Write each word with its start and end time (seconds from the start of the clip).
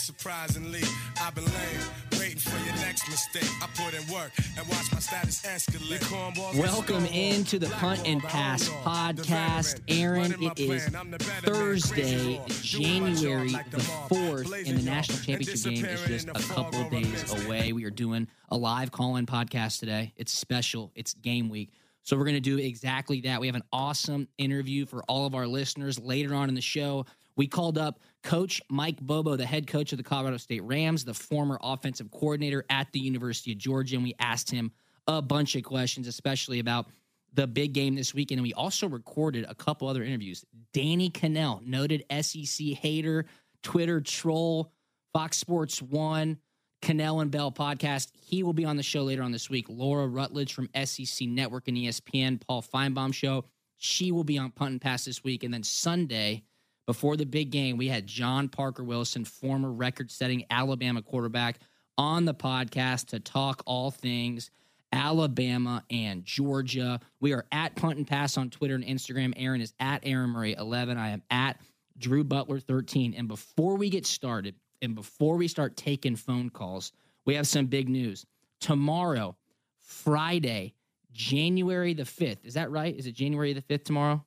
surprisingly. 0.00 0.82
I've 1.20 1.34
been 1.34 1.44
laying, 1.44 2.20
waiting 2.20 2.38
for 2.38 2.56
your 2.64 2.74
next 2.76 3.08
mistake. 3.08 3.48
I 3.62 3.66
put 3.74 3.94
in 3.94 4.12
work 4.12 4.32
and 4.58 4.66
watch 4.68 4.92
my 4.92 4.98
status 4.98 5.42
escalate. 5.42 6.00
Cornballs 6.00 6.52
get 6.54 6.62
Welcome 6.62 7.06
into 7.06 7.58
the 7.58 7.68
Punt 7.68 8.06
and 8.06 8.22
Pass 8.22 8.68
podcast. 8.68 9.80
Aaron, 9.88 10.34
it 10.40 10.58
is 10.58 10.88
plan. 10.88 10.96
I'm 10.96 11.10
the 11.10 11.18
better 11.18 11.30
man, 11.30 11.54
Thursday, 11.54 12.38
crazy 12.38 12.38
raw. 12.38 12.44
Do 12.46 13.00
my 13.00 13.10
job 13.10 13.20
January 13.20 13.52
the 13.70 13.76
4th, 13.78 14.44
blazing 14.44 14.72
and 14.72 14.80
the 14.80 14.90
national 14.90 15.18
championship 15.18 15.72
game 15.74 15.84
is 15.84 16.04
just 16.06 16.28
a 16.28 16.54
couple 16.54 16.80
of 16.80 16.90
days 16.90 17.44
away. 17.44 17.72
We 17.72 17.84
are 17.84 17.90
doing 17.90 18.26
a 18.48 18.56
live 18.56 18.90
call 18.92 19.16
in 19.16 19.26
podcast 19.26 19.80
today. 19.80 20.12
It's 20.16 20.32
special, 20.32 20.92
it's 20.94 21.14
game 21.14 21.48
week. 21.48 21.72
So 22.02 22.16
we're 22.16 22.24
going 22.24 22.34
to 22.34 22.40
do 22.40 22.58
exactly 22.58 23.20
that. 23.22 23.40
We 23.40 23.46
have 23.46 23.56
an 23.56 23.62
awesome 23.72 24.26
interview 24.38 24.86
for 24.86 25.02
all 25.04 25.26
of 25.26 25.34
our 25.34 25.46
listeners 25.46 25.98
later 25.98 26.34
on 26.34 26.48
in 26.48 26.54
the 26.54 26.60
show. 26.62 27.04
We 27.40 27.46
called 27.46 27.78
up 27.78 28.00
Coach 28.22 28.60
Mike 28.68 29.00
Bobo, 29.00 29.34
the 29.34 29.46
head 29.46 29.66
coach 29.66 29.92
of 29.92 29.96
the 29.96 30.04
Colorado 30.04 30.36
State 30.36 30.62
Rams, 30.62 31.06
the 31.06 31.14
former 31.14 31.58
offensive 31.62 32.10
coordinator 32.10 32.66
at 32.68 32.92
the 32.92 33.00
University 33.00 33.52
of 33.52 33.56
Georgia, 33.56 33.94
and 33.96 34.04
we 34.04 34.14
asked 34.18 34.50
him 34.50 34.70
a 35.06 35.22
bunch 35.22 35.56
of 35.56 35.62
questions, 35.62 36.06
especially 36.06 36.58
about 36.58 36.90
the 37.32 37.46
big 37.46 37.72
game 37.72 37.94
this 37.94 38.12
weekend. 38.12 38.40
And 38.40 38.42
we 38.42 38.52
also 38.52 38.86
recorded 38.86 39.46
a 39.48 39.54
couple 39.54 39.88
other 39.88 40.04
interviews. 40.04 40.44
Danny 40.74 41.08
Kanell, 41.08 41.66
noted 41.66 42.04
SEC 42.20 42.66
hater, 42.78 43.24
Twitter 43.62 44.02
troll, 44.02 44.70
Fox 45.14 45.38
Sports 45.38 45.80
One, 45.80 46.36
Kanell 46.82 47.22
and 47.22 47.30
Bell 47.30 47.50
podcast. 47.50 48.08
He 48.20 48.42
will 48.42 48.52
be 48.52 48.66
on 48.66 48.76
the 48.76 48.82
show 48.82 49.04
later 49.04 49.22
on 49.22 49.32
this 49.32 49.48
week. 49.48 49.64
Laura 49.70 50.06
Rutledge 50.06 50.52
from 50.52 50.68
SEC 50.84 51.26
Network 51.26 51.68
and 51.68 51.78
ESPN, 51.78 52.38
Paul 52.46 52.60
Finebaum 52.60 53.14
show. 53.14 53.46
She 53.78 54.12
will 54.12 54.24
be 54.24 54.36
on 54.36 54.50
Punt 54.50 54.72
and 54.72 54.80
Pass 54.82 55.06
this 55.06 55.24
week. 55.24 55.42
And 55.42 55.54
then 55.54 55.62
Sunday, 55.62 56.44
before 56.90 57.16
the 57.16 57.24
big 57.24 57.50
game, 57.52 57.76
we 57.76 57.86
had 57.86 58.04
John 58.04 58.48
Parker 58.48 58.82
Wilson, 58.82 59.24
former 59.24 59.70
record 59.70 60.10
setting 60.10 60.44
Alabama 60.50 61.02
quarterback, 61.02 61.60
on 61.96 62.24
the 62.24 62.34
podcast 62.34 63.06
to 63.10 63.20
talk 63.20 63.62
all 63.64 63.92
things 63.92 64.50
Alabama 64.92 65.84
and 65.88 66.24
Georgia. 66.24 66.98
We 67.20 67.32
are 67.32 67.46
at 67.52 67.76
Punt 67.76 67.98
and 67.98 68.08
Pass 68.08 68.36
on 68.36 68.50
Twitter 68.50 68.74
and 68.74 68.82
Instagram. 68.82 69.34
Aaron 69.36 69.60
is 69.60 69.72
at 69.78 70.00
Aaron 70.02 70.30
Murray 70.30 70.56
11. 70.58 70.98
I 70.98 71.10
am 71.10 71.22
at 71.30 71.60
Drew 71.96 72.24
Butler 72.24 72.58
13. 72.58 73.14
And 73.16 73.28
before 73.28 73.76
we 73.76 73.88
get 73.88 74.04
started, 74.04 74.56
and 74.82 74.96
before 74.96 75.36
we 75.36 75.46
start 75.46 75.76
taking 75.76 76.16
phone 76.16 76.50
calls, 76.50 76.90
we 77.24 77.36
have 77.36 77.46
some 77.46 77.66
big 77.66 77.88
news. 77.88 78.26
Tomorrow, 78.58 79.36
Friday, 79.78 80.74
January 81.12 81.94
the 81.94 82.02
5th. 82.02 82.44
Is 82.44 82.54
that 82.54 82.72
right? 82.72 82.96
Is 82.96 83.06
it 83.06 83.12
January 83.12 83.52
the 83.52 83.62
5th 83.62 83.84
tomorrow? 83.84 84.24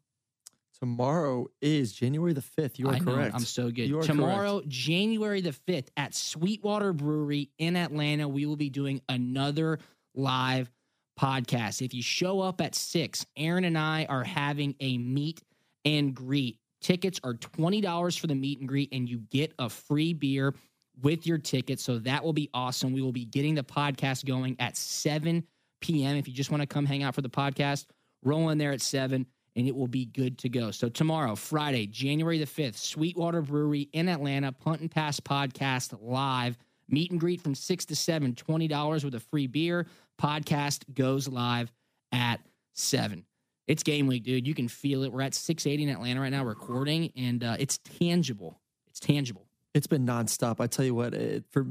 Tomorrow 0.80 1.48
is 1.62 1.94
January 1.94 2.34
the 2.34 2.42
5th. 2.42 2.80
You 2.80 2.90
are 2.90 2.96
I 2.96 3.00
know, 3.00 3.14
correct. 3.14 3.36
I'm 3.36 3.42
so 3.42 3.70
good. 3.70 3.88
You 3.88 4.00
are 4.00 4.04
Tomorrow, 4.04 4.60
correct. 4.60 4.70
January 4.70 5.42
the 5.42 5.56
5th 5.68 5.88
at 5.96 6.14
Sweetwater 6.14 6.94
Brewery 6.94 7.52
in 7.58 7.76
Atlanta, 7.76 8.28
we 8.28 8.46
will 8.46 8.56
be 8.56 8.70
doing 8.70 9.02
another 9.08 9.80
live 10.16 10.72
podcast. 11.20 11.82
If 11.82 11.94
you 11.94 12.02
show 12.02 12.42
up 12.42 12.60
at 12.60 12.76
6, 12.76 13.26
Aaron 13.38 13.66
and 13.66 13.78
I 13.78 14.06
are 14.10 14.24
having 14.24 14.76
a 14.80 14.98
meet 14.98 15.42
and 15.86 16.14
greet. 16.14 16.58
Tickets 16.82 17.20
are 17.24 17.36
$20 17.36 18.20
for 18.20 18.28
the 18.28 18.36
meet 18.36 18.60
and 18.60 18.68
greet, 18.68 18.90
and 18.92 19.08
you 19.08 19.20
get 19.32 19.54
a 19.60 19.70
free 19.70 20.14
beer 20.14 20.54
with 21.02 21.26
your 21.26 21.38
ticket. 21.38 21.80
So 21.80 22.00
that 22.00 22.24
will 22.24 22.34
be 22.34 22.50
awesome. 22.54 22.94
We 22.94 23.02
will 23.02 23.14
be 23.14 23.26
getting 23.26 23.56
the 23.56 23.64
podcast 23.64 24.26
going 24.26 24.58
at 24.60 24.76
7 24.76 25.46
p.m. 25.82 26.18
If 26.18 26.28
you 26.28 26.34
just 26.34 26.52
want 26.52 26.62
to 26.62 26.68
come 26.68 26.86
hang 26.86 27.04
out 27.04 27.16
for 27.16 27.22
the 27.22 27.30
podcast, 27.30 27.86
roll 28.24 28.50
in 28.50 28.58
there 28.58 28.72
at 28.72 28.82
7 28.82 29.26
and 29.56 29.68
it 29.68 29.76
will 29.76 29.88
be 29.88 30.06
good 30.06 30.38
to 30.40 30.50
go. 30.50 30.72
So 30.72 30.90
tomorrow, 30.90 31.36
Friday, 31.36 31.88
January 31.88 32.40
the 32.40 32.46
5th, 32.46 32.76
Sweetwater 32.76 33.42
Brewery 33.42 33.90
in 33.94 34.10
Atlanta, 34.10 34.52
Punt 34.52 34.82
and 34.82 34.92
Pass 34.92 35.20
podcast 35.20 35.98
live. 36.02 36.58
Meet 36.90 37.12
and 37.12 37.20
greet 37.20 37.42
from 37.42 37.56
6 37.56 37.86
to 37.86 37.96
7, 37.96 38.34
$20 38.34 39.04
with 39.06 39.16
a 39.16 39.20
free 39.20 39.48
beer. 39.48 39.88
Podcast 40.22 40.94
goes 40.94 41.28
live 41.28 41.72
at 42.12 42.40
7. 42.74 43.26
It's 43.68 43.84
game 43.84 44.08
week, 44.08 44.24
dude. 44.24 44.46
You 44.46 44.54
can 44.54 44.68
feel 44.68 45.04
it. 45.04 45.12
We're 45.12 45.22
at 45.22 45.34
680 45.34 45.84
in 45.84 45.90
Atlanta 45.90 46.20
right 46.22 46.30
now 46.30 46.44
recording, 46.44 47.14
and 47.16 47.44
uh, 47.44 47.56
it's 47.60 47.78
tangible. 47.78 48.60
It's 48.90 49.00
tangible. 49.00 49.48
It's 49.74 49.88
been 49.88 50.06
nonstop. 50.06 50.60
I 50.60 50.68
tell 50.68 50.84
you 50.84 50.94
what, 50.94 51.14
it, 51.14 51.46
for 51.50 51.68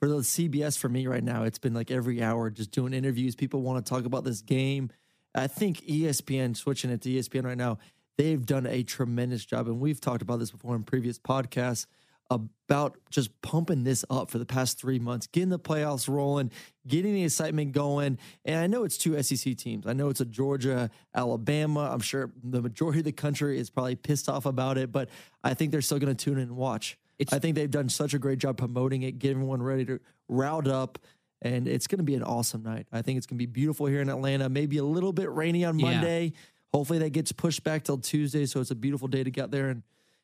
for 0.00 0.08
the 0.08 0.16
CBS 0.16 0.76
for 0.76 0.88
me 0.88 1.06
right 1.06 1.22
now, 1.22 1.44
it's 1.44 1.58
been 1.58 1.74
like 1.74 1.90
every 1.90 2.22
hour 2.22 2.50
just 2.50 2.70
doing 2.70 2.92
interviews. 2.92 3.34
People 3.34 3.62
want 3.62 3.84
to 3.84 3.88
talk 3.88 4.04
about 4.04 4.24
this 4.24 4.40
game. 4.40 4.90
I 5.34 5.46
think 5.46 5.80
ESPN 5.82 6.56
switching 6.56 6.90
it 6.90 7.00
to 7.02 7.08
ESPN 7.08 7.44
right 7.44 7.58
now. 7.58 7.78
They've 8.16 8.44
done 8.44 8.66
a 8.66 8.82
tremendous 8.84 9.44
job, 9.44 9.66
and 9.66 9.80
we've 9.80 10.00
talked 10.00 10.22
about 10.22 10.38
this 10.38 10.50
before 10.50 10.76
in 10.76 10.84
previous 10.84 11.18
podcasts 11.18 11.86
about 12.30 12.96
just 13.10 13.40
pumping 13.42 13.84
this 13.84 14.04
up 14.08 14.30
for 14.30 14.38
the 14.38 14.46
past 14.46 14.78
three 14.78 14.98
months, 14.98 15.26
getting 15.26 15.50
the 15.50 15.58
playoffs 15.58 16.08
rolling, 16.08 16.50
getting 16.86 17.12
the 17.12 17.24
excitement 17.24 17.72
going. 17.72 18.18
And 18.44 18.56
I 18.56 18.66
know 18.66 18.84
it's 18.84 18.96
two 18.96 19.20
SEC 19.22 19.56
teams. 19.56 19.86
I 19.86 19.92
know 19.92 20.08
it's 20.08 20.20
a 20.20 20.24
Georgia, 20.24 20.90
Alabama. 21.14 21.90
I'm 21.92 22.00
sure 22.00 22.32
the 22.42 22.62
majority 22.62 23.00
of 23.00 23.04
the 23.04 23.12
country 23.12 23.58
is 23.58 23.68
probably 23.68 23.94
pissed 23.96 24.28
off 24.28 24.46
about 24.46 24.78
it, 24.78 24.90
but 24.90 25.10
I 25.42 25.54
think 25.54 25.70
they're 25.70 25.82
still 25.82 25.98
going 25.98 26.14
to 26.14 26.24
tune 26.24 26.38
in 26.38 26.44
and 26.44 26.56
watch. 26.56 26.98
It's- 27.18 27.36
I 27.36 27.40
think 27.40 27.56
they've 27.56 27.70
done 27.70 27.88
such 27.88 28.14
a 28.14 28.18
great 28.18 28.38
job 28.38 28.56
promoting 28.56 29.02
it, 29.02 29.18
getting 29.18 29.36
everyone 29.38 29.62
ready 29.62 29.84
to 29.84 30.00
round 30.28 30.66
up. 30.66 30.98
And 31.44 31.68
it's 31.68 31.86
going 31.86 31.98
to 31.98 32.04
be 32.04 32.14
an 32.14 32.22
awesome 32.22 32.62
night. 32.62 32.86
I 32.90 33.02
think 33.02 33.18
it's 33.18 33.26
going 33.26 33.36
to 33.38 33.42
be 33.42 33.50
beautiful 33.50 33.86
here 33.86 34.00
in 34.00 34.08
Atlanta. 34.08 34.48
Maybe 34.48 34.78
a 34.78 34.84
little 34.84 35.12
bit 35.12 35.30
rainy 35.30 35.64
on 35.64 35.78
Yeah. 35.78 35.92
Monday. 35.92 36.32
Hopefully 36.72 36.98
that 37.00 37.10
gets 37.10 37.30
pushed 37.30 37.62
back 37.62 37.84
till 37.84 37.98
Tuesday, 37.98 38.46
so 38.46 38.60
it's 38.60 38.72
a 38.72 38.74
beautiful 38.74 39.06
day 39.06 39.22
to 39.22 39.30
get 39.30 39.50
there 39.52 39.68
and 39.68 39.82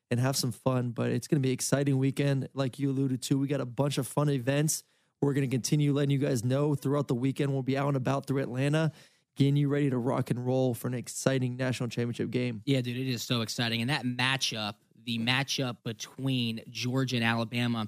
and 0.09 0.19
have 0.19 0.35
some 0.35 0.51
fun. 0.51 0.89
But 0.89 1.11
it's 1.11 1.27
going 1.27 1.41
to 1.41 1.41
be 1.41 1.51
an 1.51 1.53
exciting 1.53 1.97
weekend, 1.97 2.49
like 2.53 2.77
you 2.79 2.89
alluded 2.89 3.21
to. 3.21 3.37
We 3.37 3.47
got 3.47 3.61
a 3.61 3.65
bunch 3.65 3.97
of 3.97 4.05
fun 4.05 4.29
events. 4.29 4.83
We're 5.21 5.33
going 5.33 5.47
to 5.49 5.55
continue 5.55 5.93
letting 5.93 6.09
you 6.09 6.17
guys 6.17 6.43
know 6.43 6.75
throughout 6.75 7.07
the 7.07 7.15
weekend. 7.15 7.53
We'll 7.53 7.61
be 7.61 7.77
out 7.77 7.87
and 7.87 7.95
about 7.95 8.25
through 8.25 8.41
Atlanta, 8.41 8.91
getting 9.37 9.55
you 9.55 9.69
ready 9.69 9.89
to 9.91 9.97
rock 9.97 10.29
and 10.31 10.45
roll 10.45 10.73
for 10.73 10.89
an 10.89 10.95
exciting 10.95 11.55
national 11.55 11.87
championship 11.87 12.31
game. 12.31 12.61
Yeah, 12.65 12.81
dude, 12.81 12.97
it 12.97 13.07
is 13.07 13.21
so 13.21 13.39
exciting. 13.41 13.79
And 13.81 13.89
that 13.89 14.03
matchup, 14.03 14.73
the 15.05 15.19
matchup 15.19 15.77
between 15.85 16.61
Georgia 16.69 17.15
and 17.17 17.23
Alabama, 17.23 17.87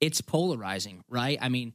it's 0.00 0.20
polarizing, 0.20 1.02
right? 1.08 1.38
I 1.40 1.48
mean, 1.48 1.72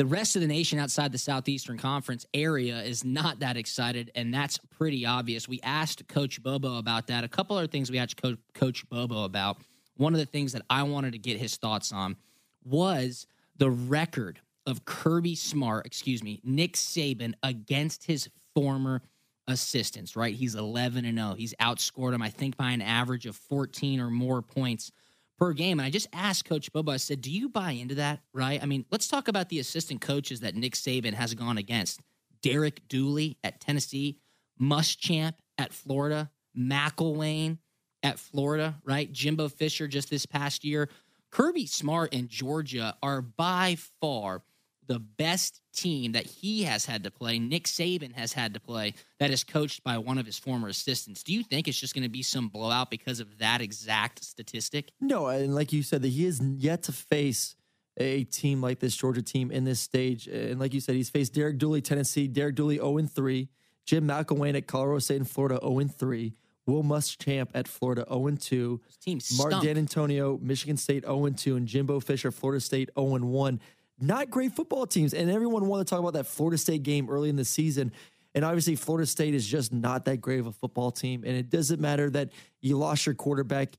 the 0.00 0.06
rest 0.06 0.34
of 0.34 0.40
the 0.40 0.48
nation 0.48 0.78
outside 0.78 1.12
the 1.12 1.18
Southeastern 1.18 1.76
Conference 1.76 2.24
area 2.32 2.80
is 2.80 3.04
not 3.04 3.40
that 3.40 3.58
excited, 3.58 4.10
and 4.14 4.32
that's 4.32 4.56
pretty 4.56 5.04
obvious. 5.04 5.46
We 5.46 5.60
asked 5.62 6.08
Coach 6.08 6.42
Bobo 6.42 6.78
about 6.78 7.08
that. 7.08 7.22
A 7.22 7.28
couple 7.28 7.54
other 7.58 7.66
things 7.66 7.90
we 7.90 7.98
asked 7.98 8.16
Co- 8.16 8.38
Coach 8.54 8.88
Bobo 8.88 9.24
about. 9.24 9.58
One 9.98 10.14
of 10.14 10.18
the 10.18 10.24
things 10.24 10.54
that 10.54 10.62
I 10.70 10.84
wanted 10.84 11.12
to 11.12 11.18
get 11.18 11.38
his 11.38 11.58
thoughts 11.58 11.92
on 11.92 12.16
was 12.64 13.26
the 13.58 13.68
record 13.68 14.40
of 14.64 14.86
Kirby 14.86 15.34
Smart, 15.34 15.84
excuse 15.84 16.22
me, 16.22 16.40
Nick 16.42 16.76
Saban 16.76 17.34
against 17.42 18.04
his 18.04 18.30
former 18.54 19.02
assistants, 19.48 20.16
right? 20.16 20.34
He's 20.34 20.54
11 20.54 21.04
and 21.04 21.18
0. 21.18 21.34
He's 21.34 21.52
outscored 21.60 22.14
him, 22.14 22.22
I 22.22 22.30
think, 22.30 22.56
by 22.56 22.70
an 22.70 22.80
average 22.80 23.26
of 23.26 23.36
14 23.36 24.00
or 24.00 24.08
more 24.08 24.40
points 24.40 24.92
per 25.40 25.52
game. 25.54 25.80
And 25.80 25.86
I 25.86 25.90
just 25.90 26.06
asked 26.12 26.44
Coach 26.44 26.72
Bobo, 26.72 26.92
I 26.92 26.98
said, 26.98 27.22
Do 27.22 27.30
you 27.30 27.48
buy 27.48 27.72
into 27.72 27.96
that, 27.96 28.20
right? 28.32 28.62
I 28.62 28.66
mean, 28.66 28.84
let's 28.90 29.08
talk 29.08 29.26
about 29.26 29.48
the 29.48 29.58
assistant 29.58 30.02
coaches 30.02 30.40
that 30.40 30.54
Nick 30.54 30.74
Saban 30.74 31.14
has 31.14 31.34
gone 31.34 31.58
against. 31.58 32.00
Derek 32.42 32.86
Dooley 32.88 33.38
at 33.42 33.60
Tennessee, 33.60 34.18
Muschamp 34.60 35.34
at 35.58 35.72
Florida, 35.72 36.30
McElwain 36.56 37.58
at 38.02 38.18
Florida, 38.18 38.76
right? 38.84 39.10
Jimbo 39.10 39.48
Fisher 39.48 39.88
just 39.88 40.10
this 40.10 40.26
past 40.26 40.64
year. 40.64 40.88
Kirby 41.30 41.66
Smart 41.66 42.14
and 42.14 42.28
Georgia 42.28 42.96
are 43.02 43.22
by 43.22 43.76
far 44.00 44.42
the 44.90 44.98
best 44.98 45.60
team 45.72 46.10
that 46.12 46.26
he 46.26 46.64
has 46.64 46.84
had 46.84 47.04
to 47.04 47.12
play, 47.12 47.38
Nick 47.38 47.66
Saban 47.66 48.12
has 48.16 48.32
had 48.32 48.54
to 48.54 48.60
play, 48.60 48.92
that 49.20 49.30
is 49.30 49.44
coached 49.44 49.84
by 49.84 49.96
one 49.96 50.18
of 50.18 50.26
his 50.26 50.36
former 50.36 50.66
assistants. 50.66 51.22
Do 51.22 51.32
you 51.32 51.44
think 51.44 51.68
it's 51.68 51.78
just 51.78 51.94
going 51.94 52.02
to 52.02 52.08
be 52.08 52.24
some 52.24 52.48
blowout 52.48 52.90
because 52.90 53.20
of 53.20 53.38
that 53.38 53.60
exact 53.60 54.24
statistic? 54.24 54.90
No, 55.00 55.28
and 55.28 55.54
like 55.54 55.72
you 55.72 55.84
said, 55.84 56.02
that 56.02 56.08
he 56.08 56.24
has 56.24 56.40
yet 56.40 56.82
to 56.82 56.92
face 56.92 57.54
a 57.98 58.24
team 58.24 58.60
like 58.60 58.80
this 58.80 58.96
Georgia 58.96 59.22
team 59.22 59.52
in 59.52 59.62
this 59.62 59.78
stage. 59.78 60.26
And 60.26 60.58
like 60.58 60.74
you 60.74 60.80
said, 60.80 60.96
he's 60.96 61.08
faced 61.08 61.34
Derek 61.34 61.58
Dooley, 61.58 61.82
Tennessee, 61.82 62.26
Derek 62.26 62.56
Dooley 62.56 62.78
0 62.78 62.98
3, 63.06 63.48
Jim 63.86 64.08
McElwain 64.08 64.56
at 64.56 64.66
Colorado 64.66 64.98
State 64.98 65.18
and 65.18 65.30
Florida 65.30 65.60
0 65.62 65.86
3. 65.86 66.34
Will 66.66 66.82
Muschamp 66.82 67.48
at 67.54 67.68
Florida 67.68 68.04
0 68.08 68.36
2. 68.40 68.80
Team 69.00 69.20
Mark 69.36 69.52
stunk. 69.52 69.64
Dantonio, 69.64 70.40
Michigan 70.42 70.76
State 70.76 71.04
0 71.04 71.28
2, 71.30 71.56
and 71.56 71.68
Jimbo 71.68 72.00
Fisher, 72.00 72.32
Florida 72.32 72.60
State 72.60 72.90
0 72.98 73.18
1. 73.18 73.60
Not 74.00 74.30
great 74.30 74.52
football 74.52 74.86
teams. 74.86 75.12
And 75.14 75.30
everyone 75.30 75.66
wanted 75.66 75.86
to 75.86 75.90
talk 75.90 76.00
about 76.00 76.14
that 76.14 76.26
Florida 76.26 76.56
State 76.58 76.82
game 76.82 77.10
early 77.10 77.28
in 77.28 77.36
the 77.36 77.44
season. 77.44 77.92
And 78.34 78.44
obviously, 78.44 78.76
Florida 78.76 79.06
State 79.06 79.34
is 79.34 79.46
just 79.46 79.72
not 79.72 80.04
that 80.06 80.20
great 80.20 80.40
of 80.40 80.46
a 80.46 80.52
football 80.52 80.90
team. 80.90 81.24
And 81.26 81.36
it 81.36 81.50
doesn't 81.50 81.80
matter 81.80 82.08
that 82.10 82.30
you 82.60 82.78
lost 82.78 83.04
your 83.06 83.14
quarterback, 83.14 83.76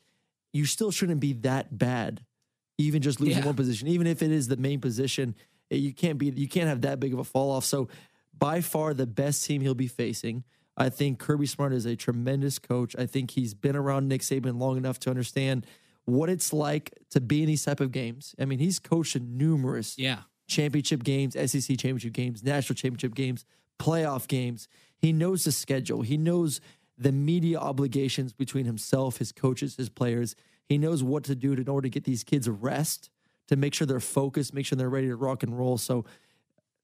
you 0.54 0.66
still 0.66 0.92
shouldn't 0.92 1.22
be 1.22 1.34
that 1.34 1.78
bad. 1.78 2.24
Even 2.78 3.02
just 3.02 3.20
losing 3.20 3.40
Yeah. 3.40 3.46
one 3.46 3.56
position, 3.56 3.88
even 3.88 4.08
if 4.08 4.22
it 4.22 4.32
is 4.32 4.48
the 4.48 4.58
main 4.58 4.82
position, 4.82 5.36
eh, 5.70 5.76
you 5.76 5.94
can't 5.94 6.18
be 6.18 6.28
you 6.36 6.48
can't 6.48 6.68
have 6.68 6.82
that 6.82 7.00
big 7.00 7.14
of 7.14 7.20
a 7.20 7.24
fall 7.24 7.52
off. 7.52 7.64
So 7.64 7.88
by 8.38 8.62
far 8.62 8.94
the 8.94 9.06
best 9.06 9.46
team 9.46 9.62
he'll 9.62 9.76
be 9.76 9.88
facing. 9.88 10.44
I 10.78 10.90
think 10.90 11.20
Kirby 11.20 11.46
Smart 11.46 11.74
is 11.74 11.86
a 11.86 11.96
tremendous 11.96 12.58
coach. 12.58 12.96
I 12.98 13.06
think 13.06 13.32
he's 13.32 13.54
been 13.54 13.76
around 13.76 14.08
Nick 14.08 14.22
Saban 14.22 14.58
long 14.58 14.78
enough 14.78 15.00
to 15.02 15.10
understand 15.10 15.68
what 16.06 16.30
it's 16.30 16.52
like 16.52 16.94
to 17.12 17.22
be 17.22 17.42
in 17.42 17.48
these 17.48 17.64
type 17.64 17.80
of 17.80 17.92
games. 17.92 18.36
I 18.40 18.46
mean, 18.46 18.60
he's 18.60 18.80
coached 18.80 19.16
in 19.16 19.38
numerous 19.38 19.98
Yeah. 19.98 20.22
championship 20.48 21.04
games, 21.04 21.36
SEC 21.36 21.78
championship 21.78 22.14
games, 22.14 22.44
national 22.44 22.76
championship 22.76 23.16
games, 23.16 23.46
playoff 23.80 24.28
games. 24.28 24.68
He 24.98 25.14
knows 25.14 25.44
the 25.44 25.52
schedule. 25.52 26.02
He 26.02 26.18
knows 26.18 26.60
the 26.98 27.12
media 27.12 27.58
obligations 27.60 28.34
between 28.34 28.66
himself, 28.66 29.18
his 29.18 29.32
coaches, 29.32 29.76
his 29.78 29.90
players. 29.90 30.36
He 30.68 30.78
knows 30.78 31.04
what 31.04 31.24
to 31.26 31.36
do 31.36 31.54
in 31.54 31.68
order 31.68 31.86
to 31.86 31.90
get 31.90 32.04
these 32.04 32.24
kids 32.24 32.48
rest, 32.50 33.10
to 33.48 33.56
make 33.56 33.74
sure 33.74 33.88
they're 33.88 34.00
focused, 34.00 34.54
make 34.54 34.66
sure 34.66 34.76
they're 34.78 34.90
ready 34.90 35.08
to 35.08 35.16
rock 35.16 35.44
and 35.44 35.58
roll. 35.58 35.78
So 35.78 36.06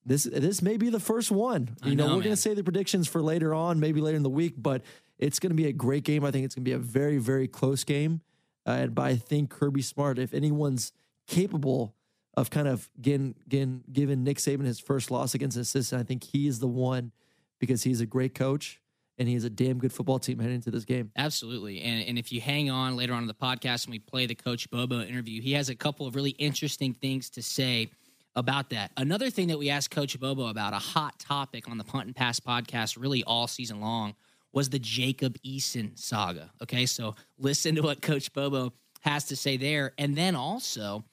this 0.06 0.24
this 0.24 0.62
may 0.62 0.78
be 0.78 0.90
the 0.90 1.00
first 1.00 1.32
one. 1.32 1.78
You 1.84 1.96
know, 1.96 2.08
know, 2.08 2.16
we're 2.16 2.24
going 2.24 2.36
to 2.36 2.42
say 2.42 2.54
the 2.54 2.64
predictions 2.64 3.08
for 3.08 3.22
later 3.22 3.54
on, 3.54 3.80
maybe 3.80 4.00
later 4.02 4.18
in 4.18 4.24
the 4.24 4.30
week, 4.30 4.54
but 4.58 4.82
it's 5.20 5.40
going 5.40 5.50
to 5.52 5.56
be 5.56 5.68
a 5.68 5.74
great 5.74 6.04
game. 6.04 6.24
I 6.24 6.32
think 6.32 6.46
it's 6.46 6.56
going 6.56 6.64
to 6.64 6.70
be 6.70 6.74
a 6.74 6.80
very 6.80 7.18
very 7.18 7.48
close 7.48 7.84
game. 7.84 8.22
Uh, 8.68 8.72
and 8.72 8.96
but 8.96 9.04
I 9.04 9.16
think 9.16 9.50
Kirby 9.50 9.82
Smart, 9.82 10.20
if 10.20 10.34
anyone's 10.34 10.92
capable 11.26 11.96
of 12.36 12.50
kind 12.50 12.68
of 12.68 12.90
getting, 13.02 13.36
getting 13.48 13.84
giving 13.92 14.24
Nick 14.24 14.38
Saban 14.38 14.66
his 14.66 14.80
first 14.80 15.10
loss 15.10 15.34
against 15.34 15.56
an 15.56 15.62
assistant, 15.62 16.02
I 16.02 16.04
think 16.04 16.24
he 16.24 16.48
is 16.48 16.60
the 16.60 16.68
one 16.68 17.12
because 17.60 17.84
he's 17.84 18.02
a 18.02 18.06
great 18.06 18.36
coach 18.36 18.82
and 19.18 19.28
he 19.28 19.34
has 19.34 19.44
a 19.44 19.50
damn 19.50 19.80
good 19.80 19.92
football 19.92 20.20
team 20.20 20.40
heading 20.40 20.56
into 20.56 20.70
this 20.70 20.86
game. 20.86 21.12
Absolutely. 21.16 21.82
And, 21.82 22.08
and 22.08 22.20
if 22.20 22.32
you 22.32 22.40
hang 22.40 22.70
on 22.70 22.96
later 22.96 23.14
on 23.14 23.24
in 23.24 23.28
the 23.28 23.34
podcast 23.34 23.86
and 23.86 23.92
we 23.92 24.00
play 24.00 24.26
the 24.28 24.36
Coach 24.36 24.70
Bobo 24.70 25.02
interview, 25.02 25.42
he 25.42 25.54
has 25.54 25.70
a 25.70 25.76
couple 25.76 26.06
of 26.06 26.16
really 26.16 26.32
interesting 26.32 26.94
things 26.94 27.30
to 27.32 27.42
say 27.42 27.90
about 28.36 28.70
that. 28.70 28.92
Another 28.96 29.32
thing 29.32 29.48
that 29.48 29.58
we 29.58 29.72
asked 29.72 29.90
Coach 29.90 30.20
Bobo 30.20 30.48
about, 30.48 30.74
a 30.74 30.80
hot 30.80 31.18
topic 31.18 31.68
on 31.68 31.80
the 31.80 31.84
Punt 31.84 32.06
and 32.06 32.16
Pass 32.16 32.40
podcast 32.40 33.02
really 33.02 33.24
all 33.24 33.48
season 33.48 33.82
long, 33.82 34.14
was 34.54 34.70
the 34.70 34.80
Jacob 34.80 35.38
Eason 35.42 35.98
saga. 35.98 36.52
Okay, 36.62 36.86
so 36.86 37.16
listen 37.38 37.76
to 37.76 37.82
what 37.82 38.02
Coach 38.02 38.34
Bobo 38.34 38.74
has 39.02 39.26
to 39.26 39.36
say 39.36 39.58
there. 39.58 39.94
And 39.98 40.16
then 40.16 40.36
also, 40.36 41.04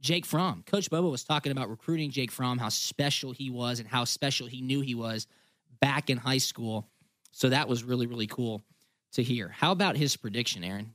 Jake 0.00 0.26
Fromm. 0.26 0.62
Coach 0.66 0.90
Bobo 0.90 1.08
was 1.08 1.24
talking 1.24 1.52
about 1.52 1.70
recruiting 1.70 2.10
Jake 2.10 2.30
Fromm, 2.30 2.58
how 2.58 2.68
special 2.68 3.32
he 3.32 3.50
was 3.50 3.80
and 3.80 3.88
how 3.88 4.04
special 4.04 4.46
he 4.46 4.60
knew 4.60 4.80
he 4.80 4.94
was 4.94 5.26
back 5.80 6.10
in 6.10 6.18
high 6.18 6.38
school. 6.38 6.88
So 7.32 7.48
that 7.48 7.68
was 7.68 7.84
really, 7.84 8.06
really 8.06 8.26
cool 8.26 8.62
to 9.12 9.22
hear. 9.22 9.48
How 9.48 9.72
about 9.72 9.96
his 9.96 10.16
prediction, 10.16 10.62
Aaron? 10.62 10.94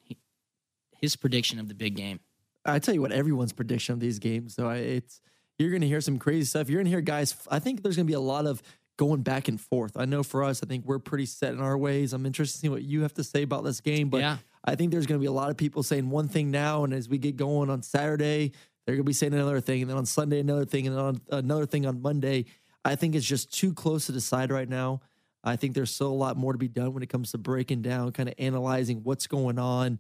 His 1.02 1.16
prediction 1.16 1.60
of 1.60 1.68
the 1.68 1.74
big 1.74 1.96
game. 1.96 2.20
I 2.66 2.80
tell 2.80 2.94
you 2.94 3.02
what, 3.02 3.12
everyone's 3.12 3.54
prediction 3.54 3.94
of 3.94 4.00
these 4.00 4.20
games, 4.20 4.56
though, 4.56 4.70
it's 4.70 5.22
you're 5.58 5.70
going 5.70 5.82
to 5.82 5.88
hear 5.88 6.02
some 6.02 6.20
crazy 6.20 6.46
stuff. 6.46 6.70
You're 6.70 6.78
going 6.78 6.86
to 6.86 6.92
hear 6.92 7.02
guys. 7.02 7.36
I 7.50 7.60
think 7.60 7.84
there's 7.84 7.96
going 7.96 8.06
to 8.06 8.12
be 8.12 8.16
a 8.16 8.20
lot 8.20 8.46
of 8.46 8.62
going 9.00 9.22
back 9.22 9.48
and 9.48 9.60
forth. 9.62 9.96
I 9.96 10.04
know 10.04 10.24
for 10.24 10.44
us, 10.44 10.62
I 10.62 10.68
think 10.68 10.84
we're 10.86 11.00
pretty 11.00 11.26
set 11.26 11.54
in 11.54 11.62
our 11.62 11.78
ways. 11.78 12.12
I'm 12.12 12.26
interested 12.26 12.58
to 12.58 12.60
see 12.60 12.68
what 12.68 12.84
you 12.84 13.04
have 13.04 13.14
to 13.14 13.24
say 13.24 13.44
about 13.44 13.64
this 13.64 13.80
game, 13.80 14.10
but 14.10 14.20
Yeah. 14.20 14.38
I 14.66 14.76
think 14.76 14.92
there's 14.92 15.06
going 15.06 15.18
to 15.18 15.24
be 15.24 15.28
a 15.28 15.32
lot 15.32 15.50
of 15.50 15.56
people 15.56 15.84
saying 15.84 16.10
one 16.10 16.28
thing 16.28 16.52
now, 16.52 16.84
and 16.84 16.94
as 16.94 17.08
we 17.08 17.18
get 17.18 17.38
going 17.38 17.70
on 17.70 17.82
Saturday, 17.82 18.52
they're 18.86 18.96
going 18.96 19.06
to 19.06 19.10
be 19.10 19.14
saying 19.14 19.34
another 19.34 19.62
thing, 19.62 19.82
and 19.82 19.90
then 19.90 19.96
on 19.98 20.06
Sunday 20.06 20.42
another 20.42 20.66
thing, 20.66 20.86
and 20.86 20.98
then 20.98 21.04
on 21.04 21.22
another 21.32 21.66
thing 21.66 21.86
on 21.86 22.02
Monday. 22.02 22.44
I 22.84 22.96
think 22.96 23.16
it's 23.16 23.26
just 23.26 23.54
too 23.54 23.74
close 23.74 24.08
to 24.08 24.12
decide 24.12 24.52
right 24.52 24.68
now. 24.68 25.00
I 25.46 25.56
think 25.56 25.76
there's 25.76 25.92
still 25.92 26.12
a 26.12 26.22
lot 26.26 26.36
more 26.36 26.52
to 26.52 26.60
be 26.60 26.68
done 26.68 26.94
when 26.94 27.02
it 27.02 27.08
comes 27.08 27.32
to 27.32 27.38
breaking 27.38 27.84
down, 27.84 28.12
kind 28.12 28.28
of 28.28 28.36
analyzing 28.38 29.00
what's 29.04 29.28
going 29.28 29.58
on. 29.60 30.00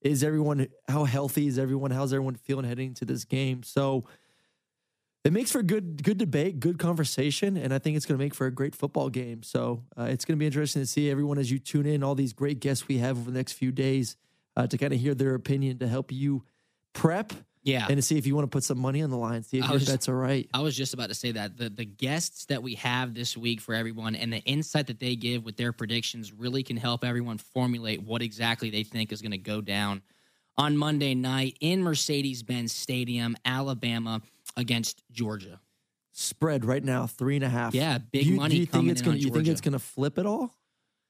Is 0.00 0.24
everyone 0.24 0.68
how 0.88 1.04
healthy 1.04 1.48
is 1.48 1.58
everyone? 1.58 1.90
How's 1.90 2.14
everyone 2.14 2.36
feeling 2.36 2.64
heading 2.64 2.88
into 2.88 3.04
this 3.04 3.26
game? 3.26 3.62
So 3.62 4.04
it 5.28 5.32
makes 5.34 5.52
for 5.52 5.62
good 5.62 6.02
good 6.02 6.16
debate, 6.16 6.58
good 6.58 6.78
conversation, 6.78 7.58
and 7.58 7.72
I 7.74 7.78
think 7.78 7.96
it's 7.98 8.06
going 8.06 8.18
to 8.18 8.24
make 8.24 8.34
for 8.34 8.46
a 8.46 8.50
great 8.50 8.74
football 8.74 9.10
game. 9.10 9.42
So 9.42 9.84
uh, 9.96 10.04
it's 10.04 10.24
going 10.24 10.36
to 10.36 10.40
be 10.40 10.46
interesting 10.46 10.80
to 10.80 10.86
see 10.86 11.10
everyone 11.10 11.36
as 11.38 11.50
you 11.50 11.58
tune 11.58 11.84
in. 11.84 12.02
All 12.02 12.14
these 12.14 12.32
great 12.32 12.60
guests 12.60 12.88
we 12.88 12.96
have 12.98 13.18
over 13.18 13.30
the 13.30 13.36
next 13.36 13.52
few 13.52 13.70
days 13.70 14.16
uh, 14.56 14.66
to 14.66 14.78
kind 14.78 14.92
of 14.94 14.98
hear 14.98 15.14
their 15.14 15.34
opinion 15.34 15.78
to 15.80 15.86
help 15.86 16.10
you 16.10 16.44
prep 16.94 17.34
Yeah. 17.62 17.86
and 17.88 17.96
to 17.98 18.02
see 18.02 18.16
if 18.16 18.26
you 18.26 18.34
want 18.34 18.50
to 18.50 18.56
put 18.56 18.64
some 18.64 18.78
money 18.78 19.02
on 19.02 19.10
the 19.10 19.18
line, 19.18 19.42
see 19.42 19.58
if 19.58 19.64
your 19.64 19.74
was- 19.74 19.86
bets 19.86 20.08
are 20.08 20.16
right. 20.16 20.48
I 20.54 20.60
was 20.60 20.74
just 20.74 20.94
about 20.94 21.10
to 21.10 21.14
say 21.14 21.32
that 21.32 21.58
the 21.58 21.68
the 21.68 21.84
guests 21.84 22.46
that 22.46 22.62
we 22.62 22.76
have 22.76 23.12
this 23.12 23.36
week 23.36 23.60
for 23.60 23.74
everyone 23.74 24.14
and 24.16 24.32
the 24.32 24.38
insight 24.44 24.86
that 24.86 24.98
they 24.98 25.14
give 25.14 25.44
with 25.44 25.58
their 25.58 25.72
predictions 25.72 26.32
really 26.32 26.62
can 26.62 26.78
help 26.78 27.04
everyone 27.04 27.36
formulate 27.36 28.02
what 28.02 28.22
exactly 28.22 28.70
they 28.70 28.82
think 28.82 29.12
is 29.12 29.20
going 29.20 29.32
to 29.32 29.38
go 29.38 29.60
down 29.60 30.00
on 30.56 30.76
Monday 30.76 31.14
night 31.14 31.56
in 31.60 31.84
Mercedes-Benz 31.84 32.72
Stadium, 32.72 33.36
Alabama 33.44 34.20
against 34.56 35.02
Georgia. 35.10 35.60
Spread 36.12 36.64
right 36.64 36.82
now 36.82 37.06
three 37.06 37.36
and 37.36 37.44
a 37.44 37.48
half. 37.48 37.74
Yeah, 37.74 37.98
big 37.98 38.26
you, 38.26 38.36
money 38.36 38.54
Do 38.54 38.60
you 38.60 38.66
think 38.66 38.72
coming 38.72 38.90
it's 38.90 39.06
on 39.06 39.16
You 39.18 39.30
think 39.30 39.46
it's 39.46 39.60
going 39.60 39.72
to 39.72 39.78
flip 39.78 40.18
at 40.18 40.26
all? 40.26 40.54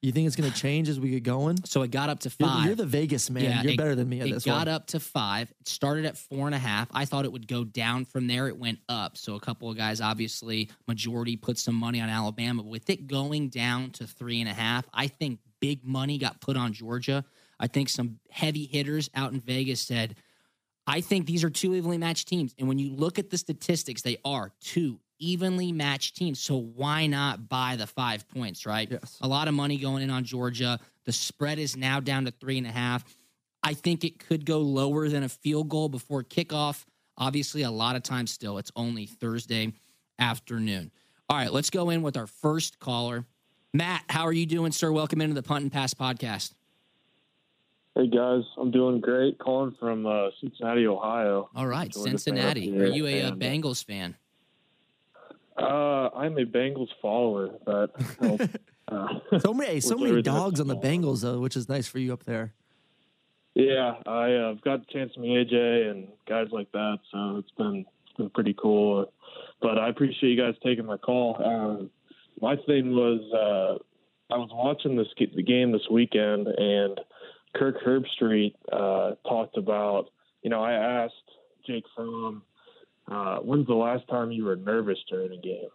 You 0.02 0.12
think 0.12 0.26
it's 0.26 0.36
going 0.36 0.50
to 0.52 0.56
change 0.56 0.88
as 0.88 1.00
we 1.00 1.10
get 1.10 1.22
going? 1.22 1.58
So 1.64 1.82
it 1.82 1.90
got 1.90 2.08
up 2.10 2.20
to 2.20 2.32
You're, 2.38 2.48
five. 2.48 2.66
you're 2.66 2.74
the 2.74 2.86
Vegas 2.86 3.30
man. 3.30 3.64
you're 3.64 3.72
it- 3.72 3.78
better 3.78 3.94
than 3.94 4.08
me 4.08 4.20
at 4.20 4.28
it 4.28 4.34
this 4.34 4.44
got 4.44 4.66
one. 4.66 4.68
up 4.68 4.86
to 4.88 5.00
five. 5.00 5.50
It 5.60 5.68
started 5.68 6.04
at 6.04 6.16
four 6.16 6.46
and 6.46 6.54
a 6.54 6.58
half. 6.58 6.88
I 6.92 7.04
thought 7.04 7.24
it 7.24 7.32
would 7.32 7.48
go 7.48 7.64
down 7.64 8.04
from 8.04 8.26
there. 8.26 8.48
It 8.48 8.58
went 8.58 8.80
up. 8.88 9.16
So 9.16 9.34
a 9.34 9.40
couple 9.40 9.70
of 9.70 9.76
guys, 9.76 10.00
obviously, 10.00 10.68
majority 10.86 11.36
put 11.36 11.58
some 11.58 11.74
money 11.74 12.00
on 12.00 12.08
Alabama. 12.10 12.62
With 12.62 12.90
it 12.90 13.06
going 13.06 13.48
down 13.48 13.90
to 13.92 14.06
three 14.06 14.40
and 14.40 14.48
a 14.48 14.54
half, 14.54 14.86
I 14.92 15.06
think 15.06 15.40
big 15.60 15.84
money 15.84 16.18
got 16.18 16.40
put 16.40 16.56
on 16.56 16.72
Georgia. 16.72 17.24
I 17.58 17.66
think 17.66 17.88
some 17.88 18.20
heavy 18.30 18.66
hitters 18.66 19.10
out 19.14 19.32
in 19.32 19.40
Vegas 19.40 19.80
said, 19.80 20.14
I 20.88 21.02
think 21.02 21.26
these 21.26 21.44
are 21.44 21.50
two 21.50 21.74
evenly 21.74 21.98
matched 21.98 22.28
teams. 22.28 22.54
And 22.58 22.66
when 22.66 22.78
you 22.78 22.90
look 22.90 23.18
at 23.18 23.28
the 23.28 23.36
statistics, 23.36 24.00
they 24.00 24.16
are 24.24 24.52
two 24.62 24.98
evenly 25.18 25.70
matched 25.70 26.16
teams. 26.16 26.40
So 26.40 26.56
why 26.56 27.06
not 27.06 27.46
buy 27.46 27.76
the 27.76 27.86
five 27.86 28.26
points, 28.28 28.64
right? 28.64 28.88
Yes. 28.90 29.18
A 29.20 29.28
lot 29.28 29.48
of 29.48 29.54
money 29.54 29.76
going 29.76 30.02
in 30.02 30.08
on 30.08 30.24
Georgia. 30.24 30.80
The 31.04 31.12
spread 31.12 31.58
is 31.58 31.76
now 31.76 32.00
down 32.00 32.24
to 32.24 32.30
three 32.30 32.56
and 32.56 32.66
a 32.66 32.70
half. 32.70 33.04
I 33.62 33.74
think 33.74 34.02
it 34.02 34.18
could 34.18 34.46
go 34.46 34.60
lower 34.60 35.10
than 35.10 35.24
a 35.24 35.28
field 35.28 35.68
goal 35.68 35.90
before 35.90 36.22
kickoff. 36.22 36.86
Obviously, 37.18 37.62
a 37.62 37.70
lot 37.70 37.94
of 37.94 38.02
times 38.02 38.30
still, 38.30 38.56
it's 38.56 38.72
only 38.74 39.04
Thursday 39.04 39.74
afternoon. 40.18 40.90
All 41.28 41.36
right, 41.36 41.52
let's 41.52 41.68
go 41.68 41.90
in 41.90 42.00
with 42.00 42.16
our 42.16 42.28
first 42.28 42.78
caller. 42.78 43.26
Matt, 43.74 44.04
how 44.08 44.22
are 44.22 44.32
you 44.32 44.46
doing, 44.46 44.72
sir? 44.72 44.90
Welcome 44.90 45.20
into 45.20 45.34
the 45.34 45.42
Punt 45.42 45.64
and 45.64 45.72
Pass 45.72 45.92
podcast. 45.92 46.54
Hey 47.98 48.06
guys, 48.06 48.44
I'm 48.56 48.70
doing 48.70 49.00
great. 49.00 49.40
Calling 49.40 49.74
from 49.80 50.06
uh, 50.06 50.28
Cincinnati, 50.40 50.86
Ohio. 50.86 51.50
All 51.56 51.66
right, 51.66 51.90
Georgia 51.90 52.10
Cincinnati. 52.10 52.80
Are 52.80 52.86
you 52.86 53.08
a, 53.08 53.22
uh 53.24 53.32
and, 53.32 53.40
Bengals 53.40 53.84
fan? 53.84 54.14
Uh, 55.60 56.08
I'm 56.14 56.38
a 56.38 56.44
Bengals 56.44 56.90
follower, 57.02 57.50
but 57.66 57.90
uh, 58.86 59.08
So 59.40 59.52
many, 59.52 59.80
so 59.80 59.98
many 59.98 60.22
dogs 60.22 60.60
on 60.60 60.68
the 60.68 60.76
Bengals 60.76 61.22
though, 61.22 61.40
which 61.40 61.56
is 61.56 61.68
nice 61.68 61.88
for 61.88 61.98
you 61.98 62.12
up 62.12 62.22
there. 62.22 62.54
yeah, 63.54 63.94
I, 64.06 64.32
uh, 64.32 64.50
I've 64.52 64.60
got 64.60 64.86
the 64.86 64.92
chance 64.92 65.14
to 65.14 65.20
meet 65.20 65.50
AJ 65.50 65.90
and 65.90 66.06
guys 66.28 66.46
like 66.52 66.70
that, 66.70 66.98
so 67.10 67.38
it's 67.38 67.50
been 67.58 67.84
it's 68.06 68.16
been 68.16 68.30
pretty 68.30 68.54
cool. 68.54 69.12
But 69.60 69.76
I 69.76 69.88
appreciate 69.88 70.30
you 70.30 70.40
guys 70.40 70.54
taking 70.62 70.86
my 70.86 70.98
call. 70.98 71.42
Um, 71.44 71.90
my 72.40 72.54
thing 72.64 72.92
was 72.92 73.20
uh, 73.34 73.82
I 74.32 74.38
was 74.38 74.50
watching 74.52 74.94
this 74.94 75.08
the 75.18 75.42
game 75.42 75.72
this 75.72 75.88
weekend, 75.90 76.46
and 76.46 77.00
Kirk 77.54 77.76
Herbstreit 77.84 78.54
uh, 78.72 79.12
talked 79.28 79.56
about. 79.56 80.10
You 80.42 80.50
know, 80.50 80.62
I 80.62 80.72
asked 80.72 81.14
Jake 81.66 81.84
Fromm, 81.94 82.42
uh, 83.10 83.38
"When's 83.38 83.66
the 83.66 83.74
last 83.74 84.06
time 84.08 84.30
you 84.32 84.44
were 84.44 84.56
nervous 84.56 84.98
during 85.08 85.32
a 85.32 85.40
game?" 85.40 85.70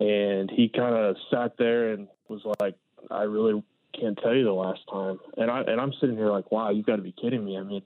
And 0.00 0.50
he 0.50 0.68
kind 0.68 0.94
of 0.94 1.16
sat 1.30 1.56
there 1.58 1.92
and 1.92 2.06
was 2.28 2.42
like, 2.60 2.74
I 3.10 3.22
really 3.22 3.62
can't 3.98 4.18
tell 4.22 4.34
you 4.34 4.44
the 4.44 4.52
last 4.52 4.80
time. 4.90 5.18
And 5.36 5.50
I 5.50 5.62
and 5.62 5.80
I'm 5.80 5.92
sitting 6.00 6.16
here 6.16 6.30
like, 6.30 6.52
wow, 6.52 6.70
you've 6.70 6.86
got 6.86 6.96
to 6.96 7.02
be 7.02 7.12
kidding 7.20 7.44
me. 7.44 7.56
I 7.58 7.62
mean, 7.62 7.82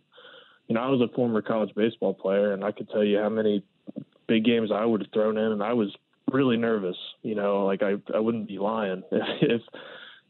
you 0.68 0.74
know, 0.74 0.80
I 0.80 0.88
was 0.88 1.00
a 1.00 1.14
former 1.14 1.42
college 1.42 1.74
baseball 1.74 2.14
player, 2.14 2.52
and 2.52 2.64
I 2.64 2.72
could 2.72 2.90
tell 2.90 3.04
you 3.04 3.18
how 3.18 3.28
many 3.28 3.64
big 4.26 4.44
games 4.44 4.70
I 4.72 4.84
would 4.84 5.02
have 5.02 5.12
thrown 5.12 5.38
in, 5.38 5.52
and 5.52 5.62
I 5.62 5.72
was 5.72 5.94
really 6.30 6.56
nervous. 6.56 6.96
You 7.22 7.34
know, 7.34 7.64
like 7.64 7.82
I 7.82 7.94
I 8.14 8.18
wouldn't 8.18 8.48
be 8.48 8.58
lying 8.58 9.02
if 9.12 9.62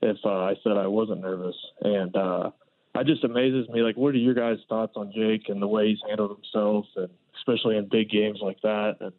if 0.02 0.16
uh, 0.24 0.28
I 0.28 0.54
said 0.62 0.76
I 0.76 0.86
wasn't 0.86 1.20
nervous. 1.20 1.56
And 1.80 2.14
uh, 2.16 2.50
it 2.94 3.06
just 3.06 3.24
amazes 3.24 3.68
me. 3.68 3.82
Like, 3.82 3.96
what 3.96 4.14
are 4.14 4.18
your 4.18 4.34
guys' 4.34 4.58
thoughts 4.68 4.92
on 4.96 5.12
Jake 5.14 5.48
and 5.48 5.62
the 5.62 5.68
way 5.68 5.88
he's 5.88 6.00
handled 6.06 6.36
himself, 6.36 6.86
and 6.96 7.08
especially 7.36 7.76
in 7.76 7.88
big 7.88 8.10
games 8.10 8.38
like 8.42 8.60
that? 8.62 8.96
And 9.00 9.12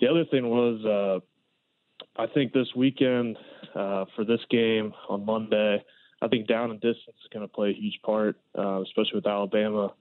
the 0.00 0.08
other 0.08 0.24
thing 0.24 0.48
was, 0.48 0.84
uh, 0.84 2.20
I 2.20 2.26
think 2.26 2.52
this 2.52 2.68
weekend 2.76 3.38
uh, 3.74 4.04
for 4.14 4.24
this 4.24 4.40
game 4.50 4.92
on 5.08 5.24
Monday, 5.24 5.84
I 6.20 6.28
think 6.28 6.46
down 6.46 6.70
and 6.70 6.80
distance 6.80 7.16
is 7.20 7.28
going 7.32 7.46
to 7.46 7.52
play 7.52 7.70
a 7.70 7.74
huge 7.74 7.98
part, 8.04 8.36
uh, 8.56 8.82
especially 8.82 9.16
with 9.16 9.26
Alabama 9.26 9.92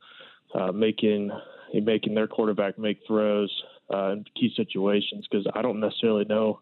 uh, 0.53 0.71
making 0.71 1.31
making 1.73 2.13
their 2.13 2.27
quarterback 2.27 2.77
make 2.77 2.99
throws 3.07 3.49
uh, 3.93 4.11
in 4.11 4.25
key 4.35 4.53
situations. 4.55 5.25
Because 5.29 5.47
I 5.55 5.61
don't 5.61 5.79
necessarily 5.79 6.25
know 6.25 6.59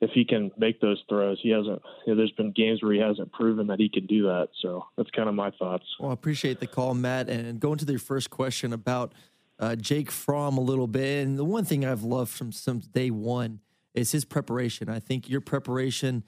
if 0.00 0.10
he 0.10 0.24
can 0.24 0.50
make 0.56 0.80
those 0.80 1.02
throws. 1.08 1.38
He 1.42 1.50
hasn't. 1.50 1.82
You 2.06 2.12
know, 2.12 2.16
there's 2.16 2.32
been 2.32 2.52
games 2.52 2.82
where 2.82 2.92
he 2.92 3.00
hasn't 3.00 3.32
proven 3.32 3.66
that 3.68 3.80
he 3.80 3.88
can 3.88 4.06
do 4.06 4.22
that. 4.24 4.48
So 4.62 4.86
that's 4.96 5.10
kind 5.10 5.28
of 5.28 5.34
my 5.34 5.50
thoughts. 5.50 5.84
Well, 5.98 6.10
I 6.10 6.14
appreciate 6.14 6.60
the 6.60 6.66
call, 6.66 6.94
Matt. 6.94 7.28
And 7.28 7.58
going 7.58 7.78
to 7.78 7.84
the 7.84 7.98
first 7.98 8.30
question 8.30 8.72
about 8.72 9.12
uh, 9.58 9.76
Jake 9.76 10.10
Fromm 10.10 10.56
a 10.56 10.60
little 10.60 10.86
bit. 10.86 11.26
And 11.26 11.38
the 11.38 11.44
one 11.44 11.64
thing 11.64 11.84
I've 11.84 12.04
loved 12.04 12.30
from 12.30 12.50
day 12.92 13.10
one 13.10 13.60
is 13.94 14.12
his 14.12 14.24
preparation. 14.24 14.88
I 14.88 15.00
think 15.00 15.28
your 15.28 15.40
preparation, 15.40 16.24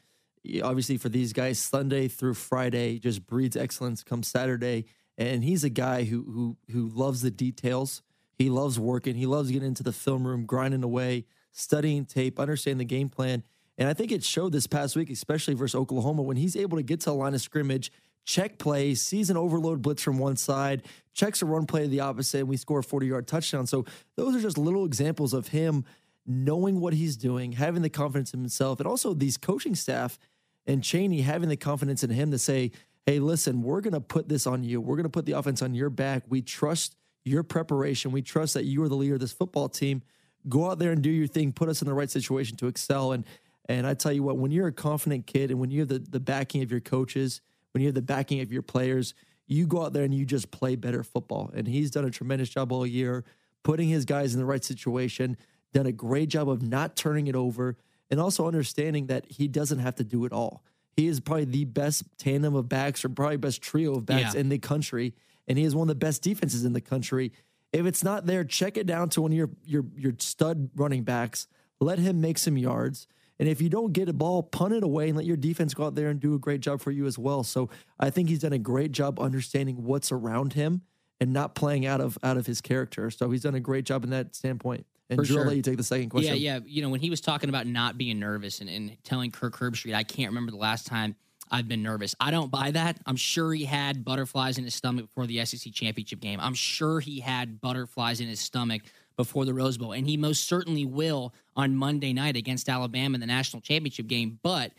obviously 0.63 0.97
for 0.97 1.09
these 1.09 1.33
guys, 1.33 1.59
Sunday 1.59 2.09
through 2.09 2.35
Friday, 2.35 2.99
just 2.99 3.27
breeds 3.27 3.57
excellence. 3.57 4.03
Come 4.03 4.23
Saturday, 4.23 4.87
and 5.17 5.45
he's 5.45 5.63
a 5.63 5.71
guy 5.71 6.05
who 6.05 6.23
who 6.23 6.57
who 6.73 6.89
loves 6.89 7.23
the 7.23 7.31
details. 7.31 8.03
He 8.37 8.51
loves 8.51 8.79
working. 8.79 9.15
He 9.15 9.27
loves 9.27 9.51
getting 9.51 9.69
into 9.69 9.83
the 9.83 9.93
film 9.93 10.27
room, 10.27 10.47
grinding 10.47 10.83
away, 10.83 11.27
studying 11.53 12.07
tape, 12.07 12.41
understanding 12.41 12.79
the 12.79 12.85
game 12.87 13.11
plan. 13.11 13.45
And 13.81 13.89
I 13.89 13.95
think 13.95 14.13
it 14.13 14.23
showed 14.23 14.53
this 14.53 14.67
past 14.67 14.95
week, 14.95 15.09
especially 15.11 15.55
versus 15.55 15.75
Oklahoma, 15.75 16.21
when 16.21 16.37
he's 16.37 16.55
able 16.55 16.77
to 16.77 16.83
get 16.83 17.01
to 17.01 17.07
the 17.07 17.15
line 17.15 17.35
of 17.35 17.41
scrimmage, 17.41 17.91
check 18.27 18.59
play, 18.59 18.95
sees 18.95 19.31
an 19.31 19.39
overload 19.39 19.81
blitz 19.81 20.03
from 20.03 20.19
one 20.19 20.37
side, 20.37 20.83
checks 21.15 21.41
a 21.41 21.47
run 21.47 21.65
play 21.65 21.83
to 21.83 21.89
the 21.89 22.01
opposite, 22.01 22.41
and 22.41 22.49
we 22.49 22.59
score 22.59 22.81
a 22.81 22.85
40 22.85 23.07
yard 23.07 23.27
touchdown. 23.27 23.67
So 23.67 23.87
those 24.17 24.37
are 24.37 24.41
just 24.41 24.59
little 24.59 24.85
examples 24.85 25.33
of 25.33 25.49
him 25.49 25.87
knowing 26.27 26.79
what 26.79 26.93
he's 26.93 27.17
doing, 27.17 27.53
having 27.53 27.81
the 27.81 27.89
confidence 27.89 28.35
in 28.35 28.41
himself, 28.41 28.81
and 28.81 28.87
also 28.87 29.15
these 29.15 29.39
coaching 29.39 29.75
staff 29.75 30.19
and 30.67 30.85
Chaney 30.85 31.23
having 31.23 31.49
the 31.49 31.57
confidence 31.57 32.05
in 32.05 32.11
him 32.11 32.31
to 32.31 32.39
say, 32.39 32.73
hey, 33.07 33.19
listen, 33.19 33.63
we're 33.63 33.81
going 33.81 33.95
to 33.95 34.01
put 34.01 34.29
this 34.29 34.47
on 34.47 34.63
you. 34.63 34.81
We're 34.81 34.97
going 34.97 35.05
to 35.05 35.09
put 35.09 35.25
the 35.25 35.33
offense 35.33 35.63
on 35.63 35.75
your 35.75 35.89
back. 35.89 36.25
We 36.29 36.43
trust 36.43 36.97
your 37.25 37.43
preparation. 37.43 38.13
We 38.13 38.21
trust 38.21 38.55
that 38.55 38.65
you 38.65 38.83
are 38.83 38.89
the 38.89 38.95
leader 38.95 39.15
of 39.15 39.21
this 39.21 39.33
football 39.33 39.71
team. 39.71 40.03
Go 40.49 40.71
out 40.71 40.79
there 40.79 40.93
and 40.93 41.03
do 41.03 41.11
your 41.11 41.27
thing. 41.27 41.53
Put 41.53 41.71
us 41.71 41.81
in 41.81 41.89
the 41.89 41.95
right 41.95 42.11
situation 42.11 42.57
to 42.59 42.67
excel. 42.67 43.13
And 43.13 43.25
and 43.67 43.87
I 43.87 43.95
tell 43.95 44.13
you 44.13 44.23
what, 44.23 44.37
when 44.39 44.51
you're 44.51 44.67
a 44.69 44.73
confident 44.73 45.27
kid 45.27 45.51
and 45.51 45.61
when 45.61 45.71
you 45.71 45.81
have 45.81 45.89
the, 45.89 45.99
the 45.99 46.21
backing 46.21 46.63
of 46.63 46.71
your 46.71 46.81
coaches, 46.81 47.41
when 47.73 47.83
you 47.83 47.89
have 47.89 47.95
the 47.95 48.03
backing 48.03 48.41
of 48.41 48.53
your 48.53 48.63
players, 48.63 49.15
you 49.47 49.67
go 49.67 49.85
out 49.85 49.93
there 49.93 50.05
and 50.05 50.15
you 50.15 50.25
just 50.25 50.51
play 50.51 50.77
better 50.77 51.03
football. 51.03 51.51
And 51.55 51.67
he's 51.69 51.91
done 51.91 52.05
a 52.05 52.11
tremendous 52.11 52.49
job 52.49 52.73
all 52.73 52.87
year, 52.87 53.25
putting 53.63 53.89
his 53.89 54.05
guys 54.05 54.33
in 54.35 54.41
the 54.41 54.47
right 54.47 54.65
situation, 54.65 55.37
done 55.73 55.87
a 55.87 55.93
great 55.93 56.29
job 56.29 56.49
of 56.49 56.63
not 56.63 56.97
turning 56.97 57.27
it 57.27 57.37
over, 57.37 57.77
and 58.11 58.19
also 58.21 58.47
understanding 58.47 59.07
that 59.07 59.25
he 59.31 59.47
doesn't 59.47 59.79
have 59.79 59.95
to 59.97 60.05
do 60.05 60.25
it 60.25 60.33
all. 60.33 60.65
He 60.97 61.07
is 61.07 61.21
probably 61.21 61.45
the 61.45 61.65
best 61.65 62.03
tandem 62.19 62.55
of 62.57 62.69
backs 62.69 63.05
or 63.05 63.09
probably 63.09 63.37
best 63.37 63.63
trio 63.63 63.95
of 63.95 64.05
backs 64.07 64.35
Yeah. 64.35 64.41
in 64.41 64.49
the 64.49 64.59
country. 64.59 65.15
And 65.47 65.57
he 65.59 65.65
is 65.65 65.75
one 65.75 65.85
of 65.85 65.89
the 65.89 65.95
best 66.07 66.23
defenses 66.23 66.65
in 66.65 66.73
the 66.73 66.81
country. 66.81 67.33
If 67.73 67.87
it's 67.87 68.03
not 68.03 68.27
there, 68.27 68.43
check 68.45 68.77
it 68.77 68.87
down 68.87 69.11
to 69.11 69.23
one 69.23 69.31
of 69.33 69.37
your 69.39 69.51
your 69.65 69.85
your 69.97 70.13
stud 70.19 70.71
running 70.75 71.05
backs. 71.05 71.47
Let 71.79 71.99
him 72.01 72.21
make 72.21 72.39
some 72.39 72.57
yards. 72.59 73.07
And 73.41 73.49
if 73.49 73.63
you 73.63 73.71
don't 73.71 73.95
get 73.95 74.07
a 74.07 74.13
ball, 74.13 74.43
punt 74.43 74.75
it 74.75 74.83
away 74.83 75.09
and 75.09 75.17
let 75.17 75.25
your 75.25 75.39
defense 75.39 75.73
go 75.73 75.87
out 75.87 75.95
there 75.95 76.09
and 76.09 76.21
do 76.21 76.35
a 76.35 76.39
great 76.39 76.61
job 76.61 76.83
for 76.83 76.91
you 76.91 77.07
as 77.07 77.19
well. 77.19 77.43
So 77.43 77.71
I 77.99 78.11
think 78.11 78.29
he's 78.29 78.41
done 78.41 78.53
a 78.53 78.59
great 78.59 78.93
job 78.93 79.19
understanding 79.19 79.83
what's 79.83 80.13
around 80.13 80.53
him 80.53 80.83
and 81.21 81.33
not 81.33 81.55
playing 81.55 81.87
out 81.87 82.03
of 82.03 82.19
out 82.23 82.37
of 82.37 82.45
his 82.47 82.61
character. 82.61 83.11
So 83.11 83.31
he's 83.31 83.43
done 83.43 83.55
a 83.55 83.61
great 83.61 83.87
job 83.87 84.05
in 84.05 84.11
that 84.11 84.35
standpoint. 84.35 84.85
And 85.09 85.19
For 85.19 85.25
Drew, 85.25 85.39
I'll 85.41 85.47
let 85.47 85.57
you 85.57 85.63
take 85.63 85.79
the 85.79 85.83
second 85.83 86.11
question. 86.11 86.37
Yeah, 86.37 86.57
yeah. 86.57 86.61
You 86.67 86.83
know, 86.83 86.91
when 86.91 87.01
he 87.01 87.09
was 87.09 87.23
talking 87.23 87.49
about 87.49 87.67
not 87.67 87.97
being 87.97 88.21
nervous 88.21 88.61
and, 88.61 88.69
and 88.69 88.97
telling 89.05 89.31
Kirk 89.31 89.57
Herbstreit, 89.57 89.95
I 89.95 90.05
can't 90.05 90.29
remember 90.29 90.53
the 90.53 90.59
last 90.59 90.87
time 90.87 91.17
I've 91.51 91.67
been 91.67 91.83
nervous. 91.83 92.15
I 92.21 92.31
don't 92.31 92.51
buy 92.51 92.71
that. 92.73 92.99
I'm 93.07 93.17
sure 93.17 93.55
he 93.55 93.65
had 93.65 94.05
butterflies 94.05 94.59
in 94.59 94.65
his 94.65 94.75
stomach 94.75 95.07
before 95.07 95.27
the 95.27 95.45
SEC 95.47 95.73
championship 95.73 96.21
game. 96.21 96.39
I'm 96.41 96.55
sure 96.55 97.01
he 97.01 97.21
had 97.21 97.61
butterflies 97.61 98.21
in 98.21 98.29
his 98.29 98.39
stomach 98.39 98.83
before 99.21 99.45
the 99.45 99.53
Rose 99.53 99.77
Bowl, 99.77 99.93
and 99.93 100.07
he 100.07 100.17
most 100.17 100.49
certainly 100.49 100.87
will 100.87 101.35
on 101.55 101.77
Monday 101.77 102.15
night 102.15 102.37
against 102.37 102.71
Alabama 102.71 103.17
in 103.17 103.21
the 103.21 103.27
national 103.27 103.61
championship 103.61 104.07
game. 104.07 104.39
But 104.43 104.73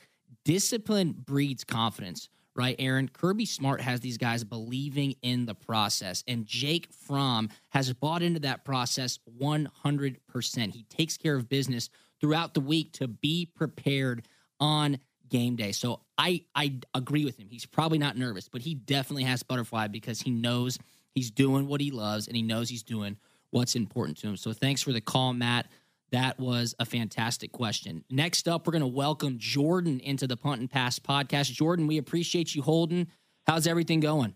discipline 0.46 1.14
breeds 1.16 1.64
confidence, 1.64 2.28
right, 2.56 2.76
Aaron? 2.80 3.08
Kirby 3.08 3.46
Smart 3.46 3.82
has 3.82 4.00
these 4.00 4.18
guys 4.18 4.44
believing 4.44 5.14
in 5.22 5.46
the 5.46 5.54
process, 5.54 6.24
and 6.28 6.48
Jake 6.48 6.88
Fromm 6.92 7.50
has 7.70 7.94
bought 7.94 8.24
into 8.24 8.40
that 8.40 8.66
process 8.66 9.20
100%. 9.40 10.74
He 10.74 10.84
takes 10.90 11.18
care 11.18 11.36
of 11.36 11.48
business 11.48 11.92
throughout 12.20 12.56
the 12.56 12.62
week 12.62 12.94
to 12.94 13.08
be 13.08 13.46
prepared 13.46 14.28
on 14.60 14.98
game 15.30 15.56
day. 15.56 15.72
So 15.72 16.02
I 16.18 16.42
I 16.56 16.80
agree 16.96 17.26
with 17.26 17.38
him. 17.38 17.48
He's 17.48 17.68
probably 17.68 18.00
not 18.00 18.18
nervous, 18.18 18.50
but 18.50 18.64
he 18.64 18.74
definitely 18.74 19.24
has 19.26 19.44
butterfly 19.44 19.88
because 19.88 20.20
he 20.20 20.32
knows 20.32 20.80
he's 21.14 21.30
doing 21.30 21.68
what 21.68 21.80
he 21.80 21.92
loves 21.92 22.26
and 22.26 22.36
he 22.36 22.42
knows 22.42 22.70
he's 22.70 22.84
doing 22.84 23.18
what's 23.52 23.76
important 23.76 24.18
to 24.20 24.28
him. 24.28 24.38
So 24.38 24.54
thanks 24.54 24.82
for 24.82 24.92
the 24.92 25.02
call, 25.02 25.34
Matt. 25.34 25.68
That 26.12 26.40
was 26.40 26.76
a 26.80 26.86
fantastic 26.86 27.52
question. 27.52 28.04
Next 28.10 28.48
up, 28.48 28.68
we're 28.68 28.72
going 28.72 28.82
to 28.82 28.88
welcome 28.88 29.38
Jordan 29.38 30.00
into 30.02 30.28
the 30.28 30.36
Punt 30.36 30.60
and 30.60 30.70
Pass 30.70 31.00
podcast. 31.00 31.52
Jordan, 31.52 31.88
we 31.88 31.98
appreciate 31.98 32.54
you 32.54 32.62
holding. 32.62 33.08
How's 33.48 33.66
everything 33.66 34.02
going? 34.02 34.36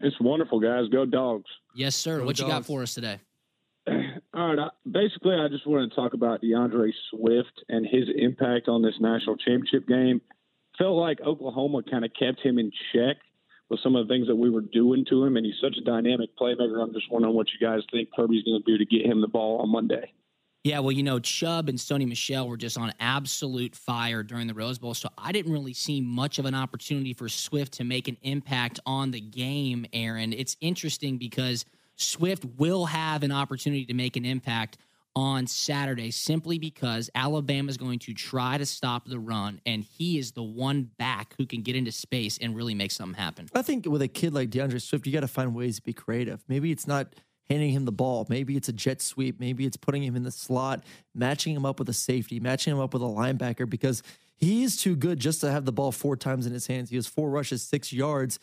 It's 0.00 0.16
wonderful, 0.20 0.60
guys. 0.60 0.88
Go 0.90 1.06
dogs. 1.06 1.50
Yes, 1.74 1.96
sir. 1.96 2.18
Go 2.18 2.26
what 2.26 2.38
you 2.38 2.46
got 2.46 2.66
for 2.66 2.82
us 2.82 2.94
today? 2.94 3.20
All 3.88 3.94
right. 4.54 4.58
I, 4.58 4.68
basically, 4.90 5.34
I 5.34 5.48
just 5.48 5.66
wanted 5.66 5.90
to 5.90 5.96
talk 5.96 6.12
about 6.12 6.42
DeAndre 6.42 6.90
Swift 7.10 7.64
and 7.68 7.86
his 7.86 8.04
impact 8.14 8.68
on 8.68 8.82
this 8.82 8.94
national 9.00 9.36
championship 9.36 9.88
game. 9.88 10.20
Felt 10.78 10.96
like 10.96 11.20
Oklahoma 11.20 11.82
kind 11.90 12.04
of 12.04 12.10
kept 12.18 12.40
him 12.40 12.58
in 12.58 12.70
check 12.92 13.16
with 13.70 13.80
some 13.80 13.94
of 13.96 14.06
the 14.06 14.12
things 14.12 14.26
that 14.26 14.36
we 14.36 14.50
were 14.50 14.60
doing 14.60 15.04
to 15.08 15.24
him, 15.24 15.36
and 15.36 15.46
he's 15.46 15.54
such 15.62 15.76
a 15.78 15.84
dynamic 15.84 16.30
playmaker. 16.36 16.82
I'm 16.82 16.92
just 16.92 17.10
wondering 17.10 17.34
what 17.34 17.46
you 17.52 17.66
guys 17.66 17.82
think 17.90 18.08
Kirby's 18.14 18.42
going 18.42 18.60
to 18.60 18.70
do 18.70 18.76
to 18.76 18.84
get 18.84 19.06
him 19.06 19.20
the 19.20 19.28
ball 19.28 19.58
on 19.58 19.70
Monday. 19.70 20.12
Yeah, 20.64 20.80
well, 20.80 20.92
you 20.92 21.02
know, 21.02 21.18
Chubb 21.18 21.70
and 21.70 21.78
Sony 21.78 22.06
Michel 22.06 22.46
were 22.46 22.58
just 22.58 22.76
on 22.76 22.92
absolute 23.00 23.74
fire 23.74 24.22
during 24.22 24.46
the 24.46 24.52
Rose 24.52 24.78
Bowl, 24.78 24.92
so 24.92 25.08
I 25.16 25.32
didn't 25.32 25.52
really 25.52 25.72
see 25.72 26.02
much 26.02 26.38
of 26.38 26.44
an 26.44 26.54
opportunity 26.54 27.14
for 27.14 27.30
Swift 27.30 27.72
to 27.74 27.84
make 27.84 28.08
an 28.08 28.18
impact 28.22 28.78
on 28.84 29.10
the 29.10 29.20
game, 29.20 29.86
Aaron. 29.94 30.34
It's 30.34 30.58
interesting 30.60 31.16
because 31.16 31.64
Swift 31.96 32.44
will 32.58 32.86
have 32.86 33.22
an 33.22 33.32
opportunity 33.32 33.86
to 33.86 33.94
make 33.94 34.16
an 34.16 34.26
impact 34.26 34.76
on 35.16 35.46
Saturday 35.46 36.10
simply 36.10 36.58
because 36.58 37.10
Alabama 37.14 37.68
is 37.68 37.76
going 37.76 37.98
to 38.00 38.14
try 38.14 38.58
to 38.58 38.66
stop 38.66 39.06
the 39.06 39.18
run, 39.18 39.60
and 39.66 39.84
he 39.84 40.18
is 40.18 40.32
the 40.32 40.42
one 40.42 40.90
back 40.98 41.34
who 41.36 41.46
can 41.46 41.62
get 41.62 41.76
into 41.76 41.92
space 41.92 42.38
and 42.40 42.54
really 42.54 42.74
make 42.74 42.92
something 42.92 43.20
happen. 43.20 43.48
I 43.54 43.62
think 43.62 43.86
with 43.86 44.02
a 44.02 44.08
kid 44.08 44.34
like 44.34 44.50
DeAndre 44.50 44.80
Swift, 44.80 45.06
you 45.06 45.12
got 45.12 45.20
to 45.20 45.28
find 45.28 45.54
ways 45.54 45.76
to 45.76 45.82
be 45.82 45.92
creative. 45.92 46.42
Maybe 46.48 46.70
it's 46.70 46.86
not 46.86 47.14
handing 47.48 47.72
him 47.72 47.84
the 47.84 47.92
ball. 47.92 48.26
Maybe 48.28 48.56
it's 48.56 48.68
a 48.68 48.72
jet 48.72 49.02
sweep. 49.02 49.40
Maybe 49.40 49.66
it's 49.66 49.76
putting 49.76 50.04
him 50.04 50.14
in 50.14 50.22
the 50.22 50.30
slot, 50.30 50.84
matching 51.14 51.54
him 51.54 51.66
up 51.66 51.80
with 51.80 51.88
a 51.88 51.92
safety, 51.92 52.38
matching 52.38 52.72
him 52.72 52.78
up 52.78 52.94
with 52.94 53.02
a 53.02 53.06
linebacker 53.06 53.68
because 53.68 54.04
he 54.36 54.62
is 54.62 54.76
too 54.76 54.94
good 54.94 55.18
just 55.18 55.40
to 55.40 55.50
have 55.50 55.64
the 55.64 55.72
ball 55.72 55.90
four 55.90 56.16
times 56.16 56.46
in 56.46 56.52
his 56.52 56.68
hands. 56.68 56.90
He 56.90 56.96
has 56.96 57.08
four 57.08 57.28
rushes, 57.28 57.62
six 57.62 57.92
yards. 57.92 58.38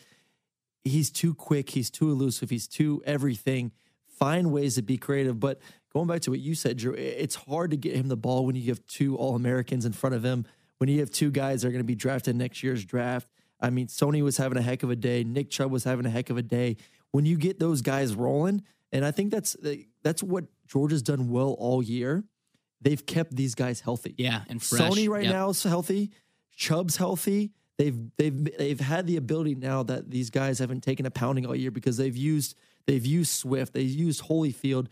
He's 0.84 1.10
too 1.10 1.34
quick. 1.34 1.70
He's 1.70 1.90
too 1.90 2.10
elusive. 2.10 2.50
He's 2.50 2.68
too 2.68 3.02
everything. 3.06 3.72
Find 4.06 4.52
ways 4.52 4.74
to 4.74 4.82
be 4.82 4.98
creative. 4.98 5.40
But 5.40 5.60
going 5.92 6.06
back 6.06 6.20
to 6.22 6.30
what 6.30 6.40
you 6.40 6.54
said, 6.54 6.76
Drew, 6.78 6.94
it's 6.94 7.34
hard 7.34 7.70
to 7.72 7.76
get 7.76 7.94
him 7.96 8.08
the 8.08 8.16
ball 8.16 8.46
when 8.46 8.56
you 8.56 8.66
have 8.68 8.84
two 8.86 9.16
All 9.16 9.34
Americans 9.34 9.84
in 9.84 9.92
front 9.92 10.14
of 10.14 10.22
him, 10.24 10.44
when 10.78 10.88
you 10.88 11.00
have 11.00 11.10
two 11.10 11.30
guys 11.30 11.62
that 11.62 11.68
are 11.68 11.70
going 11.72 11.80
to 11.82 11.86
be 11.86 11.94
drafted 11.94 12.36
next 12.36 12.62
year's 12.62 12.84
draft. 12.84 13.28
I 13.60 13.70
mean, 13.70 13.88
Sony 13.88 14.22
was 14.22 14.36
having 14.36 14.58
a 14.58 14.62
heck 14.62 14.82
of 14.82 14.90
a 14.90 14.96
day. 14.96 15.24
Nick 15.24 15.50
Chubb 15.50 15.72
was 15.72 15.84
having 15.84 16.06
a 16.06 16.10
heck 16.10 16.30
of 16.30 16.36
a 16.36 16.42
day. 16.42 16.76
When 17.10 17.24
you 17.26 17.36
get 17.36 17.58
those 17.58 17.82
guys 17.82 18.14
rolling, 18.14 18.62
and 18.92 19.04
I 19.04 19.10
think 19.10 19.30
that's 19.32 19.56
that's 20.02 20.22
what 20.22 20.44
Georgia's 20.66 21.02
done 21.02 21.28
well 21.28 21.56
all 21.58 21.82
year. 21.82 22.24
They've 22.80 23.04
kept 23.04 23.34
these 23.34 23.54
guys 23.56 23.80
healthy. 23.80 24.14
Yeah, 24.16 24.42
and 24.48 24.62
fresh. 24.62 24.80
Sony 24.82 25.08
right 25.08 25.24
Yep. 25.24 25.32
now 25.32 25.48
is 25.50 25.62
healthy. 25.64 26.12
Chubb's 26.54 26.96
healthy. 26.96 27.50
They've 27.76 27.96
they've 28.16 28.56
they've 28.58 28.80
had 28.80 29.06
the 29.06 29.16
ability 29.16 29.54
now 29.56 29.82
that 29.84 30.10
these 30.10 30.30
guys 30.30 30.58
haven't 30.60 30.82
taken 30.82 31.06
a 31.06 31.10
pounding 31.10 31.46
all 31.46 31.56
year 31.56 31.70
because 31.70 31.96
they've 31.96 32.16
used 32.16 32.56
they've 32.86 33.04
used 33.04 33.30
Swift, 33.32 33.72
they've 33.72 33.88
used 33.90 34.22
Holyfield. 34.24 34.86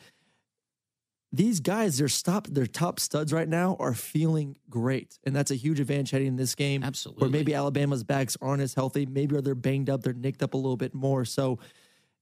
These 1.32 1.60
guys, 1.60 1.98
their 1.98 2.08
stop, 2.08 2.46
their 2.46 2.66
top 2.66 3.00
studs 3.00 3.32
right 3.32 3.48
now 3.48 3.76
are 3.78 3.94
feeling 3.94 4.56
great, 4.70 5.18
and 5.24 5.34
that's 5.34 5.50
a 5.50 5.56
huge 5.56 5.80
advantage 5.80 6.10
heading 6.10 6.28
in 6.28 6.36
this 6.36 6.54
game. 6.54 6.82
Absolutely. 6.82 7.26
Or 7.26 7.30
maybe 7.30 7.54
Alabama's 7.54 8.04
backs 8.04 8.36
aren't 8.40 8.62
as 8.62 8.74
healthy. 8.74 9.06
Maybe 9.06 9.38
they're 9.40 9.54
banged 9.54 9.90
up, 9.90 10.02
they're 10.02 10.12
nicked 10.12 10.42
up 10.42 10.54
a 10.54 10.56
little 10.56 10.76
bit 10.76 10.94
more. 10.94 11.24
So 11.24 11.58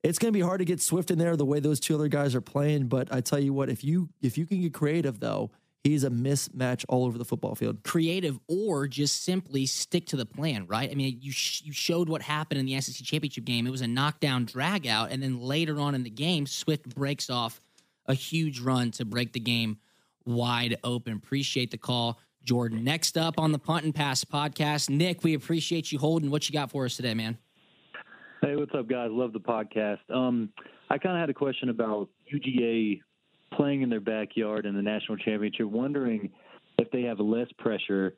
it's 0.02 0.18
going 0.18 0.32
to 0.32 0.37
be 0.37 0.42
hard 0.42 0.58
to 0.58 0.64
get 0.64 0.80
Swift 0.80 1.11
in 1.11 1.18
there 1.18 1.37
the 1.37 1.46
way 1.46 1.61
those 1.61 1.80
two 1.80 1.94
other 1.94 2.08
guys 2.08 2.34
are 2.34 2.40
playing. 2.40 2.88
But 2.88 3.12
I 3.12 3.20
tell 3.20 3.38
you 3.38 3.52
what, 3.52 3.70
if 3.70 3.84
you 3.84 4.08
if 4.23 4.37
you 4.38 4.46
can 4.46 4.61
get 4.61 4.75
creative 4.75 5.20
though, 5.20 5.50
he's 5.82 6.02
a 6.02 6.11
mismatch 6.11 6.84
all 6.88 7.04
over 7.04 7.16
the 7.18 7.25
football 7.25 7.54
field. 7.54 7.84
Creative 7.84 8.38
or 8.49 8.88
just 8.88 9.23
simply 9.23 9.66
stick 9.66 10.06
to 10.06 10.16
the 10.16 10.26
plan, 10.26 10.66
right? 10.66 10.90
I 10.90 10.94
mean, 10.94 11.18
you 11.20 11.30
sh- 11.30 11.62
you 11.64 11.73
showed 11.73 12.08
what 12.08 12.23
happened 12.23 12.58
in 12.58 12.66
the 12.66 12.80
SEC 12.80 13.06
championship 13.06 13.44
game. 13.44 13.66
It 13.66 13.70
was 13.70 13.82
a 13.82 13.87
knockdown 13.87 14.44
drag 14.44 14.87
out, 14.87 15.11
and 15.11 15.23
then 15.23 15.40
later 15.40 15.78
on 15.78 15.94
in 15.94 16.02
the 16.02 16.11
game, 16.11 16.46
Swift 16.46 16.94
breaks 16.94 17.30
off 17.30 17.61
a 18.06 18.14
huge 18.14 18.61
run 18.61 18.90
to 18.92 19.04
break 19.04 19.32
the 19.32 19.40
game 19.40 19.78
wide 20.25 20.76
open. 20.84 21.14
Appreciate 21.14 21.70
the 21.70 21.78
call, 21.78 22.18
Jordan. 22.42 22.84
Next 22.84 23.16
up 23.16 23.38
on 23.38 23.52
the 23.52 23.58
Punt 23.58 23.84
and 23.84 23.94
Pass 23.94 24.25
podcast, 24.25 24.90
Nick, 24.90 25.23
we 25.23 25.34
appreciate 25.34 25.92
you 25.92 25.99
holding. 25.99 26.30
What 26.30 26.49
you 26.49 26.52
got 26.52 26.70
for 26.70 26.84
us 26.84 26.96
today, 26.96 27.14
man? 27.14 27.38
Hey, 28.42 28.56
what's 28.56 28.75
up, 28.75 28.88
guys? 28.88 29.08
Love 29.11 29.32
the 29.32 29.40
podcast. 29.40 29.99
Um, 30.14 30.50
I 30.90 30.99
kind 30.99 31.16
of 31.16 31.20
had 31.20 31.30
a 31.30 31.34
question 31.34 31.70
about 31.70 32.08
UGA 32.32 33.00
playing 33.54 33.82
in 33.82 33.88
their 33.88 34.00
backyard 34.00 34.66
in 34.66 34.75
the 34.75 34.82
national 34.82 35.16
championship. 35.18 35.66
Wondering 35.66 36.30
if 36.78 36.90
they 36.90 37.02
have 37.02 37.20
less 37.20 37.46
pressure 37.58 38.14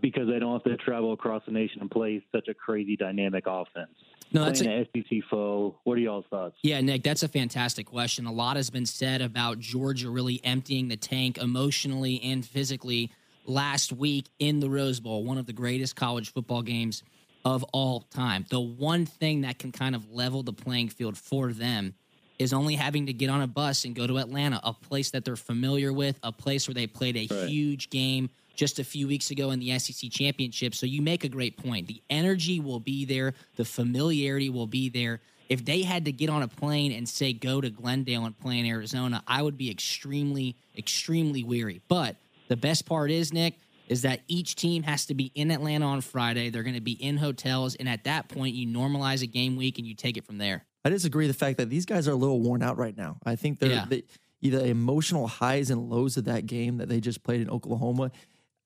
because 0.00 0.28
they 0.28 0.38
don't 0.38 0.52
have 0.52 0.64
to 0.64 0.76
travel 0.78 1.12
across 1.12 1.42
the 1.46 1.52
nation 1.52 1.80
and 1.80 1.90
play 1.90 2.24
such 2.32 2.48
a 2.48 2.54
crazy 2.54 2.96
dynamic 2.96 3.44
offense. 3.46 3.90
No, 4.32 4.44
that's 4.44 4.60
an 4.60 4.86
SEC 4.94 5.18
foe. 5.30 5.76
What 5.84 5.96
are 5.96 6.00
y'all's 6.00 6.24
thoughts? 6.30 6.56
Yeah, 6.62 6.80
Nick, 6.80 7.02
that's 7.02 7.22
a 7.22 7.28
fantastic 7.28 7.86
question. 7.86 8.26
A 8.26 8.32
lot 8.32 8.56
has 8.56 8.70
been 8.70 8.86
said 8.86 9.22
about 9.22 9.58
Georgia 9.58 10.10
really 10.10 10.40
emptying 10.44 10.88
the 10.88 10.96
tank 10.96 11.38
emotionally 11.38 12.20
and 12.22 12.44
physically 12.44 13.10
last 13.44 13.92
week 13.92 14.26
in 14.38 14.60
the 14.60 14.68
Rose 14.68 14.98
Bowl, 15.00 15.22
one 15.24 15.38
of 15.38 15.46
the 15.46 15.52
greatest 15.52 15.94
college 15.96 16.32
football 16.32 16.62
games 16.62 17.02
of 17.44 17.62
all 17.72 18.00
time. 18.00 18.44
The 18.50 18.60
one 18.60 19.06
thing 19.06 19.42
that 19.42 19.58
can 19.58 19.70
kind 19.70 19.94
of 19.94 20.10
level 20.10 20.42
the 20.42 20.52
playing 20.52 20.88
field 20.88 21.16
for 21.16 21.52
them 21.52 21.94
is 22.38 22.52
only 22.52 22.74
having 22.74 23.06
to 23.06 23.12
get 23.12 23.30
on 23.30 23.40
a 23.40 23.46
bus 23.46 23.84
and 23.84 23.94
go 23.94 24.06
to 24.06 24.18
Atlanta, 24.18 24.60
a 24.64 24.72
place 24.72 25.12
that 25.12 25.24
they're 25.24 25.36
familiar 25.36 25.92
with, 25.92 26.18
a 26.22 26.32
place 26.32 26.66
where 26.68 26.74
they 26.74 26.86
played 26.86 27.16
a 27.16 27.26
Right. 27.32 27.48
huge 27.48 27.88
game 27.88 28.28
just 28.56 28.78
a 28.78 28.84
few 28.84 29.06
weeks 29.06 29.30
ago 29.30 29.50
in 29.50 29.60
the 29.60 29.78
SEC 29.78 30.10
championship. 30.10 30.74
So 30.74 30.86
you 30.86 31.02
make 31.02 31.24
a 31.24 31.28
great 31.28 31.56
point. 31.56 31.86
The 31.86 32.02
energy 32.10 32.60
will 32.60 32.80
be 32.80 33.04
there, 33.04 33.34
the 33.56 33.64
familiarity 33.64 34.48
will 34.48 34.66
be 34.66 34.88
there. 34.88 35.20
If 35.48 35.64
they 35.64 35.82
had 35.82 36.04
to 36.06 36.12
get 36.12 36.28
on 36.28 36.42
a 36.42 36.48
plane 36.48 36.90
and 36.90 37.08
say 37.08 37.32
go 37.32 37.60
to 37.60 37.70
Glendale 37.70 38.24
and 38.24 38.36
play 38.36 38.58
in 38.58 38.66
Arizona, 38.66 39.22
I 39.28 39.42
would 39.42 39.56
be 39.56 39.70
extremely, 39.70 40.56
extremely 40.76 41.44
weary. 41.44 41.80
But 41.86 42.16
the 42.48 42.56
best 42.56 42.84
part 42.84 43.10
is, 43.12 43.32
Nick, 43.32 43.54
is 43.88 44.02
that 44.02 44.22
each 44.26 44.56
team 44.56 44.82
has 44.82 45.06
to 45.06 45.14
be 45.14 45.30
in 45.36 45.52
Atlanta 45.52 45.86
on 45.86 46.00
Friday. 46.00 46.50
They're 46.50 46.64
going 46.64 46.74
to 46.74 46.80
be 46.80 46.92
in 47.00 47.16
hotels, 47.16 47.76
and 47.76 47.88
at 47.88 48.02
that 48.04 48.28
point, 48.28 48.56
you 48.56 48.66
normalize 48.66 49.22
a 49.22 49.26
game 49.28 49.54
week 49.54 49.78
and 49.78 49.86
you 49.86 49.94
take 49.94 50.16
it 50.16 50.24
from 50.26 50.38
there. 50.38 50.64
I 50.84 50.88
disagree 50.90 51.26
with 51.28 51.36
the 51.36 51.38
fact 51.38 51.58
that 51.58 51.70
these 51.70 51.86
guys 51.86 52.08
are 52.08 52.12
a 52.12 52.16
little 52.16 52.40
worn 52.40 52.62
out 52.62 52.76
right 52.76 52.96
now. 52.96 53.18
I 53.24 53.36
think 53.36 53.60
they're 53.60 53.70
Yeah. 53.70 53.86
they, 53.88 54.02
either 54.40 54.64
emotional 54.66 55.28
highs 55.28 55.70
and 55.70 55.88
lows 55.88 56.16
of 56.16 56.24
that 56.24 56.46
game 56.46 56.78
that 56.78 56.88
they 56.88 57.00
just 57.00 57.22
played 57.22 57.40
in 57.40 57.48
Oklahoma. 57.50 58.10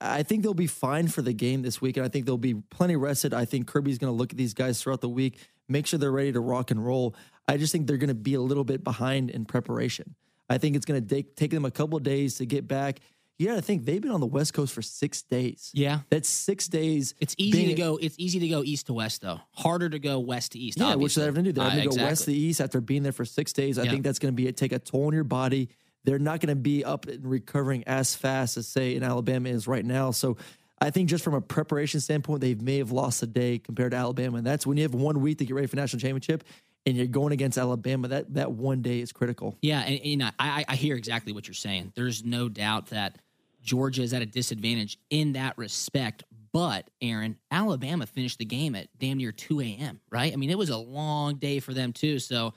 I 0.01 0.23
think 0.23 0.43
they'll 0.43 0.55
be 0.55 0.67
fine 0.67 1.09
for 1.09 1.23
the 1.23 1.33
game 1.33 1.63
this 1.63 1.81
week, 1.81 1.97
and 1.97 2.07
I 2.07 2.09
think 2.09 2.27
they'll 2.27 2.39
be 2.39 2.55
plenty 2.55 2.97
rested. 2.97 3.35
I 3.35 3.45
think 3.45 3.67
Kirby's 3.67 3.99
going 3.99 4.13
to 4.13 4.17
look 4.17 4.33
at 4.33 4.39
these 4.39 4.55
guys 4.55 4.81
throughout 4.83 5.01
the 5.03 5.09
week, 5.09 5.39
make 5.69 5.87
sure 5.87 5.99
they're 5.99 6.11
ready 6.11 6.33
to 6.33 6.41
rock 6.41 6.71
and 6.71 6.85
roll. 6.85 7.15
I 7.47 7.57
just 7.57 7.73
think 7.73 7.87
they're 7.87 7.97
going 7.99 8.09
to 8.09 8.15
be 8.15 8.35
a 8.35 8.41
little 8.41 8.65
bit 8.65 8.83
behind 8.83 9.31
in 9.31 9.45
preparation. 9.45 10.15
I 10.49 10.59
think 10.59 10.75
it's 10.77 10.87
going 10.87 11.01
to 11.07 11.15
take, 11.15 11.37
take 11.37 11.51
them 11.51 11.65
a 11.65 11.71
couple 11.71 11.97
of 11.97 12.03
days 12.03 12.37
to 12.39 12.47
get 12.47 12.67
back. 12.67 13.01
You 13.39 13.47
got 13.49 13.55
to 13.57 13.63
think 13.63 13.85
they've 13.87 14.01
been 14.03 14.11
on 14.11 14.21
the 14.21 14.27
West 14.27 14.53
Coast 14.53 14.73
for 14.75 14.83
six 14.83 15.23
days. 15.23 15.71
Yeah. 15.73 16.01
That's 16.11 16.29
six 16.29 16.69
days. 16.69 17.15
It's 17.21 17.35
easy 17.39 17.67
to 17.69 17.75
go. 17.75 17.99
It's 18.01 18.17
easy 18.19 18.39
to 18.41 18.49
go 18.49 18.63
east 18.63 18.87
to 18.89 18.93
west, 18.93 19.23
though. 19.23 19.41
Harder 19.53 19.89
to 19.89 19.99
go 19.99 20.19
west 20.19 20.53
to 20.53 20.59
east. 20.59 20.79
Yeah, 20.79 20.89
which 20.89 21.17
obviously. 21.17 21.21
they're 21.23 21.29
having 21.31 21.45
to 21.45 21.53
do. 21.53 21.61
They're 21.61 21.67
Uh, 21.67 21.71
having 21.71 21.91
to 21.91 21.97
go 21.97 22.05
west 22.05 22.25
to 22.27 22.33
east 22.35 22.61
after 22.61 22.81
being 22.83 23.03
there 23.03 23.13
for 23.13 23.25
six 23.25 23.53
days. 23.55 23.79
I 23.79 23.85
Yeah. 23.85 23.93
think 23.93 24.05
that's 24.05 24.19
going 24.19 24.35
to 24.35 24.37
be 24.37 24.51
take 24.53 24.73
a 24.73 24.79
toll 24.79 25.07
on 25.07 25.15
your 25.15 25.25
body. 25.25 25.69
They're 26.05 26.19
not 26.19 26.41
going 26.41 26.49
to 26.49 26.61
be 26.61 26.85
up 26.85 27.07
and 27.07 27.25
recovering 27.25 27.85
as 27.87 28.15
fast 28.15 28.57
as 28.57 28.67
say 28.67 28.95
in 28.97 29.03
Alabama 29.03 29.49
is 29.49 29.67
right 29.69 29.85
now. 29.85 30.11
So 30.13 30.37
I 30.81 30.91
think 30.91 31.09
just 31.11 31.23
from 31.23 31.35
a 31.35 31.41
preparation 31.43 32.01
standpoint, 32.01 32.41
they 32.41 32.55
may 32.55 32.79
have 32.79 32.91
lost 32.91 33.23
a 33.23 33.27
day 33.27 33.59
compared 33.59 33.91
to 33.93 33.99
Alabama. 33.99 34.39
And 34.39 34.47
that's 34.47 34.67
when 34.67 34.77
you 34.79 34.83
have 34.85 34.95
one 34.95 35.21
week 35.21 35.39
to 35.39 35.45
get 35.45 35.55
ready 35.55 35.67
for 35.67 35.77
national 35.77 36.01
championship 36.01 36.43
and 36.87 36.97
you're 36.97 37.07
going 37.07 37.33
against 37.35 37.59
Alabama. 37.59 38.09
That 38.09 38.33
that 38.35 38.53
one 38.53 38.81
day 38.81 39.01
is 39.01 39.13
critical. 39.13 39.59
Yeah, 39.61 39.81
and, 39.81 40.01
and 40.03 40.23
uh, 40.23 40.31
I, 40.39 40.61
I- 40.61 40.65
I 40.73 40.77
hear 40.77 40.97
exactly 40.97 41.33
what 41.35 41.47
you're 41.47 41.55
saying. 41.55 41.93
There's 41.95 42.25
no 42.25 42.49
doubt 42.49 42.87
that 42.87 43.19
Georgia 43.63 44.03
is 44.03 44.15
at 44.15 44.23
a 44.23 44.27
disadvantage 44.27 44.97
in 45.11 45.35
that 45.35 45.59
respect. 45.59 46.25
But 46.53 46.89
Aaron, 47.03 47.37
Alabama 47.51 48.07
finished 48.07 48.39
the 48.39 48.45
game 48.47 48.75
at 48.75 48.89
damn 48.99 49.19
near 49.19 49.31
2 49.33 49.61
a.m. 49.61 50.01
Right? 50.11 50.33
I 50.33 50.37
mean, 50.37 50.49
it 50.51 50.57
was 50.59 50.71
a 50.71 50.79
long 50.79 51.35
day 51.37 51.61
for 51.61 51.75
them 51.75 51.93
too. 51.93 52.19
So 52.19 52.55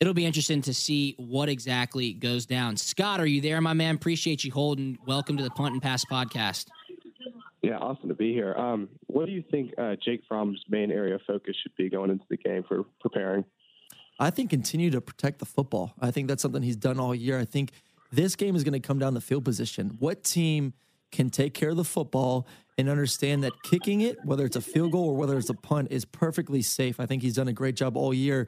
it'll 0.00 0.14
be 0.14 0.26
interesting 0.26 0.62
to 0.62 0.74
see 0.74 1.14
what 1.18 1.48
exactly 1.48 2.12
goes 2.12 2.46
down. 2.46 2.76
Scott, 2.76 3.20
are 3.20 3.26
you 3.26 3.40
there, 3.40 3.60
my 3.60 3.72
man? 3.72 3.94
Appreciate 3.94 4.44
you 4.44 4.52
holding. 4.52 4.98
Welcome 5.06 5.36
to 5.38 5.44
the 5.44 5.50
Punt 5.50 5.72
and 5.72 5.82
Pass 5.82 6.04
podcast. 6.04 6.66
Yeah, 7.62 7.78
awesome 7.78 8.08
to 8.08 8.14
be 8.14 8.32
here. 8.32 8.54
Um, 8.54 8.88
what 9.06 9.26
do 9.26 9.32
you 9.32 9.42
think 9.50 9.72
uh, 9.78 9.96
Jake 10.04 10.22
Fromm's 10.28 10.62
main 10.68 10.92
area 10.92 11.14
of 11.16 11.22
focus 11.26 11.56
should 11.62 11.74
be 11.76 11.88
going 11.88 12.10
into 12.10 12.24
the 12.28 12.36
game 12.36 12.62
for 12.68 12.84
preparing? 13.00 13.44
I 14.18 14.30
think 14.30 14.50
continue 14.50 14.90
to 14.90 15.00
protect 15.00 15.40
the 15.40 15.46
football. 15.46 15.94
I 16.00 16.10
think 16.10 16.28
that's 16.28 16.42
something 16.42 16.62
he's 16.62 16.76
done 16.76 17.00
all 17.00 17.14
year. 17.14 17.38
I 17.38 17.44
think 17.44 17.72
this 18.12 18.36
game 18.36 18.54
is 18.54 18.64
going 18.64 18.80
to 18.80 18.86
come 18.86 18.98
down 18.98 19.14
the 19.14 19.20
field 19.20 19.44
position. 19.44 19.96
What 19.98 20.22
team 20.22 20.74
can 21.10 21.30
take 21.30 21.54
care 21.54 21.70
of 21.70 21.76
the 21.76 21.84
football 21.84 22.46
and 22.78 22.88
understand 22.88 23.42
that 23.44 23.52
kicking 23.64 24.02
it, 24.02 24.18
whether 24.24 24.44
it's 24.44 24.56
a 24.56 24.60
field 24.60 24.92
goal 24.92 25.08
or 25.08 25.16
whether 25.16 25.36
it's 25.36 25.50
a 25.50 25.54
punt, 25.54 25.88
is 25.90 26.04
perfectly 26.04 26.62
safe. 26.62 27.00
I 27.00 27.06
think 27.06 27.22
he's 27.22 27.34
done 27.34 27.48
a 27.48 27.52
great 27.52 27.74
job 27.74 27.96
all 27.96 28.12
year 28.12 28.46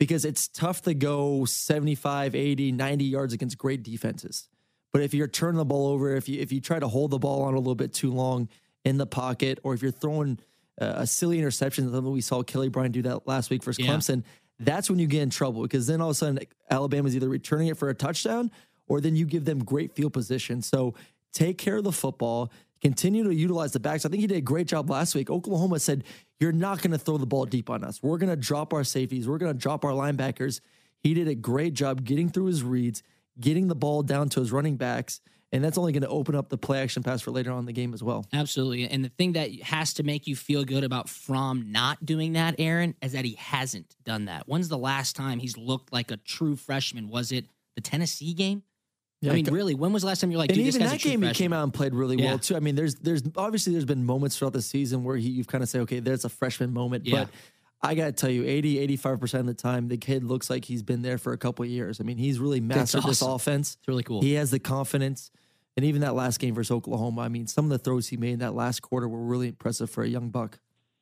because 0.00 0.24
it's 0.24 0.48
tough 0.48 0.82
to 0.82 0.94
go 0.94 1.44
75, 1.44 2.34
80, 2.34 2.72
90 2.72 3.04
yards 3.04 3.32
against 3.34 3.58
great 3.58 3.82
defenses. 3.84 4.48
But 4.92 5.02
if 5.02 5.14
you're 5.14 5.28
turning 5.28 5.58
the 5.58 5.64
ball 5.64 5.86
over, 5.88 6.16
if 6.16 6.28
you 6.28 6.40
if 6.40 6.50
you 6.50 6.60
try 6.60 6.80
to 6.80 6.88
hold 6.88 7.12
the 7.12 7.18
ball 7.18 7.42
on 7.42 7.54
a 7.54 7.58
little 7.58 7.76
bit 7.76 7.92
too 7.92 8.10
long 8.10 8.48
in 8.84 8.96
the 8.96 9.06
pocket, 9.06 9.60
or 9.62 9.74
if 9.74 9.82
you're 9.82 9.92
throwing 9.92 10.40
uh, 10.80 10.94
a 10.96 11.06
silly 11.06 11.38
interception, 11.38 11.92
the 11.92 12.02
we 12.02 12.22
saw 12.22 12.42
Kelly 12.42 12.68
Bryant 12.70 12.92
do 12.92 13.02
that 13.02 13.28
last 13.28 13.50
week 13.50 13.62
versus 13.62 13.84
Yeah. 13.84 13.92
Clemson, 13.92 14.24
that's 14.58 14.90
when 14.90 14.98
you 14.98 15.06
get 15.06 15.22
in 15.22 15.30
trouble 15.30 15.62
because 15.62 15.86
then 15.86 16.00
all 16.00 16.08
of 16.08 16.12
a 16.12 16.18
sudden 16.18 16.40
Alabama's 16.70 17.14
either 17.14 17.28
returning 17.28 17.68
it 17.68 17.76
for 17.76 17.88
a 17.88 17.94
touchdown 17.94 18.50
or 18.88 19.00
then 19.00 19.14
you 19.14 19.26
give 19.26 19.44
them 19.44 19.62
great 19.62 19.92
field 19.94 20.12
position. 20.12 20.60
So 20.62 20.94
take 21.32 21.58
care 21.58 21.76
of 21.76 21.84
the 21.84 21.92
football, 21.92 22.50
continue 22.80 23.24
to 23.24 23.34
utilize 23.34 23.72
the 23.72 23.80
backs. 23.80 24.04
I 24.04 24.08
think 24.08 24.20
he 24.20 24.26
did 24.26 24.38
a 24.38 24.42
great 24.42 24.66
job 24.66 24.90
last 24.90 25.14
week. 25.14 25.30
Oklahoma 25.30 25.78
said, 25.78 26.04
You're 26.38 26.52
not 26.52 26.82
going 26.82 26.92
to 26.92 26.98
throw 26.98 27.18
the 27.18 27.26
ball 27.26 27.46
deep 27.46 27.70
on 27.70 27.84
us. 27.84 28.02
We're 28.02 28.18
going 28.18 28.30
to 28.30 28.36
drop 28.36 28.72
our 28.72 28.84
safeties, 28.84 29.28
we're 29.28 29.38
going 29.38 29.52
to 29.52 29.58
drop 29.58 29.84
our 29.84 29.92
linebackers. 29.92 30.60
He 31.02 31.14
did 31.14 31.28
a 31.28 31.34
great 31.34 31.74
job 31.74 32.04
getting 32.04 32.28
through 32.28 32.46
his 32.46 32.62
reads, 32.62 33.02
getting 33.40 33.68
the 33.68 33.74
ball 33.74 34.02
down 34.02 34.28
to 34.30 34.40
his 34.40 34.52
running 34.52 34.76
backs. 34.76 35.20
And 35.52 35.64
that's 35.64 35.78
only 35.78 35.92
going 35.92 36.02
to 36.02 36.08
open 36.08 36.36
up 36.36 36.48
the 36.48 36.58
play 36.58 36.80
action 36.80 37.02
pass 37.02 37.22
for 37.22 37.32
later 37.32 37.50
on 37.50 37.60
in 37.60 37.64
the 37.64 37.72
game 37.72 37.92
as 37.92 38.02
well. 38.02 38.24
Absolutely. 38.32 38.88
And 38.88 39.04
the 39.04 39.08
thing 39.08 39.32
that 39.32 39.50
has 39.62 39.94
to 39.94 40.04
make 40.04 40.26
you 40.28 40.36
feel 40.36 40.64
good 40.64 40.84
about 40.84 41.08
Fromm 41.08 41.72
not 41.72 42.04
doing 42.06 42.34
that, 42.34 42.54
Aaron, 42.58 42.94
is 43.02 43.12
that 43.12 43.24
he 43.24 43.34
hasn't 43.34 43.96
done 44.04 44.26
that. 44.26 44.44
When's 44.46 44.68
the 44.68 44.78
last 44.78 45.16
time 45.16 45.40
he's 45.40 45.56
looked 45.56 45.92
like 45.92 46.12
a 46.12 46.18
true 46.18 46.54
freshman? 46.54 47.08
Was 47.08 47.32
it 47.32 47.46
the 47.74 47.80
Tennessee 47.80 48.32
game? 48.32 48.62
Yeah, 49.22 49.32
I 49.32 49.34
mean, 49.34 49.44
really, 49.46 49.74
when 49.74 49.92
was 49.92 50.02
the 50.02 50.06
last 50.08 50.20
time 50.22 50.30
you're 50.30 50.38
like, 50.38 50.50
and 50.50 50.56
dude, 50.56 50.66
this 50.66 50.74
even 50.76 50.86
guy's 50.86 50.92
that 50.92 51.00
true 51.00 51.10
game, 51.10 51.22
he 51.22 51.32
came 51.34 51.52
out 51.52 51.62
and 51.62 51.74
played 51.74 51.94
really 51.94 52.16
Yeah. 52.16 52.26
well 52.26 52.38
too. 52.38 52.56
I 52.56 52.60
mean, 52.60 52.74
there's 52.74 52.94
there's 52.96 53.22
obviously 53.36 53.72
there's 53.72 53.84
been 53.84 54.04
moments 54.06 54.38
throughout 54.38 54.54
the 54.54 54.62
season 54.62 55.04
where 55.04 55.16
he 55.16 55.28
you've 55.28 55.46
kind 55.46 55.62
of 55.62 55.68
say, 55.68 55.80
okay, 55.80 56.00
there's 56.00 56.24
a 56.24 56.30
freshman 56.30 56.72
moment, 56.72 57.06
Yeah. 57.06 57.24
but 57.24 57.30
I 57.82 57.94
got 57.94 58.06
to 58.06 58.12
tell 58.12 58.30
you, 58.30 58.44
80, 58.46 58.78
85 58.78 59.20
percent 59.20 59.40
of 59.42 59.46
the 59.46 59.54
time, 59.54 59.88
the 59.88 59.96
kid 59.98 60.24
looks 60.24 60.48
like 60.48 60.64
he's 60.64 60.82
been 60.82 61.02
there 61.02 61.18
for 61.18 61.32
a 61.34 61.38
couple 61.38 61.64
of 61.64 61.70
years. 61.70 62.00
I 62.00 62.04
mean, 62.04 62.16
he's 62.18 62.38
really 62.38 62.60
That's 62.60 62.94
mastered 62.94 63.02
this 63.10 63.20
offense. 63.22 63.76
It's 63.78 63.88
really 63.88 64.02
cool. 64.02 64.22
He 64.22 64.34
has 64.34 64.50
the 64.50 64.58
confidence, 64.58 65.30
and 65.76 65.84
even 65.84 66.00
that 66.00 66.14
last 66.14 66.38
game 66.40 66.54
versus 66.54 66.70
Oklahoma, 66.70 67.20
I 67.22 67.28
mean, 67.28 67.46
some 67.46 67.66
of 67.66 67.70
the 67.70 67.78
throws 67.78 68.08
he 68.08 68.16
made 68.16 68.32
in 68.32 68.38
that 68.38 68.54
last 68.54 68.80
quarter 68.80 69.06
were 69.08 69.20
really 69.22 69.48
impressive 69.48 69.90
for 69.90 70.02
a 70.02 70.08
young 70.08 70.30
buck. 70.30 70.58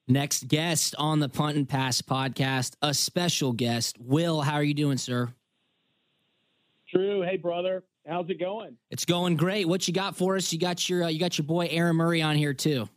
Next 0.09 0.49
guest 0.49 0.95
on 0.99 1.21
the 1.21 1.29
Punt 1.29 1.57
and 1.57 1.69
Pass 1.69 2.01
podcast, 2.03 2.75
a 2.83 2.95
special 2.95 3.53
guest. 3.53 3.97
Will, 4.01 4.41
how 4.41 4.55
are 4.55 4.63
you 4.65 4.75
doing, 4.75 4.97
sir? 4.99 5.35
Drew, 6.93 7.23
hey 7.23 7.37
brother, 7.37 7.85
how's 8.09 8.29
it 8.31 8.41
going? 8.41 8.77
It's 8.91 9.05
going 9.05 9.37
great. 9.37 9.69
What 9.69 9.87
you 9.87 9.95
got 9.95 10.17
for 10.17 10.37
us? 10.37 10.53
You 10.53 10.59
got 10.59 10.89
your 10.89 11.05
uh, 11.05 11.09
you 11.09 11.19
got 11.19 11.39
your 11.39 11.47
boy 11.47 11.69
Aaron 11.71 11.97
Murray 11.97 12.23
on 12.23 12.37
here 12.37 12.55
too. 12.55 12.89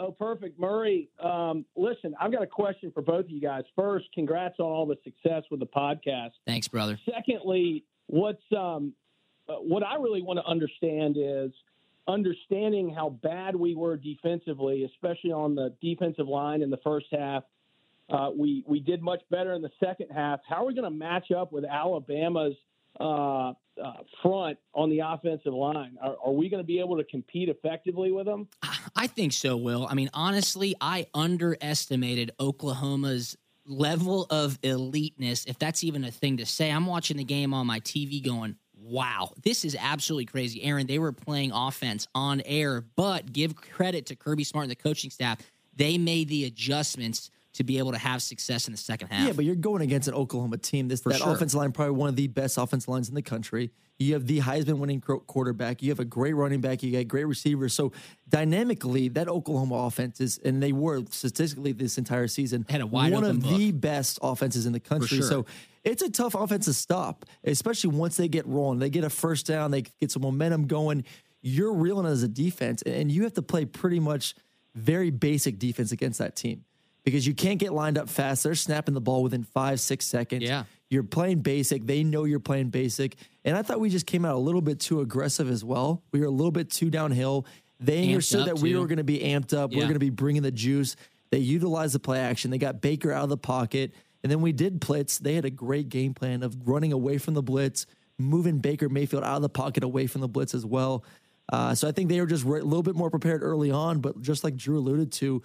Oh, 0.00 0.10
perfect, 0.10 0.58
Murray. 0.58 1.08
Um, 1.22 1.64
listen, 1.76 2.14
I've 2.20 2.32
got 2.32 2.42
a 2.42 2.46
question 2.48 2.90
for 2.92 3.00
both 3.00 3.26
of 3.26 3.30
you 3.30 3.40
guys. 3.40 3.62
First, 3.76 4.06
congrats 4.12 4.56
on 4.58 4.66
all 4.66 4.86
the 4.86 4.96
success 5.04 5.44
with 5.50 5.60
the 5.60 5.66
podcast. 5.66 6.32
Thanks, 6.46 6.66
brother. 6.66 6.98
Secondly, 7.08 7.84
what's 8.06 8.42
um, 8.56 8.92
uh, 9.48 9.54
what 9.54 9.84
I 9.84 9.96
really 9.96 10.22
want 10.22 10.38
to 10.38 10.46
understand 10.46 11.16
is 11.18 11.52
understanding 12.08 12.92
how 12.92 13.10
bad 13.10 13.54
we 13.54 13.74
were 13.74 13.96
defensively, 13.96 14.84
especially 14.84 15.32
on 15.32 15.54
the 15.54 15.74
defensive 15.80 16.28
line 16.28 16.62
in 16.62 16.70
the 16.70 16.78
first 16.78 17.06
half. 17.12 17.44
Uh, 18.10 18.30
we 18.36 18.64
we 18.66 18.80
did 18.80 19.00
much 19.00 19.22
better 19.30 19.54
in 19.54 19.62
the 19.62 19.70
second 19.82 20.08
half. 20.10 20.40
How 20.46 20.64
are 20.64 20.66
we 20.66 20.74
going 20.74 20.90
to 20.90 20.96
match 20.96 21.30
up 21.30 21.52
with 21.52 21.64
Alabama's 21.64 22.54
uh, 23.00 23.52
uh, 23.82 23.92
front 24.22 24.58
on 24.74 24.90
the 24.90 25.00
offensive 25.00 25.52
line. 25.52 25.96
Are, 26.00 26.16
are 26.24 26.32
we 26.32 26.48
going 26.48 26.62
to 26.62 26.66
be 26.66 26.78
able 26.78 26.96
to 26.96 27.04
compete 27.04 27.48
effectively 27.48 28.12
with 28.12 28.26
them? 28.26 28.48
I 28.96 29.06
think 29.06 29.32
so, 29.32 29.56
Will. 29.56 29.86
I 29.88 29.94
mean, 29.94 30.10
honestly, 30.14 30.74
I 30.80 31.06
underestimated 31.14 32.30
Oklahoma's 32.38 33.36
level 33.66 34.26
of 34.30 34.60
eliteness, 34.62 35.46
if 35.46 35.58
that's 35.58 35.82
even 35.82 36.04
a 36.04 36.10
thing 36.10 36.36
to 36.36 36.46
say. 36.46 36.70
I'm 36.70 36.86
watching 36.86 37.16
the 37.16 37.24
game 37.24 37.54
on 37.54 37.66
my 37.66 37.80
TV 37.80 38.24
going, 38.24 38.56
wow, 38.76 39.32
this 39.42 39.64
is 39.64 39.76
absolutely 39.78 40.26
crazy. 40.26 40.62
Aaron, 40.62 40.86
they 40.86 40.98
were 40.98 41.12
playing 41.12 41.50
offense 41.52 42.06
on 42.14 42.42
air, 42.44 42.84
but 42.96 43.32
give 43.32 43.56
credit 43.56 44.06
to 44.06 44.16
Kirby 44.16 44.44
Smart 44.44 44.64
and 44.64 44.70
the 44.70 44.76
coaching 44.76 45.10
staff. 45.10 45.38
They 45.76 45.98
made 45.98 46.28
the 46.28 46.44
adjustments 46.44 47.30
to 47.54 47.64
be 47.64 47.78
able 47.78 47.92
to 47.92 47.98
have 47.98 48.20
success 48.22 48.66
in 48.66 48.72
the 48.72 48.76
second 48.78 49.08
half. 49.08 49.26
Yeah, 49.26 49.32
but 49.32 49.44
you're 49.44 49.54
going 49.54 49.82
against 49.82 50.08
an 50.08 50.14
Oklahoma 50.14 50.58
team. 50.58 50.88
This 50.88 51.00
For 51.00 51.10
that 51.10 51.18
sure. 51.18 51.32
offensive 51.32 51.58
line 51.58 51.72
probably 51.72 51.94
one 51.94 52.08
of 52.08 52.16
the 52.16 52.26
best 52.26 52.58
offensive 52.58 52.88
lines 52.88 53.08
in 53.08 53.14
the 53.14 53.22
country. 53.22 53.70
You 53.98 54.14
have 54.14 54.26
the 54.26 54.40
Heisman 54.40 54.78
winning 54.78 55.00
quarterback. 55.00 55.80
You 55.80 55.90
have 55.90 56.00
a 56.00 56.04
great 56.04 56.32
running 56.32 56.60
back. 56.60 56.82
You 56.82 56.90
got 56.90 57.06
great 57.06 57.24
receivers. 57.28 57.72
So 57.74 57.92
dynamically, 58.28 59.08
that 59.10 59.28
Oklahoma 59.28 59.76
offense 59.76 60.20
is, 60.20 60.38
and 60.38 60.60
they 60.60 60.72
were 60.72 61.02
statistically 61.10 61.70
this 61.72 61.96
entire 61.96 62.26
season, 62.26 62.66
Had 62.68 62.80
a 62.80 62.86
wide 62.86 63.12
one 63.12 63.22
of 63.24 63.40
book. 63.40 63.56
the 63.56 63.70
best 63.70 64.18
offenses 64.20 64.66
in 64.66 64.72
the 64.72 64.80
country. 64.80 65.18
sure. 65.18 65.22
So 65.28 65.46
it's 65.84 66.02
a 66.02 66.10
tough 66.10 66.34
offense 66.34 66.64
to 66.64 66.74
stop, 66.74 67.24
especially 67.44 67.90
once 67.96 68.16
they 68.16 68.26
get 68.26 68.46
rolling. 68.46 68.80
They 68.80 68.90
get 68.90 69.04
a 69.04 69.10
first 69.10 69.46
down. 69.46 69.70
They 69.70 69.82
get 70.00 70.10
some 70.10 70.22
momentum 70.22 70.66
going. 70.66 71.04
You're 71.40 71.74
reeling 71.74 72.06
as 72.06 72.24
a 72.24 72.28
defense, 72.28 72.82
and 72.82 73.12
you 73.12 73.22
have 73.22 73.34
to 73.34 73.42
play 73.42 73.64
pretty 73.64 74.00
much 74.00 74.34
very 74.74 75.10
basic 75.10 75.60
defense 75.60 75.92
against 75.92 76.18
that 76.18 76.34
team 76.34 76.64
because 77.04 77.26
you 77.26 77.34
can't 77.34 77.58
get 77.58 77.72
lined 77.72 77.98
up 77.98 78.08
fast. 78.08 78.42
They're 78.42 78.54
snapping 78.54 78.94
the 78.94 79.00
ball 79.00 79.22
within 79.22 79.42
five, 79.44 79.80
six 79.80 80.06
seconds. 80.06 80.42
Yeah. 80.42 80.64
You're 80.90 81.02
playing 81.02 81.40
basic. 81.40 81.86
They 81.86 82.04
know 82.04 82.24
you're 82.24 82.40
playing 82.40 82.70
basic. 82.70 83.16
And 83.44 83.56
I 83.56 83.62
thought 83.62 83.80
we 83.80 83.90
just 83.90 84.06
came 84.06 84.24
out 84.24 84.36
a 84.36 84.38
little 84.38 84.60
bit 84.60 84.80
too 84.80 85.00
aggressive 85.00 85.50
as 85.50 85.64
well. 85.64 86.02
We 86.12 86.20
were 86.20 86.26
a 86.26 86.30
little 86.30 86.52
bit 86.52 86.70
too 86.70 86.90
downhill. 86.90 87.46
They 87.80 88.06
Amped 88.06 88.08
understood 88.10 88.46
that 88.46 88.58
we 88.60 88.76
were 88.76 88.86
going 88.86 88.98
to 88.98 89.04
be 89.04 89.18
amped 89.18 89.56
up. 89.56 89.70
We 89.70 89.76
Yeah. 89.76 89.82
are 89.82 89.86
going 89.86 89.94
to 89.94 89.98
be 89.98 90.10
bringing 90.10 90.42
the 90.42 90.52
juice. 90.52 90.96
They 91.30 91.38
utilized 91.38 91.94
the 91.94 91.98
play 91.98 92.20
action. 92.20 92.50
They 92.50 92.58
got 92.58 92.80
Baker 92.80 93.12
out 93.12 93.24
of 93.24 93.28
the 93.28 93.36
pocket. 93.36 93.92
And 94.22 94.30
then 94.30 94.40
we 94.40 94.52
did 94.52 94.80
blitz. 94.80 95.18
They 95.18 95.34
had 95.34 95.44
a 95.44 95.50
great 95.50 95.88
game 95.88 96.14
plan 96.14 96.42
of 96.42 96.56
running 96.66 96.92
away 96.92 97.18
from 97.18 97.34
the 97.34 97.42
blitz, 97.42 97.86
moving 98.18 98.58
Baker 98.60 98.88
Mayfield 98.88 99.24
out 99.24 99.36
of 99.36 99.42
the 99.42 99.48
pocket 99.50 99.82
away 99.84 100.06
from 100.06 100.20
the 100.20 100.28
blitz 100.28 100.54
as 100.54 100.64
well. 100.64 101.04
Uh, 101.52 101.74
so 101.74 101.86
I 101.88 101.92
think 101.92 102.08
they 102.08 102.20
were 102.20 102.26
just 102.26 102.44
a 102.44 102.48
little 102.48 102.82
bit 102.82 102.94
more 102.94 103.10
prepared 103.10 103.42
early 103.42 103.70
on. 103.70 104.00
But 104.00 104.22
just 104.22 104.44
like 104.44 104.56
Drew 104.56 104.78
alluded 104.78 105.12
to, 105.12 105.42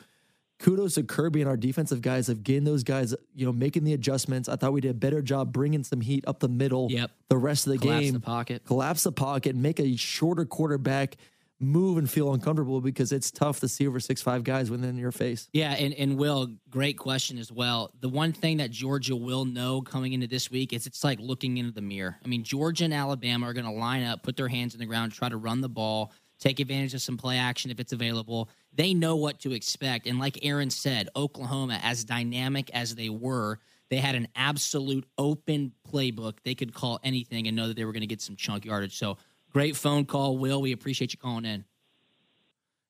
kudos 0.59 0.95
to 0.95 1.03
Kirby 1.03 1.41
and 1.41 1.49
our 1.49 1.57
defensive 1.57 2.01
guys 2.01 2.29
of 2.29 2.43
getting 2.43 2.65
those 2.65 2.83
guys, 2.83 3.15
you 3.33 3.45
know, 3.45 3.53
making 3.53 3.83
the 3.83 3.93
adjustments. 3.93 4.49
I 4.49 4.55
thought 4.55 4.73
we 4.73 4.81
did 4.81 4.91
a 4.91 4.95
better 4.95 5.21
job 5.21 5.51
bringing 5.53 5.83
some 5.83 6.01
heat 6.01 6.23
up 6.27 6.39
the 6.39 6.49
middle. 6.49 6.91
Yep. 6.91 7.11
The 7.29 7.37
rest 7.37 7.67
of 7.67 7.73
the 7.73 7.79
Collapse 7.79 8.01
game, 8.01 8.13
the 8.13 8.19
pocket. 8.19 8.65
collapse 8.65 9.03
the 9.03 9.11
pocket, 9.11 9.55
make 9.55 9.79
a 9.79 9.95
shorter 9.95 10.45
quarterback 10.45 11.15
move 11.59 11.97
and 11.97 12.09
feel 12.09 12.33
uncomfortable 12.33 12.79
because 12.79 13.11
it's 13.11 13.31
tough 13.31 13.59
to 13.59 13.67
see 13.67 13.85
over 13.87 13.99
six 13.99 14.21
five 14.21 14.43
guys 14.43 14.71
within 14.71 14.97
your 14.97 15.11
face. 15.11 15.49
Yeah, 15.51 15.71
and, 15.73 15.93
and 15.93 16.17
Will, 16.17 16.47
great 16.69 16.97
question 16.97 17.37
as 17.37 17.51
well. 17.51 17.91
The 17.99 18.09
one 18.09 18.31
thing 18.31 18.57
that 18.57 18.71
Georgia 18.71 19.15
will 19.15 19.45
know 19.45 19.81
coming 19.81 20.13
into 20.13 20.27
this 20.27 20.49
week 20.49 20.73
is 20.73 20.87
it's 20.87 21.03
like 21.03 21.19
looking 21.19 21.57
into 21.57 21.71
the 21.71 21.81
mirror. 21.81 22.17
I 22.23 22.27
mean, 22.27 22.43
Georgia 22.43 22.85
and 22.85 22.93
Alabama 22.93 23.47
are 23.47 23.53
going 23.53 23.65
to 23.65 23.71
line 23.71 24.03
up, 24.03 24.23
put 24.23 24.37
their 24.37 24.47
hands 24.47 24.73
in 24.73 24.79
the 24.79 24.85
ground, 24.85 25.11
try 25.11 25.27
to 25.27 25.37
run 25.37 25.61
the 25.61 25.69
ball, 25.69 26.13
take 26.39 26.59
advantage 26.59 26.93
of 26.93 27.01
some 27.01 27.17
play 27.17 27.37
action 27.37 27.71
if 27.71 27.79
it's 27.79 27.93
available. 27.93 28.49
They 28.73 28.93
know 28.93 29.15
what 29.15 29.39
to 29.41 29.53
expect. 29.53 30.08
And 30.08 30.19
like 30.19 30.39
Aaron 30.43 30.69
said, 30.69 31.10
Oklahoma, 31.15 31.79
as 31.84 32.03
dynamic 32.03 32.69
as 32.73 32.95
they 32.95 33.10
were, 33.10 33.60
they 33.89 33.97
had 33.97 34.15
an 34.15 34.27
absolute 34.36 35.05
open 35.17 35.73
playbook. 35.91 36.38
They 36.43 36.55
could 36.55 36.73
call 36.73 36.99
anything 37.03 37.47
and 37.47 37.55
know 37.55 37.67
that 37.67 37.75
they 37.75 37.86
were 37.86 37.91
going 37.91 38.01
to 38.01 38.08
get 38.08 38.21
some 38.21 38.36
chunk 38.36 38.65
yardage. 38.65 38.97
So 38.97 39.17
great 39.51 39.75
phone 39.75 40.05
call, 40.05 40.38
Will. 40.38 40.62
We 40.62 40.71
appreciate 40.71 41.12
you 41.12 41.19
calling 41.19 41.45
in. 41.45 41.65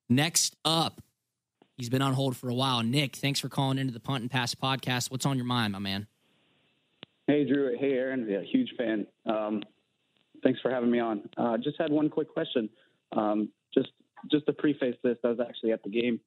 Next 0.08 0.56
up, 0.64 1.00
he's 1.76 1.88
been 1.88 2.02
on 2.02 2.12
hold 2.12 2.36
for 2.36 2.50
a 2.50 2.54
while. 2.54 2.82
Nick, 2.82 3.16
thanks 3.16 3.40
for 3.40 3.48
calling 3.48 3.78
into 3.78 3.92
the 3.92 4.00
Punt 4.00 4.22
and 4.22 4.30
Pass 4.30 4.54
podcast. 4.54 5.10
What's 5.10 5.24
on 5.24 5.36
your 5.36 5.46
mind, 5.46 5.72
my 5.72 5.78
man? 5.78 6.06
Hey, 7.26 7.44
Drew. 7.44 7.76
Hey, 7.78 7.92
Aaron. 7.92 8.26
Yeah, 8.28 8.40
huge 8.42 8.74
fan. 8.76 9.06
Um, 9.24 9.62
thanks 10.42 10.60
for 10.60 10.70
having 10.70 10.90
me 10.90 10.98
on. 10.98 11.28
Uh, 11.36 11.56
just 11.58 11.76
had 11.78 11.90
one 11.90 12.10
quick 12.10 12.28
question. 12.28 12.68
Um, 13.12 13.50
just 13.72 13.90
just 14.30 14.46
to 14.46 14.52
preface 14.52 14.96
this, 15.02 15.16
I 15.24 15.28
was 15.28 15.40
actually 15.40 15.72
at 15.72 15.82
the 15.82 15.90
game. 15.90 16.20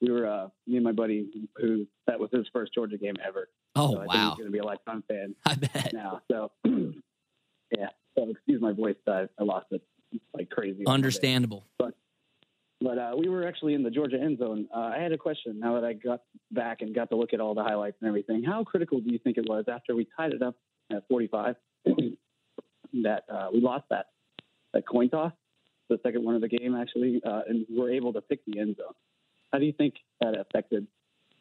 We 0.00 0.10
were 0.10 0.26
uh, 0.26 0.48
me 0.66 0.76
and 0.76 0.84
my 0.84 0.92
buddy 0.92 1.26
who 1.56 1.86
that 2.06 2.20
was 2.20 2.30
his 2.32 2.46
first 2.52 2.74
Georgia 2.74 2.98
game 2.98 3.14
ever. 3.26 3.48
Oh, 3.74 3.92
so 3.92 3.98
I 3.98 4.00
think 4.00 4.14
wow. 4.14 4.28
he's 4.30 4.38
going 4.38 4.46
to 4.46 4.52
be 4.52 4.58
a 4.58 4.64
lifetime 4.64 5.04
fan. 5.08 5.34
I 5.46 5.54
bet 5.54 5.92
now. 5.92 6.20
So 6.30 6.52
yeah. 6.64 7.88
So 8.16 8.28
excuse 8.28 8.60
my 8.60 8.72
voice. 8.72 8.96
I, 9.08 9.26
I 9.38 9.44
lost 9.44 9.66
it 9.70 9.82
like 10.34 10.50
crazy. 10.50 10.84
Understandable. 10.86 11.66
But 11.78 11.94
but 12.80 12.98
uh, 12.98 13.12
we 13.18 13.28
were 13.28 13.46
actually 13.46 13.72
in 13.72 13.82
the 13.82 13.90
Georgia 13.90 14.20
end 14.20 14.38
zone. 14.38 14.68
Uh, 14.74 14.92
I 14.94 14.98
had 14.98 15.12
a 15.12 15.18
question 15.18 15.58
now 15.58 15.74
that 15.74 15.84
I 15.84 15.94
got 15.94 16.20
back 16.50 16.82
and 16.82 16.94
got 16.94 17.08
to 17.10 17.16
look 17.16 17.32
at 17.32 17.40
all 17.40 17.54
the 17.54 17.62
highlights 17.62 17.96
and 18.00 18.08
everything. 18.08 18.44
How 18.44 18.64
critical 18.64 19.00
do 19.00 19.10
you 19.10 19.18
think 19.18 19.38
it 19.38 19.48
was 19.48 19.64
after 19.66 19.94
we 19.96 20.06
tied 20.16 20.34
it 20.34 20.42
up 20.42 20.56
at 20.92 21.08
45 21.08 21.56
that 23.02 23.24
uh, 23.32 23.48
we 23.52 23.60
lost 23.60 23.84
that 23.90 24.06
that 24.74 24.86
coin 24.86 25.08
toss, 25.08 25.32
the 25.88 25.98
second 26.02 26.24
one 26.24 26.34
of 26.34 26.40
the 26.40 26.48
game 26.48 26.74
actually, 26.74 27.20
uh, 27.24 27.42
and 27.48 27.66
were 27.70 27.90
able 27.90 28.12
to 28.12 28.20
pick 28.20 28.44
the 28.46 28.58
end 28.58 28.76
zone? 28.76 28.94
How 29.52 29.58
do 29.58 29.64
you 29.64 29.72
think 29.72 29.94
that 30.20 30.38
affected 30.38 30.86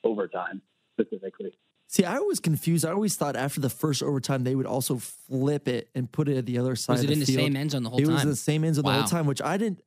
overtime 0.03 0.61
specifically? 0.93 1.57
See, 1.87 2.03
I 2.03 2.19
was 2.19 2.39
confused. 2.39 2.85
I 2.85 2.91
always 2.91 3.15
thought 3.15 3.35
after 3.35 3.61
the 3.61 3.69
first 3.69 4.01
overtime 4.01 4.43
they 4.43 4.55
would 4.55 4.65
also 4.65 4.97
flip 4.97 5.67
it 5.67 5.89
and 5.93 6.11
put 6.11 6.27
it 6.27 6.37
at 6.37 6.45
the 6.45 6.57
other 6.57 6.75
side. 6.75 6.93
Was 6.93 7.03
of 7.03 7.09
it 7.11 7.13
in 7.13 7.19
the 7.19 7.25
same 7.25 7.55
end 7.55 7.71
zone 7.71 7.83
the 7.83 7.89
whole 7.89 7.99
time? 7.99 8.09
It 8.09 8.11
was 8.11 8.21
time? 8.21 8.29
the 8.29 8.35
same 8.35 8.63
end 8.63 8.75
zone 8.75 8.85
the 8.85 8.91
whole 8.91 9.03
time, 9.03 9.25
which 9.27 9.41
I 9.41 9.57
didn't. 9.57 9.81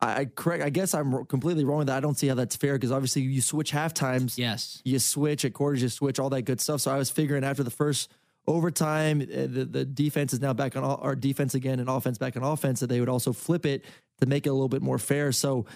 I 0.00 0.20
I 0.20 0.24
correct. 0.24 0.64
I 0.64 0.70
guess 0.70 0.94
I'm 0.94 1.24
completely 1.26 1.64
wrong 1.64 1.78
with 1.78 1.86
that. 1.88 1.96
I 1.96 2.00
don't 2.00 2.18
see 2.18 2.26
how 2.26 2.34
that's 2.34 2.56
fair 2.56 2.74
because 2.74 2.90
obviously 2.90 3.22
you 3.22 3.40
switch 3.40 3.70
half 3.70 3.92
times. 3.92 4.38
Yes, 4.38 4.80
you 4.84 4.98
switch 4.98 5.44
at 5.44 5.52
quarters, 5.52 5.82
you 5.82 5.88
switch 5.90 6.18
all 6.18 6.30
that 6.30 6.42
good 6.42 6.60
stuff. 6.60 6.80
So 6.80 6.90
I 6.90 6.96
was 6.96 7.10
figuring 7.10 7.44
after 7.44 7.62
the 7.62 7.70
first 7.70 8.10
overtime, 8.46 9.20
uh, 9.22 9.26
the 9.42 9.64
the 9.64 9.84
defense 9.84 10.32
is 10.32 10.40
now 10.40 10.52
back 10.52 10.76
on 10.76 10.84
our 10.84 11.14
defense 11.16 11.54
again 11.54 11.80
and 11.80 11.88
offense 11.88 12.18
back 12.18 12.36
on 12.36 12.42
offense. 12.42 12.80
That 12.80 12.88
they 12.88 13.00
would 13.00 13.08
also 13.08 13.32
flip 13.32 13.66
it 13.66 13.84
to 14.20 14.26
make 14.26 14.46
it 14.46 14.50
a 14.50 14.52
little 14.52 14.68
bit 14.68 14.82
more 14.82 14.98
fair. 14.98 15.32
So 15.32 15.66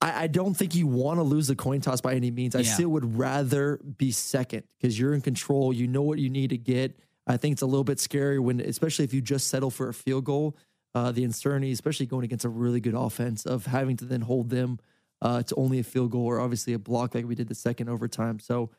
I, 0.00 0.24
I 0.24 0.26
don't 0.26 0.54
think 0.54 0.74
you 0.74 0.86
want 0.86 1.18
to 1.18 1.22
lose 1.22 1.46
the 1.46 1.56
coin 1.56 1.80
toss 1.80 2.00
by 2.00 2.14
any 2.14 2.30
means. 2.30 2.54
I 2.54 2.60
Yeah. 2.60 2.72
still 2.74 2.88
would 2.90 3.18
rather 3.18 3.78
be 3.98 4.10
second 4.12 4.64
because 4.78 4.98
you're 4.98 5.14
in 5.14 5.20
control. 5.20 5.72
You 5.72 5.86
know 5.86 6.02
what 6.02 6.18
you 6.18 6.30
need 6.30 6.50
to 6.50 6.58
get. 6.58 6.98
I 7.26 7.36
think 7.36 7.52
it's 7.54 7.62
a 7.62 7.66
little 7.66 7.84
bit 7.84 8.00
scary 8.00 8.38
when, 8.38 8.60
especially 8.60 9.04
if 9.04 9.14
you 9.14 9.20
just 9.20 9.48
settle 9.48 9.70
for 9.70 9.88
a 9.88 9.94
field 9.94 10.24
goal. 10.24 10.56
Uh, 10.92 11.12
the 11.12 11.22
uncertainty, 11.22 11.70
especially 11.70 12.06
going 12.06 12.24
against 12.24 12.44
a 12.44 12.48
really 12.48 12.80
good 12.80 12.94
offense, 12.94 13.46
of 13.46 13.66
having 13.66 13.96
to 13.96 14.04
then 14.04 14.22
hold 14.22 14.50
them 14.50 14.80
uh, 15.22 15.40
to 15.40 15.54
only 15.54 15.78
a 15.78 15.84
field 15.84 16.10
goal 16.10 16.24
or 16.26 16.40
obviously 16.40 16.72
a 16.72 16.78
block 16.80 17.14
like 17.14 17.24
we 17.26 17.36
did 17.36 17.46
the 17.46 17.54
second 17.54 17.88
overtime. 17.88 18.40
So 18.40 18.70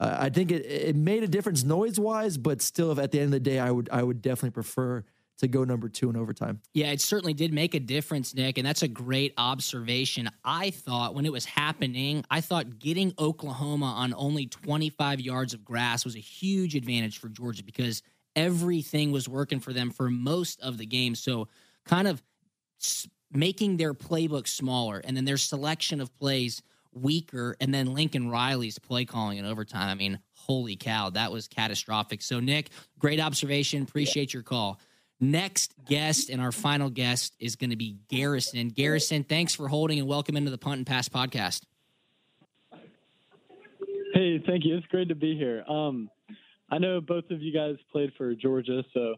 uh, 0.00 0.16
I 0.18 0.30
think 0.30 0.50
it, 0.50 0.64
it 0.64 0.96
made 0.96 1.22
a 1.22 1.28
difference 1.28 1.62
noise 1.62 2.00
wise, 2.00 2.38
but 2.38 2.62
still, 2.62 2.98
at 2.98 3.12
the 3.12 3.18
end 3.18 3.26
of 3.26 3.32
the 3.32 3.40
day, 3.40 3.58
I 3.58 3.70
would 3.70 3.90
I 3.92 4.02
would 4.02 4.22
definitely 4.22 4.52
prefer 4.52 5.04
to 5.38 5.48
go 5.48 5.64
number 5.64 5.88
two 5.88 6.08
in 6.10 6.16
overtime. 6.16 6.60
Yeah, 6.74 6.92
it 6.92 7.00
certainly 7.00 7.32
did 7.32 7.52
make 7.52 7.74
a 7.74 7.80
difference, 7.80 8.34
Nick, 8.34 8.58
and 8.58 8.66
that's 8.66 8.82
a 8.82 8.88
great 8.88 9.32
observation. 9.38 10.30
I 10.44 10.70
thought 10.70 11.14
when 11.14 11.24
it 11.26 11.32
was 11.32 11.44
happening, 11.44 12.24
I 12.30 12.40
thought 12.40 12.78
getting 12.78 13.14
Oklahoma 13.18 13.86
on 13.86 14.14
only 14.16 14.46
25 14.46 15.20
yards 15.20 15.54
of 15.54 15.64
grass 15.64 16.04
was 16.04 16.14
a 16.14 16.20
huge 16.20 16.74
advantage 16.76 17.18
for 17.18 17.28
Georgia 17.28 17.64
because 17.64 18.02
everything 18.36 19.12
was 19.12 19.28
working 19.28 19.60
for 19.60 19.72
them 19.72 19.90
for 19.90 20.10
most 20.10 20.60
of 20.60 20.78
the 20.78 20.86
game. 20.86 21.14
So, 21.14 21.48
kind 21.86 22.06
of 22.06 22.22
making 23.32 23.76
their 23.76 23.94
playbook 23.94 24.46
smaller 24.46 25.00
and 25.04 25.16
then 25.16 25.24
their 25.24 25.36
selection 25.36 26.00
of 26.00 26.14
plays 26.18 26.62
weaker 26.92 27.56
and 27.60 27.72
then 27.72 27.94
Lincoln 27.94 28.30
Riley's 28.30 28.78
play 28.78 29.04
calling 29.04 29.38
in 29.38 29.44
overtime. 29.44 29.88
I 29.88 29.94
mean, 29.94 30.18
holy 30.32 30.76
cow, 30.76 31.10
that 31.10 31.32
was 31.32 31.48
catastrophic. 31.48 32.22
So 32.22 32.40
Nick, 32.40 32.70
great 32.98 33.20
observation. 33.20 33.82
Appreciate 33.82 34.34
your 34.34 34.42
call. 34.42 34.80
Next 35.20 35.74
guest 35.84 36.30
and 36.30 36.40
our 36.40 36.52
final 36.52 36.88
guest 36.88 37.36
is 37.38 37.56
going 37.56 37.70
to 37.70 37.76
be 37.76 37.98
Garrison. 38.08 38.68
Garrison, 38.68 39.22
thanks 39.22 39.54
for 39.54 39.68
holding 39.68 39.98
and 39.98 40.08
welcome 40.08 40.36
into 40.36 40.50
the 40.50 40.58
Punt 40.58 40.78
and 40.78 40.86
Pass 40.86 41.08
podcast. 41.08 41.62
Hey, 44.14 44.42
thank 44.46 44.64
you. 44.64 44.76
It's 44.76 44.86
great 44.86 45.08
to 45.08 45.14
be 45.14 45.36
here. 45.36 45.62
Um, 45.68 46.10
I 46.70 46.78
know 46.78 47.00
both 47.00 47.30
of 47.30 47.42
you 47.42 47.52
guys 47.52 47.76
played 47.92 48.12
for 48.16 48.34
Georgia, 48.34 48.82
so 48.94 49.14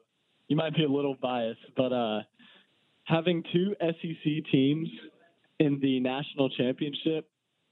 you 0.48 0.56
might 0.56 0.74
be 0.74 0.84
a 0.84 0.88
little 0.88 1.16
biased, 1.22 1.60
but 1.76 1.92
uh, 1.92 2.20
having 3.04 3.42
two 3.52 3.74
SEC 3.80 4.50
teams 4.50 4.88
in 5.58 5.78
the 5.80 6.00
national 6.00 6.50
championship, 6.50 7.28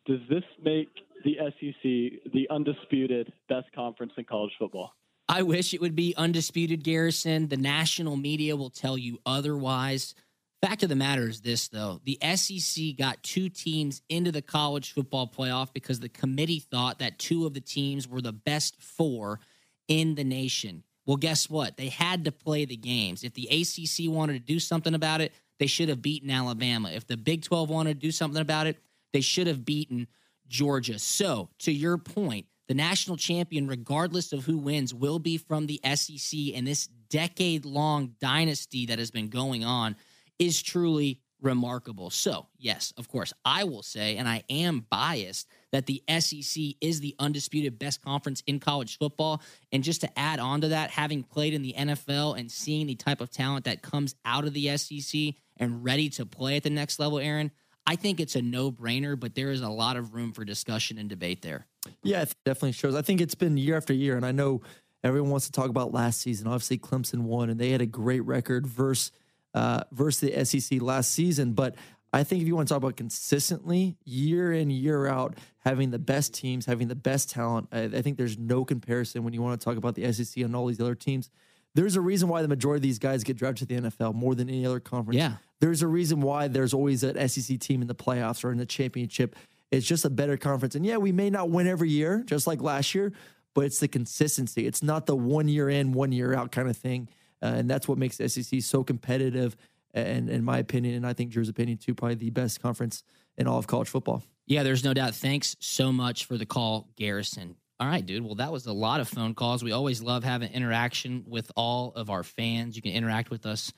does 0.07 0.21
this 0.29 0.45
make 0.63 0.89
the 1.25 1.37
SEC 1.39 2.33
the 2.33 2.47
undisputed 2.51 3.33
best 3.49 3.67
conference 3.75 4.13
in 4.17 4.25
college 4.25 4.53
football? 4.59 4.93
I 5.29 5.43
wish 5.43 5.73
it 5.73 5.81
would 5.81 5.95
be 5.95 6.15
undisputed, 6.17 6.83
Garrison. 6.83 7.49
The 7.49 7.57
national 7.57 8.17
media 8.17 8.57
will 8.57 8.71
tell 8.71 8.99
you 8.99 9.19
otherwise. 9.25 10.15
Fact 10.61 10.83
of 10.83 10.89
the 10.89 10.97
matter 10.97 11.29
is 11.29 11.41
this, 11.41 11.69
though 11.69 12.01
the 12.05 12.19
SEC 12.35 12.97
got 12.99 13.23
two 13.23 13.49
teams 13.49 14.03
into 14.09 14.33
the 14.33 14.43
college 14.43 14.93
football 14.93 15.27
playoff 15.27 15.73
because 15.73 16.01
the 16.01 16.09
committee 16.09 16.59
thought 16.59 16.99
that 16.99 17.19
two 17.19 17.47
of 17.47 17.55
the 17.55 17.61
teams 17.61 18.09
were 18.09 18.21
the 18.21 18.33
best 18.33 18.81
four 18.83 19.41
in 19.89 20.17
the 20.17 20.25
nation. 20.25 20.83
Well, 21.07 21.17
guess 21.17 21.49
what? 21.49 21.77
They 21.77 21.89
had 21.89 22.25
to 22.25 22.33
play 22.33 22.65
the 22.67 22.77
games. 22.77 23.25
If 23.25 23.35
the 23.35 23.49
ACC 23.49 24.13
wanted 24.13 24.35
to 24.35 24.53
do 24.53 24.59
something 24.59 24.95
about 24.95 25.21
it, 25.21 25.33
they 25.59 25.67
should 25.67 25.89
have 25.89 26.03
beaten 26.03 26.31
Alabama. 26.31 26.91
If 26.91 27.07
the 27.07 27.17
Big 27.17 27.43
12 27.43 27.71
wanted 27.71 28.01
to 28.01 28.07
do 28.07 28.13
something 28.13 28.41
about 28.41 28.67
it, 28.67 28.77
they 29.13 29.21
should 29.21 29.47
have 29.47 29.65
beaten 29.65 30.07
Georgia. 30.49 30.99
So, 30.99 31.51
to 31.61 31.73
your 31.73 31.99
point, 31.99 32.47
the 32.69 32.75
national 32.75 33.17
champion, 33.17 33.67
regardless 33.67 34.33
of 34.33 34.45
who 34.45 34.59
wins, 34.59 34.95
will 34.95 35.19
be 35.19 35.39
from 35.39 35.67
the 35.67 35.81
SEC. 35.95 36.39
And 36.55 36.67
this 36.67 36.87
decade 37.09 37.65
long 37.65 38.15
dynasty 38.21 38.87
that 38.87 38.99
has 38.99 39.11
been 39.11 39.29
going 39.29 39.65
on 39.65 39.97
is 40.39 40.63
truly 40.63 41.21
remarkable. 41.43 42.11
So, 42.11 42.47
yes, 42.59 42.93
of 42.97 43.09
course, 43.09 43.33
I 43.45 43.65
will 43.65 43.83
say, 43.83 44.17
and 44.17 44.29
I 44.29 44.45
am 44.49 44.87
biased, 44.91 45.49
that 45.73 45.87
the 45.87 46.03
SEC 46.09 46.75
is 46.81 47.01
the 47.01 47.15
undisputed 47.19 47.79
best 47.79 48.03
conference 48.03 48.43
in 48.47 48.61
college 48.61 48.99
football. 48.99 49.43
And 49.73 49.83
just 49.83 50.03
to 50.03 50.19
add 50.19 50.39
on 50.39 50.61
to 50.63 50.69
that, 50.69 50.91
having 50.91 51.23
played 51.23 51.55
in 51.55 51.63
the 51.63 51.75
NFL 51.77 52.39
and 52.39 52.51
seeing 52.51 52.87
the 52.87 52.95
type 52.95 53.21
of 53.21 53.31
talent 53.31 53.65
that 53.65 53.83
comes 53.83 54.15
out 54.25 54.45
of 54.45 54.53
the 54.53 54.77
SEC 54.77 55.35
and 55.57 55.85
ready 55.85 56.09
to 56.11 56.27
play 56.27 56.57
at 56.57 56.63
the 56.63 56.71
next 56.71 56.99
level, 56.99 57.19
Aaron, 57.19 57.51
I 57.91 57.97
think 57.97 58.21
it's 58.21 58.37
a 58.37 58.43
no 58.43 58.71
brainer, 58.71 59.19
but 59.19 59.35
there 59.35 59.51
is 59.51 59.63
a 59.63 59.69
lot 59.69 59.97
of 59.97 60.15
room 60.15 60.33
for 60.33 60.45
discussion 60.45 60.97
and 60.97 61.09
debate 61.09 61.43
there. 61.43 61.67
Yeah, 62.05 62.23
it 62.23 62.33
definitely 62.45 62.71
shows. 62.71 62.95
I 62.95 63.03
think 63.03 63.21
it's 63.21 63.35
been 63.35 63.57
year 63.57 63.77
after 63.77 63.93
year, 63.93 64.17
and 64.17 64.25
I 64.25 64.31
know 64.31 64.61
everyone 65.03 65.31
wants 65.31 65.47
to 65.47 65.53
talk 65.53 65.71
about 65.71 65.93
last 65.93 66.21
season. 66.21 66.47
Obviously, 66.47 66.79
Clemson 66.79 67.23
won, 67.23 67.51
and 67.51 67.59
they 67.59 67.71
had 67.71 67.81
a 67.81 67.87
great 67.87 68.21
record 68.21 68.65
versus 68.65 69.11
uh, 69.55 69.83
versus 69.91 70.21
the 70.21 70.45
SEC 70.45 70.81
last 70.81 71.11
season. 71.11 71.55
But 71.55 71.75
I 72.13 72.23
think 72.23 72.43
if 72.43 72.47
you 72.47 72.55
want 72.55 72.69
to 72.69 72.75
talk 72.75 72.81
about 72.81 72.97
consistently, 72.97 73.97
year 74.05 74.53
in, 74.53 74.71
year 74.71 75.09
out, 75.09 75.37
having 75.59 75.91
the 75.91 75.99
best 75.99 76.33
teams, 76.33 76.67
having 76.67 76.87
the 76.87 76.95
best 76.95 77.29
talent, 77.29 77.71
I, 77.73 77.83
I, 77.83 78.03
think 78.03 78.19
there's 78.19 78.39
no 78.39 78.65
comparison 78.65 79.25
when 79.25 79.33
you 79.33 79.43
want 79.43 79.61
to 79.61 79.65
talk 79.65 79.77
about 79.77 79.97
the 79.97 80.13
SEC 80.13 80.45
and 80.45 80.55
all 80.55 80.67
these 80.67 80.81
other 80.81 80.95
teams. 80.95 81.29
There's 81.75 81.97
a 81.97 82.01
reason 82.01 82.29
why 82.29 82.43
the 82.43 82.49
majority 82.49 82.79
of 82.79 82.83
these 82.83 83.01
guys 83.01 83.25
get 83.25 83.37
drafted 83.37 83.69
to 83.69 83.75
the 83.75 83.91
NFL 83.91 84.15
more 84.15 84.37
than 84.37 84.49
any 84.49 84.65
other 84.65 84.79
conference. 84.79 85.19
Yeah. 85.19 85.35
There's 85.61 85.83
a 85.83 85.87
reason 85.87 86.21
why 86.21 86.49
there's 86.49 86.75
always 86.75 87.03
an 87.03 87.29
SEC 87.29 87.59
team 87.61 87.83
in 87.83 87.89
the 87.89 87.95
playoffs 87.95 88.45
or 88.45 88.51
in 88.51 88.59
the 88.59 88.67
championship. 88.67 89.37
It's 89.71 89.87
just 89.87 90.05
a 90.05 90.11
better 90.11 90.37
conference. 90.37 90.75
And 90.75 90.85
yeah, 90.85 90.97
we 90.97 91.13
may 91.13 91.31
not 91.31 91.51
win 91.51 91.67
every 91.67 91.91
year, 91.91 92.23
just 92.27 92.47
like 92.47 92.61
last 92.61 92.95
year, 92.95 93.13
but 93.55 93.65
it's 93.65 93.79
the 93.79 93.89
consistency. 93.89 94.67
It's 94.67 94.83
not 94.83 95.07
the 95.07 95.15
one 95.15 95.49
year 95.49 95.69
in, 95.69 95.93
one 95.93 96.13
year 96.13 96.35
out 96.35 96.51
kind 96.51 96.69
of 96.69 96.77
thing. 96.77 97.09
Uh, 97.43 97.47
and 97.57 97.71
that's 97.71 97.87
what 97.87 97.99
makes 97.99 98.17
SEC 98.17 98.63
so 98.63 98.83
competitive. 98.83 99.57
And 99.93 100.29
in 100.31 100.45
my 100.45 100.59
opinion, 100.59 100.95
and 100.95 101.07
I 101.07 101.13
think 101.13 101.31
Drew's 101.31 101.49
opinion 101.49 101.79
too, 101.79 101.95
probably 101.95 102.17
the 102.17 102.31
best 102.31 102.63
conference 102.63 103.03
in 103.37 103.47
all 103.47 103.59
of 103.59 103.67
college 103.67 103.89
football. 103.89 104.23
Yeah, 104.47 104.63
there's 104.63 104.85
no 104.85 104.95
doubt. 104.95 105.15
Thanks 105.15 105.57
so 105.61 105.93
much 105.93 106.25
for 106.25 106.37
the 106.37 106.47
call, 106.47 106.89
Garrison. 106.97 107.57
All 107.79 107.87
right, 107.87 108.05
dude. 108.05 108.25
Well, 108.25 108.35
that 108.37 108.53
was 108.53 108.67
a 108.67 108.73
lot 108.73 109.01
of 109.01 109.09
phone 109.09 109.35
calls. 109.35 109.63
We 109.63 109.73
always 109.73 110.03
love 110.03 110.25
having 110.25 110.53
interaction 110.53 111.25
with 111.27 111.51
all 111.57 111.93
of 111.95 112.11
our 112.11 112.23
fans. 112.23 112.77
You 112.77 112.83
can 112.83 112.93
interact 112.93 113.31
with 113.31 113.47
us 113.47 113.73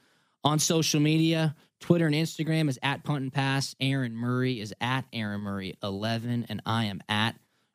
on 0.45 0.59
social 0.59 1.01
media. 1.01 1.55
Twitter 1.81 2.07
and 2.07 2.15
Instagram 2.15 2.69
is 2.69 2.79
at 2.83 3.03
Punt 3.03 3.23
and 3.23 3.33
Pass. 3.33 3.75
Aaron 3.81 4.15
Murray 4.15 4.61
is 4.61 4.73
at 4.81 5.05
Aaron 5.13 5.41
Murray 5.41 5.77
11, 5.83 6.47
and 6.49 6.63
I 6.65 6.85
am 6.85 7.03
at 7.09 7.35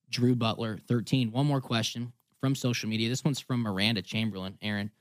Drew 0.10 0.36
Butler 0.36 0.80
13. 0.88 1.32
One 1.32 1.46
more 1.46 1.62
question 1.62 2.14
from 2.40 2.56
social 2.56 2.90
media. 2.90 3.10
This 3.10 3.24
one's 3.24 3.40
from 3.40 3.62
Miranda 3.62 4.02
Chamberlain. 4.02 4.58
Aaron, 4.62 4.92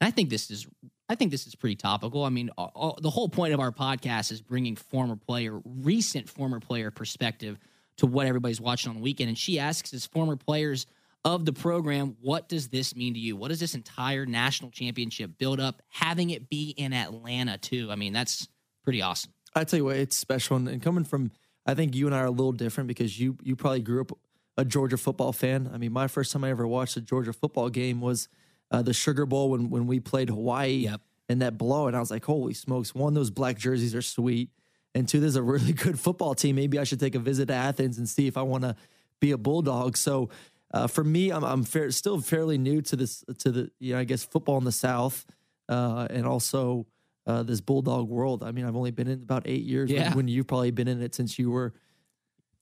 I 0.00 0.10
think 0.10 0.30
this 0.30 0.50
is 0.50 0.66
I 1.08 1.14
think 1.14 1.30
this 1.30 1.46
is 1.46 1.54
pretty 1.54 1.76
topical. 1.76 2.24
I 2.24 2.28
mean, 2.28 2.50
all, 2.58 2.98
the 3.00 3.08
whole 3.08 3.30
point 3.30 3.54
of 3.54 3.60
our 3.60 3.72
podcast 3.72 4.30
is 4.30 4.42
bringing 4.42 4.76
former 4.76 5.16
player, 5.16 5.58
recent 5.64 6.28
former 6.28 6.60
player 6.60 6.90
perspective 6.90 7.58
to 7.96 8.06
what 8.06 8.26
everybody's 8.26 8.60
watching 8.60 8.90
on 8.90 8.96
the 8.96 9.02
weekend. 9.02 9.28
And 9.28 9.38
she 9.38 9.58
asks, 9.58 9.94
as 9.94 10.04
former 10.04 10.36
players 10.36 10.86
of 11.24 11.44
the 11.44 11.52
program, 11.52 12.16
what 12.20 12.48
does 12.48 12.68
this 12.68 12.94
mean 12.94 13.14
to 13.14 13.20
you? 13.20 13.36
What 13.36 13.48
does 13.48 13.60
this 13.60 13.74
entire 13.74 14.24
national 14.24 14.70
championship 14.70 15.32
build 15.38 15.60
up, 15.60 15.82
having 15.88 16.30
it 16.30 16.48
be 16.48 16.70
in 16.70 16.92
Atlanta 16.92 17.58
too? 17.58 17.88
I 17.90 17.96
mean, 17.96 18.12
that's 18.12 18.48
pretty 18.84 19.02
awesome. 19.02 19.32
I 19.54 19.64
tell 19.64 19.78
you 19.78 19.84
what, 19.84 19.96
it's 19.96 20.16
special. 20.16 20.56
And 20.56 20.80
coming 20.80 21.04
from, 21.04 21.30
I 21.66 21.74
think 21.74 21.94
you 21.94 22.06
and 22.06 22.14
I 22.14 22.20
are 22.20 22.26
a 22.26 22.30
little 22.30 22.52
different 22.52 22.88
because 22.88 23.18
you 23.18 23.36
you 23.42 23.56
probably 23.56 23.80
grew 23.80 24.00
up 24.00 24.12
a 24.56 24.64
Georgia 24.64 24.96
football 24.96 25.32
fan. 25.32 25.70
I 25.72 25.78
mean, 25.78 25.92
my 25.92 26.08
first 26.08 26.32
time 26.32 26.44
I 26.44 26.50
ever 26.50 26.66
watched 26.66 26.96
a 26.96 27.00
Georgia 27.00 27.32
football 27.32 27.68
game 27.68 28.00
was 28.00 28.28
uh, 28.70 28.82
the 28.82 28.92
Sugar 28.92 29.26
Bowl 29.26 29.50
when 29.50 29.70
when 29.70 29.86
we 29.86 30.00
played 30.00 30.28
Hawaii 30.28 30.84
yep. 30.84 31.00
and 31.28 31.42
that 31.42 31.58
blow. 31.58 31.86
And 31.86 31.96
I 31.96 32.00
was 32.00 32.10
like, 32.10 32.24
holy 32.24 32.54
smokes! 32.54 32.94
One, 32.94 33.14
those 33.14 33.30
black 33.30 33.58
jerseys 33.58 33.94
are 33.94 34.02
sweet, 34.02 34.50
and 34.94 35.08
two, 35.08 35.20
there's 35.20 35.36
a 35.36 35.42
really 35.42 35.72
good 35.84 35.98
football 35.98 36.34
team. 36.34 36.56
Maybe 36.56 36.78
I 36.78 36.84
should 36.84 37.00
take 37.00 37.14
a 37.14 37.20
visit 37.20 37.46
to 37.46 37.54
Athens 37.54 37.98
and 37.98 38.08
see 38.08 38.26
if 38.26 38.36
I 38.36 38.42
want 38.42 38.64
to 38.64 38.76
be 39.20 39.32
a 39.32 39.38
Bulldog. 39.38 39.96
So. 39.96 40.30
Uh, 40.72 40.86
for 40.86 41.02
me, 41.02 41.30
I'm, 41.30 41.44
I'm 41.44 41.64
fair, 41.64 41.90
still 41.90 42.20
fairly 42.20 42.58
new 42.58 42.82
to 42.82 42.96
this, 42.96 43.24
to 43.38 43.50
the, 43.50 43.70
you 43.78 43.94
know, 43.94 44.00
I 44.00 44.04
guess 44.04 44.24
football 44.24 44.58
in 44.58 44.64
the 44.64 44.72
South, 44.72 45.24
uh, 45.68 46.06
and 46.10 46.26
also 46.26 46.86
uh, 47.26 47.42
this 47.42 47.60
bulldog 47.60 48.08
world. 48.08 48.42
I 48.42 48.52
mean, 48.52 48.64
I've 48.66 48.76
only 48.76 48.90
been 48.90 49.08
in 49.08 49.22
about 49.22 49.44
eight 49.46 49.62
years. 49.62 49.90
Yeah. 49.90 50.08
When, 50.08 50.16
when 50.16 50.28
you've 50.28 50.46
probably 50.46 50.70
been 50.70 50.88
in 50.88 51.02
it 51.02 51.14
since 51.14 51.38
you 51.38 51.50
were. 51.50 51.72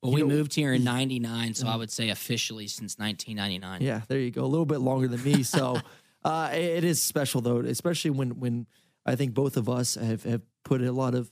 Well, 0.02 0.12
you 0.12 0.16
we 0.16 0.22
know- 0.22 0.36
moved 0.36 0.54
here 0.54 0.72
in 0.72 0.84
'99, 0.84 1.54
so 1.54 1.66
I 1.66 1.74
would 1.74 1.90
say 1.90 2.10
officially 2.10 2.68
since 2.68 2.98
1999. 2.98 3.82
Yeah, 3.82 4.02
there 4.08 4.18
you 4.20 4.30
go. 4.30 4.44
A 4.44 4.46
little 4.46 4.66
bit 4.66 4.78
longer 4.78 5.08
than 5.08 5.22
me. 5.24 5.42
So 5.42 5.80
uh, 6.24 6.50
it 6.52 6.84
is 6.84 7.02
special 7.02 7.40
though, 7.40 7.58
especially 7.60 8.10
when 8.10 8.38
when 8.38 8.66
I 9.04 9.16
think 9.16 9.34
both 9.34 9.56
of 9.56 9.68
us 9.68 9.94
have, 9.94 10.22
have 10.24 10.42
put 10.64 10.82
a 10.82 10.92
lot 10.92 11.14
of 11.14 11.30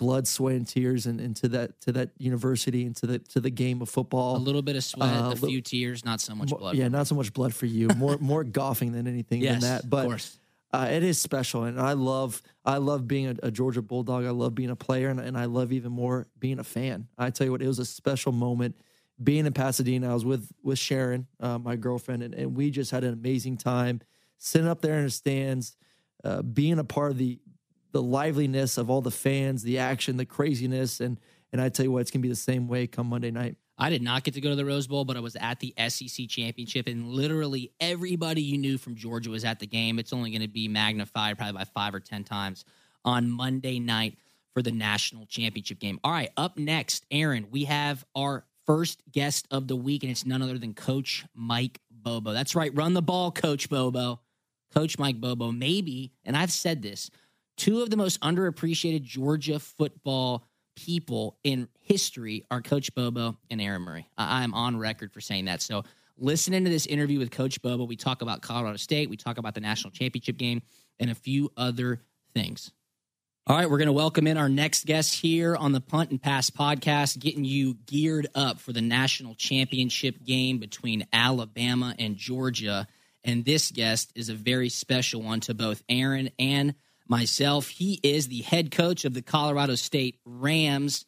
blood, 0.00 0.26
sweat, 0.26 0.56
and 0.56 0.66
tears 0.66 1.06
and 1.06 1.20
into 1.20 1.46
that 1.48 1.80
to 1.82 1.92
that 1.92 2.10
university, 2.18 2.84
into 2.84 3.06
the 3.06 3.18
to 3.20 3.38
the 3.38 3.50
game 3.50 3.80
of 3.82 3.88
football. 3.88 4.36
A 4.36 4.38
little 4.38 4.62
bit 4.62 4.74
of 4.74 4.82
sweat, 4.82 5.08
Uh, 5.08 5.28
a 5.30 5.34
li- 5.34 5.50
few 5.50 5.60
tears, 5.60 6.04
not 6.04 6.20
so 6.20 6.34
much 6.34 6.48
blood. 6.48 6.74
Yeah, 6.74 6.88
not 6.88 7.06
so 7.06 7.14
much 7.14 7.32
blood 7.32 7.54
for 7.54 7.66
you. 7.66 7.88
More 7.96 8.18
more 8.32 8.42
golfing 8.42 8.90
than 8.92 9.06
anything 9.06 9.42
Yes, 9.42 9.60
than 9.62 9.70
that. 9.70 9.84
of 9.84 9.90
But 9.90 10.06
course. 10.06 10.38
Uh, 10.72 10.86
it 10.90 11.02
is 11.02 11.20
special, 11.20 11.64
and 11.64 11.80
I 11.80 11.92
love 11.94 12.42
I 12.64 12.78
love 12.78 13.06
being 13.06 13.26
a, 13.28 13.34
a 13.44 13.50
Georgia 13.50 13.82
Bulldog. 13.82 14.24
I 14.24 14.30
love 14.30 14.54
being 14.54 14.70
a 14.70 14.76
player, 14.76 15.08
and, 15.08 15.20
and 15.20 15.36
I 15.36 15.44
love 15.46 15.72
even 15.72 15.92
more 15.92 16.26
being 16.38 16.58
a 16.60 16.64
fan. 16.64 17.08
I 17.18 17.30
tell 17.30 17.44
you 17.46 17.50
what, 17.52 17.60
it 17.62 17.66
was 17.66 17.78
a 17.80 17.84
special 17.84 18.30
moment 18.32 18.76
being 19.22 19.46
in 19.46 19.52
Pasadena. 19.52 20.10
I 20.10 20.14
was 20.14 20.24
with 20.24 20.48
with 20.62 20.78
Sharon, 20.78 21.26
uh, 21.40 21.58
my 21.58 21.74
girlfriend, 21.76 22.22
and, 22.22 22.34
and 22.34 22.56
we 22.56 22.70
just 22.70 22.90
had 22.92 23.02
an 23.04 23.12
amazing 23.12 23.56
time 23.58 24.00
sitting 24.38 24.68
up 24.68 24.80
there 24.80 24.96
in 24.98 25.04
the 25.04 25.10
stands, 25.10 25.76
uh, 26.24 26.40
being 26.42 26.78
a 26.78 26.84
part 26.84 27.10
of 27.10 27.18
the 27.18 27.38
the 27.92 28.02
liveliness 28.02 28.78
of 28.78 28.90
all 28.90 29.00
the 29.00 29.10
fans, 29.10 29.62
the 29.62 29.78
action, 29.78 30.16
the 30.16 30.24
craziness, 30.24 31.00
and 31.00 31.18
and 31.52 31.60
I 31.60 31.68
tell 31.68 31.84
you 31.84 31.92
what, 31.92 32.00
it's 32.00 32.10
gonna 32.10 32.22
be 32.22 32.28
the 32.28 32.36
same 32.36 32.68
way 32.68 32.86
come 32.86 33.08
Monday 33.08 33.30
night. 33.30 33.56
I 33.80 33.88
did 33.88 34.02
not 34.02 34.24
get 34.24 34.34
to 34.34 34.42
go 34.42 34.50
to 34.50 34.56
the 34.56 34.64
Rose 34.66 34.86
Bowl, 34.86 35.06
but 35.06 35.16
I 35.16 35.20
was 35.20 35.36
at 35.36 35.58
the 35.58 35.72
SEC 35.88 36.28
championship, 36.28 36.86
and 36.86 37.08
literally 37.08 37.72
everybody 37.80 38.42
you 38.42 38.58
knew 38.58 38.76
from 38.76 38.94
Georgia 38.94 39.30
was 39.30 39.42
at 39.42 39.58
the 39.58 39.66
game. 39.66 39.98
It's 39.98 40.12
only 40.12 40.30
going 40.30 40.42
to 40.42 40.48
be 40.48 40.68
magnified 40.68 41.38
probably 41.38 41.54
by 41.54 41.64
five 41.64 41.94
or 41.94 42.00
10 42.00 42.24
times 42.24 42.66
on 43.06 43.30
Monday 43.30 43.78
night 43.80 44.18
for 44.52 44.60
the 44.60 44.70
national 44.70 45.24
championship 45.24 45.78
game. 45.78 45.98
All 46.04 46.12
right, 46.12 46.28
up 46.36 46.58
next, 46.58 47.06
Aaron, 47.10 47.46
we 47.50 47.64
have 47.64 48.04
our 48.14 48.44
first 48.66 49.02
guest 49.10 49.48
of 49.50 49.66
the 49.66 49.76
week, 49.76 50.02
and 50.02 50.12
it's 50.12 50.26
none 50.26 50.42
other 50.42 50.58
than 50.58 50.74
Coach 50.74 51.24
Mike 51.34 51.80
Bobo. 51.90 52.34
That's 52.34 52.54
right, 52.54 52.76
run 52.76 52.92
the 52.92 53.00
ball, 53.00 53.32
Coach 53.32 53.70
Bobo. 53.70 54.20
Coach 54.74 54.98
Mike 54.98 55.20
Bobo, 55.20 55.50
maybe, 55.50 56.12
and 56.24 56.36
I've 56.36 56.52
said 56.52 56.82
this, 56.82 57.10
two 57.60 57.82
of 57.82 57.90
the 57.90 57.96
most 57.96 58.18
underappreciated 58.22 59.02
Georgia 59.02 59.58
football 59.58 60.46
people 60.76 61.36
in 61.44 61.68
history 61.82 62.46
are 62.50 62.62
Coach 62.62 62.94
Bobo 62.94 63.36
and 63.50 63.60
Aaron 63.60 63.82
Murray. 63.82 64.08
I 64.16 64.44
am 64.44 64.54
on 64.54 64.78
record 64.78 65.12
for 65.12 65.20
saying 65.20 65.44
that. 65.44 65.60
So, 65.60 65.84
listening 66.16 66.64
to 66.64 66.70
this 66.70 66.86
interview 66.86 67.18
with 67.18 67.30
Coach 67.30 67.60
Bobo, 67.60 67.84
we 67.84 67.96
talk 67.96 68.22
about 68.22 68.40
Colorado 68.40 68.78
State, 68.78 69.10
we 69.10 69.18
talk 69.18 69.36
about 69.36 69.54
the 69.54 69.60
national 69.60 69.90
championship 69.90 70.38
game, 70.38 70.62
and 70.98 71.10
a 71.10 71.14
few 71.14 71.52
other 71.54 72.00
things. 72.34 72.72
All 73.46 73.56
right, 73.56 73.68
we're 73.68 73.78
going 73.78 73.86
to 73.86 73.92
welcome 73.92 74.26
in 74.26 74.38
our 74.38 74.48
next 74.48 74.86
guest 74.86 75.14
here 75.16 75.54
on 75.54 75.72
the 75.72 75.80
Punt 75.82 76.10
and 76.10 76.22
Pass 76.22 76.48
podcast, 76.48 77.18
getting 77.18 77.44
you 77.44 77.74
geared 77.84 78.28
up 78.34 78.58
for 78.58 78.72
the 78.72 78.80
national 78.80 79.34
championship 79.34 80.24
game 80.24 80.58
between 80.58 81.06
Alabama 81.12 81.94
and 81.98 82.16
Georgia. 82.16 82.86
And 83.22 83.44
this 83.44 83.70
guest 83.70 84.12
is 84.14 84.30
a 84.30 84.34
very 84.34 84.70
special 84.70 85.20
one 85.20 85.40
to 85.40 85.52
both 85.52 85.82
Aaron 85.90 86.30
and 86.38 86.74
myself. 87.10 87.68
He 87.68 88.00
is 88.02 88.28
the 88.28 88.40
head 88.42 88.70
coach 88.70 89.04
of 89.04 89.12
the 89.12 89.20
Colorado 89.20 89.74
State 89.74 90.18
Rams, 90.24 91.04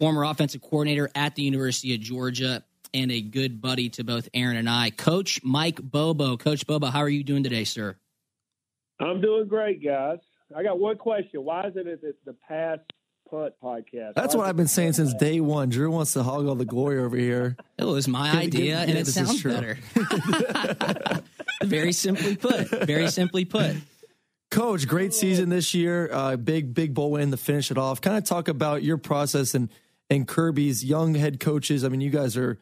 former 0.00 0.24
offensive 0.24 0.62
coordinator 0.62 1.10
at 1.14 1.34
the 1.34 1.42
University 1.42 1.94
of 1.94 2.00
Georgia, 2.00 2.62
and 2.94 3.10
a 3.10 3.20
good 3.20 3.60
buddy 3.60 3.88
to 3.90 4.04
both 4.04 4.28
Aaron 4.32 4.56
and 4.56 4.70
I. 4.70 4.90
Coach 4.90 5.40
Mike 5.42 5.80
Bobo. 5.82 6.36
Coach 6.36 6.66
Bobo, 6.66 6.86
how 6.86 7.00
are 7.00 7.08
you 7.08 7.24
doing 7.24 7.42
today, 7.42 7.64
sir? 7.64 7.96
I'm 9.00 9.20
doing 9.20 9.48
great, 9.48 9.82
guys. 9.84 10.18
I 10.56 10.62
got 10.62 10.78
one 10.78 10.96
question. 10.96 11.42
Why 11.44 11.66
is 11.66 11.76
it 11.76 11.86
at 11.86 12.00
the, 12.02 12.14
the 12.24 12.34
Pass 12.46 12.78
Punt 13.30 13.54
podcast? 13.62 14.14
That's 14.14 14.34
Why 14.34 14.40
what 14.40 14.44
is 14.44 14.48
I've 14.50 14.56
been 14.58 14.68
saying 14.68 14.92
since 14.92 15.14
day 15.14 15.40
one. 15.40 15.70
Drew 15.70 15.90
wants 15.90 16.12
to 16.12 16.22
hog 16.22 16.46
all 16.46 16.54
the 16.54 16.66
glory 16.66 16.98
over 16.98 17.16
here. 17.16 17.56
Oh, 17.78 17.90
it 17.90 17.92
was 17.94 18.06
my 18.06 18.30
Give- 18.32 18.40
idea, 18.42 18.64
give- 18.64 18.78
and 18.78 18.86
give 18.88 18.96
it 18.96 19.04
this 19.06 19.16
is 19.16 19.26
sounds 19.26 19.42
better. 19.42 19.78
very 21.64 21.92
simply 21.92 22.36
put. 22.36 22.68
Very 22.68 23.08
simply 23.08 23.44
put. 23.46 23.74
Coach, 24.52 24.86
great 24.86 25.14
season 25.14 25.48
this 25.48 25.72
year. 25.72 26.10
Uh, 26.12 26.36
big, 26.36 26.74
big 26.74 26.92
bowl 26.92 27.12
win 27.12 27.30
to 27.30 27.38
finish 27.38 27.70
it 27.70 27.78
off. 27.78 28.02
Kind 28.02 28.18
of 28.18 28.24
talk 28.24 28.48
about 28.48 28.82
your 28.82 28.98
process 28.98 29.54
and 29.54 29.70
and 30.10 30.28
Kirby's 30.28 30.84
young 30.84 31.14
head 31.14 31.40
coaches. 31.40 31.84
I 31.84 31.88
mean, 31.88 32.02
you 32.02 32.10
guys 32.10 32.36
are 32.36 32.58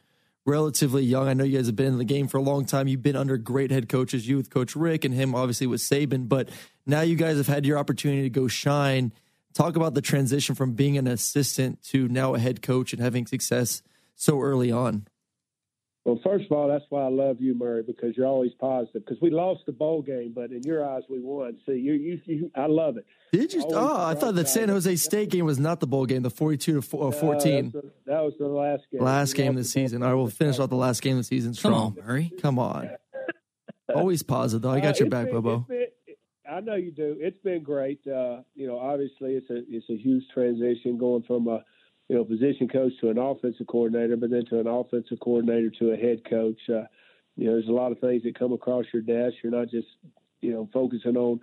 relatively 0.46 1.02
young. 1.02 1.26
I 1.26 1.34
know 1.34 1.42
you 1.42 1.58
guys 1.58 1.66
have 1.66 1.74
been 1.74 1.88
in 1.88 1.98
the 1.98 2.04
game 2.04 2.28
for 2.28 2.38
a 2.38 2.42
long 2.42 2.64
time. 2.64 2.86
You've 2.86 3.02
been 3.02 3.16
under 3.16 3.36
great 3.36 3.72
head 3.72 3.88
coaches, 3.88 4.28
you 4.28 4.36
with 4.36 4.50
Coach 4.50 4.76
Richt 4.76 5.04
and 5.04 5.12
him 5.12 5.34
obviously 5.34 5.66
with 5.66 5.80
Saban, 5.80 6.28
but 6.28 6.48
now 6.86 7.00
you 7.00 7.16
guys 7.16 7.38
have 7.38 7.48
had 7.48 7.66
your 7.66 7.76
opportunity 7.76 8.22
to 8.22 8.30
go 8.30 8.46
shine. 8.46 9.12
Talk 9.52 9.74
about 9.74 9.94
the 9.94 10.00
transition 10.00 10.54
from 10.54 10.74
being 10.74 10.96
an 10.96 11.08
assistant 11.08 11.82
to 11.86 12.06
now 12.06 12.36
a 12.36 12.38
head 12.38 12.62
coach 12.62 12.92
and 12.92 13.02
having 13.02 13.26
success 13.26 13.82
so 14.14 14.40
early 14.40 14.70
on. 14.70 15.08
Well, 16.04 16.18
first 16.24 16.46
of 16.46 16.52
all, 16.52 16.66
that's 16.66 16.84
why 16.88 17.02
I 17.02 17.08
love 17.08 17.40
you, 17.40 17.54
Murray, 17.54 17.82
because 17.82 18.16
you're 18.16 18.26
always 18.26 18.52
positive. 18.58 19.04
Because 19.04 19.20
we 19.20 19.30
lost 19.30 19.66
the 19.66 19.72
bowl 19.72 20.00
game, 20.00 20.32
but 20.34 20.50
in 20.50 20.62
your 20.62 20.82
eyes, 20.82 21.02
we 21.10 21.20
won. 21.20 21.58
See, 21.66 21.72
you, 21.72 21.92
you, 21.92 22.20
you 22.24 22.50
I 22.56 22.66
love 22.66 22.96
it. 22.96 23.04
Did 23.32 23.52
you? 23.52 23.62
oh, 23.68 24.06
I 24.06 24.14
thought 24.14 24.34
that 24.36 24.48
San 24.48 24.70
Jose 24.70 24.96
State 24.96 25.28
game 25.28 25.44
was 25.44 25.58
not 25.58 25.78
the 25.78 25.86
bowl 25.86 26.06
game, 26.06 26.22
the 26.22 26.30
forty-two 26.30 26.80
to 26.80 26.98
uh, 26.98 27.10
fourteen. 27.10 27.72
No, 27.74 27.82
that 28.06 28.20
was 28.22 28.32
the 28.38 28.46
last 28.46 28.84
game. 28.90 29.02
Last 29.02 29.34
game 29.34 29.50
of 29.50 29.56
the 29.56 29.64
season. 29.64 30.02
I 30.02 30.14
will 30.14 30.30
finish 30.30 30.58
off 30.58 30.70
the 30.70 30.76
last 30.76 31.02
game 31.02 31.18
of 31.18 31.20
the 31.20 31.24
season 31.24 31.52
strong. 31.52 31.94
Come 31.94 32.02
on, 32.02 32.06
Murray. 32.06 32.32
Come 32.40 32.58
on. 32.58 32.90
Always 33.94 34.22
positive, 34.22 34.62
though. 34.62 34.70
I 34.70 34.80
got 34.80 34.94
uh, 34.94 35.00
your 35.00 35.10
back, 35.10 35.26
been, 35.26 35.34
Bobo. 35.34 35.66
Been, 35.68 35.86
I 36.50 36.60
know 36.60 36.76
you 36.76 36.92
do. 36.92 37.16
It's 37.20 37.38
been 37.44 37.62
great. 37.62 38.00
Uh, 38.06 38.38
you 38.54 38.66
know, 38.66 38.78
obviously, 38.78 39.34
it's 39.34 39.50
a 39.50 39.62
it's 39.68 39.88
a 39.90 39.96
huge 39.96 40.24
transition 40.32 40.96
going 40.96 41.24
from 41.24 41.46
a 41.48 41.62
you 42.10 42.16
know, 42.16 42.24
position 42.24 42.66
coach 42.66 42.92
to 43.00 43.08
an 43.08 43.18
offensive 43.18 43.68
coordinator, 43.68 44.16
but 44.16 44.30
then 44.30 44.44
to 44.46 44.58
an 44.58 44.66
offensive 44.66 45.20
coordinator 45.20 45.70
to 45.70 45.92
a 45.92 45.96
head 45.96 46.28
coach. 46.28 46.58
Uh, 46.68 46.82
you 47.36 47.46
know, 47.46 47.52
there's 47.52 47.68
a 47.68 47.72
lot 47.72 47.92
of 47.92 48.00
things 48.00 48.24
that 48.24 48.36
come 48.36 48.52
across 48.52 48.84
your 48.92 49.00
desk. 49.00 49.36
You're 49.44 49.52
not 49.52 49.70
just, 49.70 49.86
you 50.40 50.50
know, 50.50 50.68
focusing 50.72 51.16
on 51.16 51.38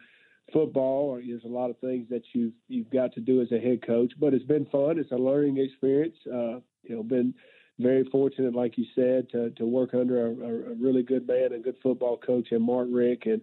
football. 0.52 1.22
There's 1.26 1.46
a 1.46 1.48
lot 1.48 1.70
of 1.70 1.80
things 1.80 2.10
that 2.10 2.24
you've 2.34 2.52
you've 2.68 2.90
got 2.90 3.14
to 3.14 3.22
do 3.22 3.42
as 3.42 3.50
a 3.54 3.60
head 3.60 3.88
coach. 3.88 4.12
But 4.20 4.34
it's 4.34 4.44
been 4.44 4.66
fun. 4.66 5.00
It's 5.00 5.14
a 5.14 5.16
learning 5.16 5.58
experience. 5.58 6.18
Uh, 6.28 6.60
you 6.84 6.98
know, 6.98 7.04
been 7.04 7.34
very 7.80 8.04
fortunate, 8.12 8.54
like 8.54 8.78
you 8.78 8.88
said, 8.94 9.30
to 9.30 9.52
to 9.52 9.66
work 9.66 9.94
under 9.94 10.28
a, 10.28 10.32
a 10.32 10.76
really 10.76 11.02
good 11.02 11.26
man 11.26 11.54
and 11.54 11.64
good 11.64 11.78
football 11.82 12.18
coach 12.18 12.50
and 12.52 12.62
Mark 12.62 12.90
Richt 12.92 13.26
and 13.26 13.42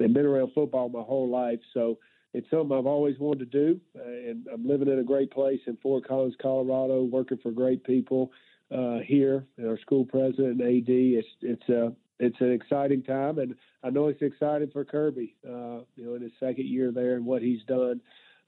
and 0.00 0.12
been 0.12 0.26
around 0.26 0.50
football 0.56 0.88
my 0.88 1.02
whole 1.02 1.30
life. 1.30 1.60
So 1.72 1.98
it's 2.34 2.48
something 2.50 2.76
I've 2.76 2.86
always 2.86 3.18
wanted 3.18 3.50
to 3.52 3.64
do, 3.64 3.80
uh, 3.98 4.02
and 4.02 4.46
I'm 4.52 4.66
living 4.66 4.88
in 4.88 4.98
a 4.98 5.04
great 5.04 5.30
place 5.30 5.60
in 5.66 5.76
Fort 5.76 6.06
Collins, 6.06 6.34
Colorado, 6.40 7.02
working 7.02 7.38
for 7.38 7.50
great 7.50 7.84
people 7.84 8.32
uh, 8.74 8.98
here, 8.98 9.46
and 9.58 9.68
our 9.68 9.78
school 9.78 10.04
president 10.04 10.60
and 10.60 10.62
AD. 10.62 10.88
It's 10.88 11.28
it's 11.42 11.68
a 11.68 11.86
uh, 11.86 11.90
it's 12.18 12.40
an 12.40 12.52
exciting 12.52 13.02
time, 13.02 13.38
and 13.38 13.54
I 13.82 13.90
know 13.90 14.06
it's 14.06 14.22
exciting 14.22 14.70
for 14.72 14.84
Kirby. 14.84 15.34
Uh, 15.44 15.80
you 15.96 16.04
know, 16.04 16.14
in 16.14 16.22
his 16.22 16.32
second 16.38 16.66
year 16.66 16.92
there 16.92 17.16
and 17.16 17.26
what 17.26 17.42
he's 17.42 17.64
done 17.64 18.00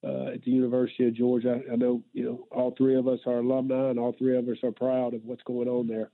uh, 0.05 0.27
at 0.35 0.43
the 0.43 0.51
University 0.51 1.09
of 1.09 1.15
Georgia. 1.15 1.61
I 1.71 1.77
know 1.77 2.03
you 2.13 2.25
know 2.25 2.47
all 2.51 2.75
three 2.77 2.97
of 2.97 3.09
us 3.09 3.21
are 3.27 3.39
alumni, 3.39 3.91
and 3.91 3.99
all 3.99 4.15
three 4.17 4.37
of 4.37 4.49
us 4.49 4.59
are 4.63 4.73
proud 4.73 5.15
of 5.15 5.25
what's 5.25 5.43
going 5.43 5.69
on 5.69 5.89
there. 5.89 6.11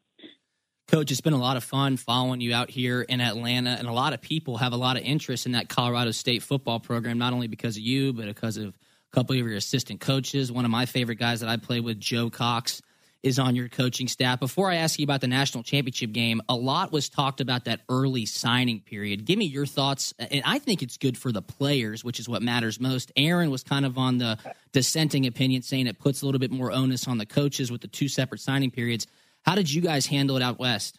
Coach, 0.91 1.13
it's 1.13 1.21
been 1.21 1.35
a 1.35 1.39
lot 1.39 1.57
of 1.57 1.63
fun 1.63 1.97
following 1.97 2.41
you 2.41 2.53
out 2.53 2.69
here 2.69 3.01
in 3.01 3.21
Atlanta, 3.21 3.71
and 3.71 3.87
a 3.87 3.93
lot 3.93 4.13
of 4.13 4.21
people 4.21 4.57
have 4.57 4.73
a 4.73 4.77
lot 4.77 4.97
of 4.97 5.05
interest 5.05 5.47
in 5.47 5.53
that 5.53 5.69
Colorado 5.69 6.11
State 6.11 6.43
football 6.43 6.81
program, 6.81 7.17
not 7.17 7.33
only 7.33 7.47
because 7.47 7.77
of 7.77 7.83
you, 7.83 8.13
but 8.13 8.27
because 8.27 8.57
of 8.57 8.71
a 8.71 9.15
couple 9.15 9.39
of 9.39 9.47
your 9.47 9.55
assistant 9.57 10.01
coaches. 10.01 10.51
One 10.51 10.65
of 10.65 10.71
my 10.73 10.87
favorite 10.87 11.21
guys 11.21 11.41
that 11.41 11.49
I 11.49 11.59
play 11.59 11.79
with, 11.79 12.01
Joe 12.01 12.29
Cox, 12.29 12.83
is 13.23 13.39
on 13.39 13.55
your 13.55 13.69
coaching 13.69 14.09
staff. 14.09 14.41
Before 14.41 14.69
I 14.69 14.77
ask 14.77 14.99
you 14.99 15.05
about 15.05 15.21
the 15.21 15.29
national 15.29 15.63
championship 15.63 16.11
game, 16.11 16.43
a 16.49 16.57
lot 16.57 16.91
was 16.91 17.09
talked 17.09 17.41
about 17.41 17.67
that 17.67 17.83
early 17.89 18.27
signing 18.27 18.81
period. 18.81 19.25
Give 19.25 19.39
me 19.39 19.45
your 19.45 19.67
thoughts, 19.67 20.13
and 20.19 20.43
I 20.45 20.59
think 20.59 20.83
it's 20.83 20.97
good 20.97 21.17
for 21.17 21.31
the 21.31 21.43
players, 21.43 22.03
which 22.03 22.19
is 22.19 22.29
what 22.29 22.43
matters 22.43 22.81
most. 22.81 23.13
Aaron 23.15 23.53
was 23.53 23.63
kind 23.63 23.87
of 23.87 23.97
on 23.97 24.19
the 24.19 24.39
dissenting 24.73 25.25
opinion, 25.27 25.63
saying 25.63 25.87
it 25.87 26.01
puts 26.01 26.23
a 26.23 26.27
little 26.27 26.41
bit 26.41 26.51
more 26.51 26.73
onus 26.73 27.07
on 27.07 27.19
the 27.19 27.27
coaches 27.27 27.71
with 27.71 27.81
the 27.81 27.89
two 27.89 28.09
separate 28.09 28.41
signing 28.41 28.73
periods. 28.73 29.07
How 29.43 29.55
did 29.55 29.73
you 29.73 29.81
guys 29.83 30.07
handle 30.07 30.37
it 30.37 30.43
out 30.43 30.59
west? 30.59 30.99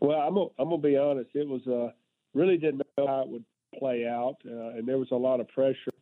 Well, 0.00 0.18
I'm 0.18 0.34
gonna, 0.34 0.50
I'm 0.58 0.70
gonna 0.70 0.82
be 0.82 0.96
honest. 0.96 1.30
It 1.34 1.46
was 1.46 1.66
uh, 1.66 1.92
really 2.34 2.56
didn't 2.56 2.82
know 2.96 3.06
how 3.06 3.22
it 3.22 3.28
would 3.28 3.44
play 3.78 4.06
out, 4.06 4.36
uh, 4.46 4.70
and 4.70 4.86
there 4.86 4.98
was 4.98 5.10
a 5.10 5.16
lot 5.16 5.40
of 5.40 5.48
pressure 5.48 5.92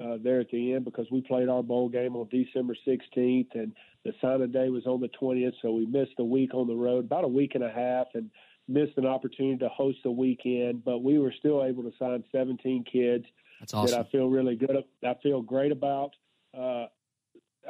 uh, 0.00 0.18
there 0.22 0.40
at 0.40 0.50
the 0.50 0.74
end 0.74 0.84
because 0.84 1.06
we 1.10 1.22
played 1.22 1.48
our 1.48 1.62
bowl 1.62 1.88
game 1.88 2.16
on 2.16 2.28
December 2.28 2.76
16th, 2.86 3.54
and 3.54 3.72
the 4.04 4.12
signing 4.20 4.52
day 4.52 4.68
was 4.68 4.86
on 4.86 5.00
the 5.00 5.10
20th, 5.20 5.54
so 5.62 5.72
we 5.72 5.86
missed 5.86 6.14
a 6.18 6.24
week 6.24 6.54
on 6.54 6.66
the 6.66 6.74
road, 6.74 7.04
about 7.04 7.24
a 7.24 7.28
week 7.28 7.54
and 7.54 7.64
a 7.64 7.70
half, 7.70 8.06
and 8.14 8.30
missed 8.68 8.96
an 8.96 9.06
opportunity 9.06 9.58
to 9.58 9.68
host 9.68 9.98
the 10.04 10.10
weekend. 10.10 10.84
But 10.84 11.02
we 11.02 11.18
were 11.18 11.32
still 11.38 11.64
able 11.64 11.82
to 11.84 11.92
sign 11.98 12.24
17 12.32 12.84
kids 12.90 13.24
That's 13.60 13.72
awesome. 13.74 13.96
that 13.96 14.06
I 14.06 14.10
feel 14.10 14.28
really 14.28 14.56
good. 14.56 14.76
I 15.04 15.14
feel 15.22 15.40
great 15.40 15.72
about. 15.72 16.10
Uh, 16.56 16.86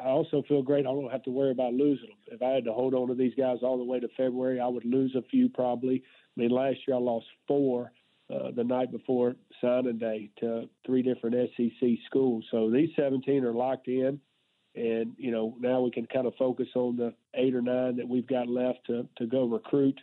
I 0.00 0.08
also 0.08 0.42
feel 0.48 0.62
great. 0.62 0.86
I 0.86 0.90
don't 0.90 1.10
have 1.10 1.22
to 1.24 1.30
worry 1.30 1.50
about 1.50 1.72
losing 1.72 2.08
them. 2.08 2.18
If 2.26 2.42
I 2.42 2.50
had 2.50 2.64
to 2.64 2.72
hold 2.72 2.94
on 2.94 3.08
to 3.08 3.14
these 3.14 3.34
guys 3.36 3.58
all 3.62 3.78
the 3.78 3.84
way 3.84 4.00
to 4.00 4.08
February, 4.16 4.60
I 4.60 4.68
would 4.68 4.84
lose 4.84 5.14
a 5.16 5.22
few 5.22 5.48
probably. 5.48 6.02
I 6.36 6.40
mean, 6.40 6.50
last 6.50 6.78
year 6.86 6.96
I 6.96 7.00
lost 7.00 7.26
four 7.48 7.92
uh, 8.32 8.50
the 8.54 8.64
night 8.64 8.90
before 8.90 9.36
signing 9.60 9.98
day 9.98 10.30
to 10.40 10.68
three 10.84 11.02
different 11.02 11.50
SEC 11.56 11.88
schools. 12.06 12.44
So 12.50 12.70
these 12.70 12.90
17 12.96 13.44
are 13.44 13.52
locked 13.52 13.88
in, 13.88 14.20
and 14.74 15.14
you 15.16 15.30
know 15.30 15.56
now 15.60 15.80
we 15.80 15.90
can 15.90 16.06
kind 16.06 16.26
of 16.26 16.34
focus 16.38 16.68
on 16.74 16.96
the 16.96 17.14
eight 17.34 17.54
or 17.54 17.62
nine 17.62 17.96
that 17.96 18.08
we've 18.08 18.26
got 18.26 18.48
left 18.48 18.80
to 18.86 19.08
to 19.18 19.26
go 19.26 19.44
recruit. 19.44 19.98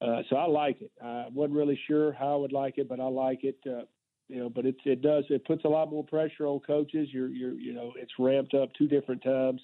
Uh, 0.00 0.22
so 0.30 0.36
I 0.36 0.46
like 0.46 0.80
it. 0.80 0.92
I 1.02 1.26
wasn't 1.32 1.56
really 1.56 1.80
sure 1.88 2.12
how 2.12 2.34
I 2.34 2.36
would 2.36 2.52
like 2.52 2.78
it, 2.78 2.88
but 2.88 3.00
I 3.00 3.08
like 3.08 3.42
it. 3.42 3.58
Uh, 3.66 3.82
you 4.28 4.38
know, 4.38 4.50
but 4.50 4.66
it 4.66 4.76
it 4.84 5.02
does 5.02 5.24
it 5.30 5.44
puts 5.44 5.64
a 5.64 5.68
lot 5.68 5.90
more 5.90 6.04
pressure 6.04 6.46
on 6.46 6.60
coaches. 6.60 7.08
You're 7.10 7.28
you're 7.28 7.54
you 7.54 7.72
know 7.72 7.92
it's 7.96 8.12
ramped 8.18 8.54
up 8.54 8.70
two 8.74 8.86
different 8.86 9.22
times 9.22 9.60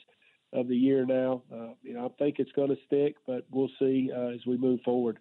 of 0.52 0.68
the 0.68 0.76
year 0.76 1.04
now. 1.04 1.42
Uh, 1.52 1.74
you 1.82 1.94
know, 1.94 2.06
I 2.06 2.08
think 2.18 2.36
it's 2.38 2.52
going 2.52 2.70
to 2.70 2.76
stick, 2.86 3.16
but 3.26 3.44
we'll 3.50 3.70
see 3.78 4.10
uh, 4.14 4.28
as 4.28 4.40
we 4.46 4.56
move 4.56 4.80
forward. 4.84 5.18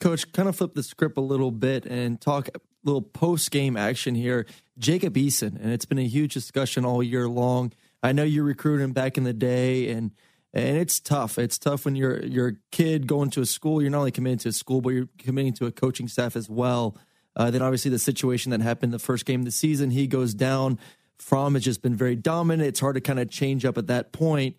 Coach, 0.00 0.30
kind 0.32 0.48
of 0.48 0.56
flip 0.56 0.74
the 0.74 0.82
script 0.82 1.16
a 1.18 1.22
little 1.22 1.50
bit 1.50 1.86
and 1.86 2.20
talk 2.20 2.48
a 2.48 2.60
little 2.84 3.02
post 3.02 3.50
game 3.50 3.76
action 3.76 4.14
here. 4.14 4.46
Jacob 4.78 5.14
Eason, 5.14 5.60
and 5.60 5.72
it's 5.72 5.86
been 5.86 5.98
a 5.98 6.06
huge 6.06 6.34
discussion 6.34 6.84
all 6.84 7.02
year 7.02 7.28
long. 7.28 7.72
I 8.02 8.12
know 8.12 8.22
you 8.22 8.42
recruited 8.42 8.84
him 8.84 8.92
back 8.92 9.18
in 9.18 9.24
the 9.24 9.32
day, 9.32 9.90
and 9.90 10.12
and 10.52 10.76
it's 10.76 11.00
tough. 11.00 11.38
It's 11.38 11.58
tough 11.58 11.84
when 11.84 11.96
you're 11.96 12.24
you're 12.24 12.48
a 12.48 12.56
kid 12.70 13.06
going 13.06 13.30
to 13.30 13.40
a 13.40 13.46
school. 13.46 13.82
You're 13.82 13.90
not 13.90 13.98
only 13.98 14.12
committing 14.12 14.38
to 14.38 14.50
a 14.50 14.52
school, 14.52 14.80
but 14.80 14.90
you're 14.90 15.08
committing 15.18 15.54
to 15.54 15.66
a 15.66 15.72
coaching 15.72 16.08
staff 16.08 16.36
as 16.36 16.48
well. 16.48 16.96
Uh, 17.36 17.50
then 17.50 17.60
obviously 17.60 17.90
the 17.90 17.98
situation 17.98 18.50
that 18.50 18.62
happened 18.62 18.92
the 18.92 18.98
first 18.98 19.26
game 19.26 19.40
of 19.40 19.44
the 19.44 19.52
season, 19.52 19.90
he 19.90 20.06
goes 20.06 20.32
down. 20.32 20.78
Fromm 21.18 21.54
has 21.54 21.62
just 21.62 21.82
been 21.82 21.94
very 21.94 22.16
dominant. 22.16 22.66
It's 22.66 22.80
hard 22.80 22.94
to 22.94 23.00
kind 23.00 23.20
of 23.20 23.30
change 23.30 23.64
up 23.64 23.76
at 23.76 23.86
that 23.88 24.12
point. 24.12 24.56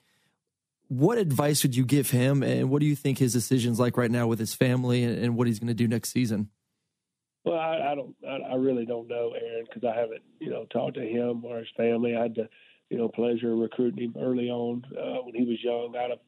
What 0.88 1.18
advice 1.18 1.64
would 1.64 1.76
you 1.76 1.84
give 1.84 2.12
him, 2.12 2.44
and 2.44 2.70
what 2.70 2.80
do 2.80 2.86
you 2.86 2.96
think 2.96 3.18
his 3.18 3.34
decisions 3.34 3.80
like 3.80 3.98
right 3.98 4.10
now 4.12 4.28
with 4.28 4.40
his 4.40 4.54
family 4.54 5.04
and, 5.04 5.18
and 5.18 5.36
what 5.36 5.48
he's 5.48 5.60
going 5.60 5.68
to 5.68 5.74
do 5.74 5.88
next 5.88 6.12
season? 6.12 6.50
Well, 7.44 7.60
I, 7.60 7.92
I 7.92 7.96
don't. 7.96 8.16
I, 8.26 8.54
I 8.54 8.56
really 8.56 8.86
don't 8.86 9.08
know, 9.08 9.34
Aaron, 9.34 9.66
because 9.66 9.84
I 9.84 10.00
haven't, 10.00 10.22
you 10.40 10.50
know, 10.50 10.66
talked 10.66 10.96
to 10.96 11.02
him 11.02 11.44
or 11.44 11.58
his 11.58 11.68
family. 11.76 12.16
I 12.16 12.22
had 12.24 12.36
the, 12.36 12.48
you 12.90 12.98
know, 12.98 13.10
pleasure 13.10 13.52
of 13.52 13.60
recruiting 13.60 14.06
him 14.06 14.16
early 14.22 14.50
on 14.50 14.84
uh, 14.98 15.24
when 15.24 15.36
he 15.36 15.44
was 15.44 15.62
young 15.62 15.94
out 15.98 16.12
of 16.12 16.20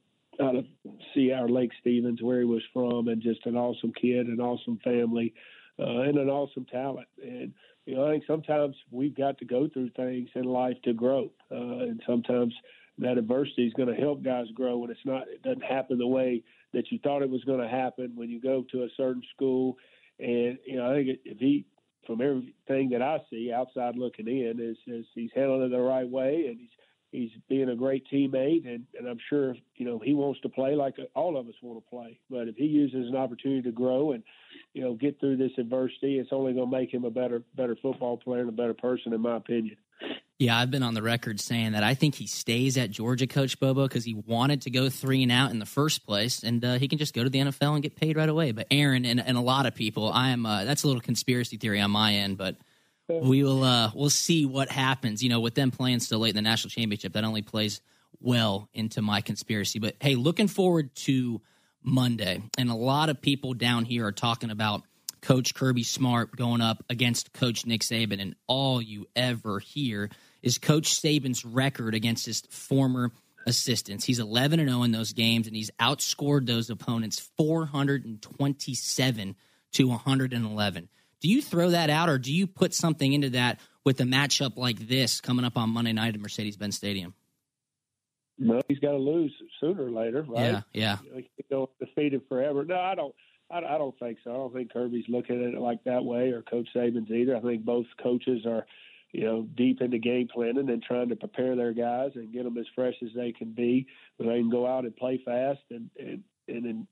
out 0.41 0.55
of 0.55 0.65
Seattle 1.13 1.53
Lake 1.53 1.71
Stevens, 1.79 2.21
where 2.21 2.39
he 2.39 2.45
was 2.45 2.63
from, 2.73 3.07
and 3.07 3.21
just 3.21 3.45
an 3.45 3.55
awesome 3.55 3.93
kid, 3.93 4.27
an 4.27 4.41
awesome 4.41 4.79
family 4.83 5.33
uh, 5.79 6.01
and 6.01 6.17
an 6.17 6.29
awesome 6.29 6.65
talent. 6.65 7.07
And 7.21 7.53
you 7.85 7.95
know, 7.95 8.07
I 8.07 8.11
think 8.11 8.23
sometimes 8.27 8.75
we've 8.91 9.15
got 9.15 9.37
to 9.39 9.45
go 9.45 9.67
through 9.67 9.89
things 9.95 10.29
in 10.35 10.43
life 10.43 10.77
to 10.83 10.93
grow, 10.93 11.31
uh, 11.51 11.55
and 11.55 12.01
sometimes 12.05 12.53
that 12.99 13.17
adversity 13.17 13.65
is 13.65 13.73
going 13.73 13.87
to 13.87 13.99
help 13.99 14.23
guys 14.23 14.47
grow. 14.53 14.83
And 14.83 14.91
it's 14.91 15.05
not, 15.05 15.23
it 15.27 15.41
doesn't 15.41 15.63
happen 15.63 15.97
the 15.97 16.07
way 16.07 16.43
that 16.73 16.91
you 16.91 16.99
thought 16.99 17.23
it 17.23 17.29
was 17.29 17.43
going 17.45 17.61
to 17.61 17.67
happen 17.67 18.11
when 18.15 18.29
you 18.29 18.41
go 18.41 18.65
to 18.71 18.83
a 18.83 18.89
certain 18.97 19.23
school. 19.33 19.77
And 20.19 20.57
you 20.65 20.77
know, 20.77 20.91
I 20.91 20.95
think 20.95 21.19
if 21.23 21.37
he, 21.37 21.65
from 22.05 22.21
everything 22.21 22.89
that 22.89 23.01
I 23.01 23.19
see 23.29 23.51
outside 23.53 23.95
looking 23.95 24.27
in, 24.27 24.59
is, 24.59 24.77
is 24.85 25.05
he's 25.15 25.31
handling 25.33 25.63
it 25.63 25.69
the 25.69 25.79
right 25.79 26.07
way, 26.07 26.45
and 26.47 26.59
he's 26.59 26.69
he's 27.11 27.31
being 27.47 27.69
a 27.69 27.75
great 27.75 28.05
teammate, 28.11 28.67
and, 28.67 28.85
and 28.97 29.07
I'm 29.07 29.19
sure 29.29 29.55
you 29.75 29.85
know 29.85 29.99
he 29.99 30.13
wants 30.13 30.39
to 30.41 30.49
play 30.49 30.75
like 30.75 30.95
all 31.15 31.37
of 31.37 31.47
us 31.47 31.55
want 31.61 31.83
to 31.83 31.89
play. 31.89 32.19
But 32.29 32.47
if 32.47 32.55
he 32.55 32.65
uses 32.65 33.07
an 33.07 33.15
opportunity 33.15 33.61
to 33.63 33.71
grow 33.71 34.11
and 34.11 34.23
you 34.73 34.81
know 34.81 34.93
get 34.93 35.19
through 35.19 35.37
this 35.37 35.51
adversity, 35.57 36.19
it's 36.19 36.29
only 36.31 36.53
going 36.53 36.69
to 36.69 36.77
make 36.77 36.93
him 36.93 37.05
a 37.05 37.11
better 37.11 37.43
better 37.55 37.75
football 37.81 38.17
player 38.17 38.41
and 38.41 38.49
a 38.49 38.53
better 38.53 38.73
person, 38.73 39.13
in 39.13 39.21
my 39.21 39.37
opinion. 39.37 39.77
Yeah, 40.37 40.57
I've 40.57 40.71
been 40.71 40.83
on 40.83 40.93
the 40.93 41.01
record 41.01 41.41
saying 41.41 41.73
that 41.73 41.83
I 41.83 41.95
think 41.95 42.15
he 42.15 42.25
stays 42.25 42.77
at 42.77 42.91
Georgia, 42.91 43.27
Coach 43.27 43.59
Bobo, 43.59 43.89
because 43.89 44.05
he 44.05 44.13
wanted 44.13 44.61
to 44.61 44.69
go 44.69 44.89
three 44.89 45.21
and 45.21 45.33
out 45.33 45.51
in 45.51 45.59
the 45.59 45.65
first 45.65 46.05
place, 46.05 46.43
and 46.43 46.63
uh, 46.63 46.75
he 46.75 46.87
can 46.87 46.97
just 46.97 47.13
go 47.13 47.25
to 47.25 47.29
the 47.29 47.39
NFL 47.39 47.73
and 47.73 47.83
get 47.83 47.97
paid 47.97 48.15
right 48.15 48.29
away. 48.29 48.53
But 48.53 48.67
Aaron 48.71 49.03
and, 49.03 49.19
and 49.19 49.37
a 49.37 49.41
lot 49.41 49.65
of 49.65 49.75
people, 49.75 50.09
I 50.09 50.29
am 50.29 50.45
uh, 50.45 50.63
that's 50.63 50.83
a 50.83 50.87
little 50.87 51.01
conspiracy 51.01 51.57
theory 51.57 51.81
on 51.81 51.91
my 51.91 52.13
end, 52.13 52.37
but 52.37 52.55
we 53.09 53.43
will 53.43 53.63
uh 53.63 53.91
we'll 53.93 54.09
see 54.09 54.45
what 54.45 54.69
happens. 54.69 55.23
You 55.23 55.29
know, 55.29 55.39
with 55.39 55.55
them 55.55 55.71
playing 55.71 55.99
so 55.99 56.17
late 56.17 56.29
in 56.29 56.35
the 56.35 56.41
national 56.41 56.69
championship, 56.69 57.13
that 57.13 57.23
only 57.23 57.41
plays 57.41 57.81
well 58.19 58.69
into 58.73 59.01
my 59.01 59.21
conspiracy. 59.21 59.79
But 59.79 59.95
hey, 59.99 60.15
looking 60.15 60.47
forward 60.47 60.93
to 60.95 61.41
Monday, 61.81 62.41
and 62.57 62.69
a 62.69 62.75
lot 62.75 63.09
of 63.09 63.21
people 63.21 63.53
down 63.53 63.85
here 63.85 64.05
are 64.05 64.11
talking 64.11 64.51
about 64.51 64.83
Coach 65.21 65.53
Kirby 65.53 65.83
Smart 65.83 66.35
going 66.35 66.61
up 66.61 66.83
against 66.89 67.33
Coach 67.33 67.65
Nick 67.65 67.81
Saban, 67.81 68.21
and 68.21 68.35
all 68.47 68.81
you 68.81 69.07
ever 69.15 69.59
hear 69.59 70.09
is 70.41 70.57
Coach 70.57 71.01
Saban's 71.01 71.43
record 71.43 71.93
against 71.95 72.25
his 72.25 72.41
former 72.49 73.11
assistants. 73.45 74.05
He's 74.05 74.19
11 74.19 74.59
and 74.59 74.69
0 74.69 74.83
in 74.83 74.91
those 74.91 75.13
games, 75.13 75.47
and 75.47 75.55
he's 75.55 75.71
outscored 75.79 76.45
those 76.45 76.69
opponents 76.69 77.19
427 77.37 79.35
to 79.73 79.87
111. 79.87 80.89
Do 81.21 81.29
you 81.29 81.41
throw 81.41 81.71
that 81.71 81.89
out, 81.89 82.09
or 82.09 82.17
do 82.17 82.33
you 82.33 82.47
put 82.47 82.73
something 82.73 83.11
into 83.11 83.31
that 83.31 83.59
with 83.83 83.99
a 84.01 84.05
matchup 84.05 84.57
like 84.57 84.87
this 84.87 85.19
coming 85.21 85.45
up 85.45 85.57
on 85.57 85.69
Monday 85.69 85.93
night 85.93 86.15
at 86.15 86.21
Mercedes-Benz 86.21 86.75
Stadium? 86.75 87.13
No, 88.37 88.61
he's 88.69 88.79
got 88.79 88.91
to 88.91 88.97
lose 88.97 89.33
sooner 89.59 89.85
or 89.85 89.91
later, 89.91 90.25
right? 90.27 90.45
Yeah, 90.45 90.61
yeah. 90.71 90.97
He 91.13 91.23
can 91.23 91.45
go 91.49 91.69
defeated 91.79 92.21
forever. 92.29 92.63
No, 92.63 92.79
I 92.79 92.95
don't. 92.95 93.13
I, 93.51 93.57
I 93.57 93.77
don't 93.77 93.97
think 93.99 94.19
so. 94.23 94.31
I 94.31 94.35
don't 94.35 94.53
think 94.53 94.71
Kirby's 94.71 95.09
looking 95.09 95.43
at 95.43 95.55
it 95.55 95.59
like 95.59 95.83
that 95.83 96.05
way, 96.05 96.29
or 96.29 96.41
Coach 96.41 96.69
Saban's 96.73 97.11
either. 97.11 97.35
I 97.35 97.41
think 97.41 97.65
both 97.65 97.87
coaches 98.01 98.45
are, 98.45 98.65
you 99.11 99.25
know, 99.25 99.41
deep 99.41 99.81
into 99.81 99.97
game 99.97 100.29
planning 100.33 100.69
and 100.69 100.81
trying 100.81 101.09
to 101.09 101.15
prepare 101.17 101.55
their 101.55 101.73
guys 101.73 102.11
and 102.15 102.31
get 102.31 102.43
them 102.45 102.57
as 102.57 102.67
fresh 102.75 102.93
as 103.03 103.09
they 103.13 103.33
can 103.33 103.51
be, 103.51 103.87
so 104.17 104.23
they 104.23 104.39
can 104.39 104.49
go 104.49 104.65
out 104.65 104.85
and 104.85 104.95
play 104.95 105.21
fast 105.25 105.61
and 105.69 105.89
and 105.99 106.23
and 106.47 106.65
then, 106.65 106.87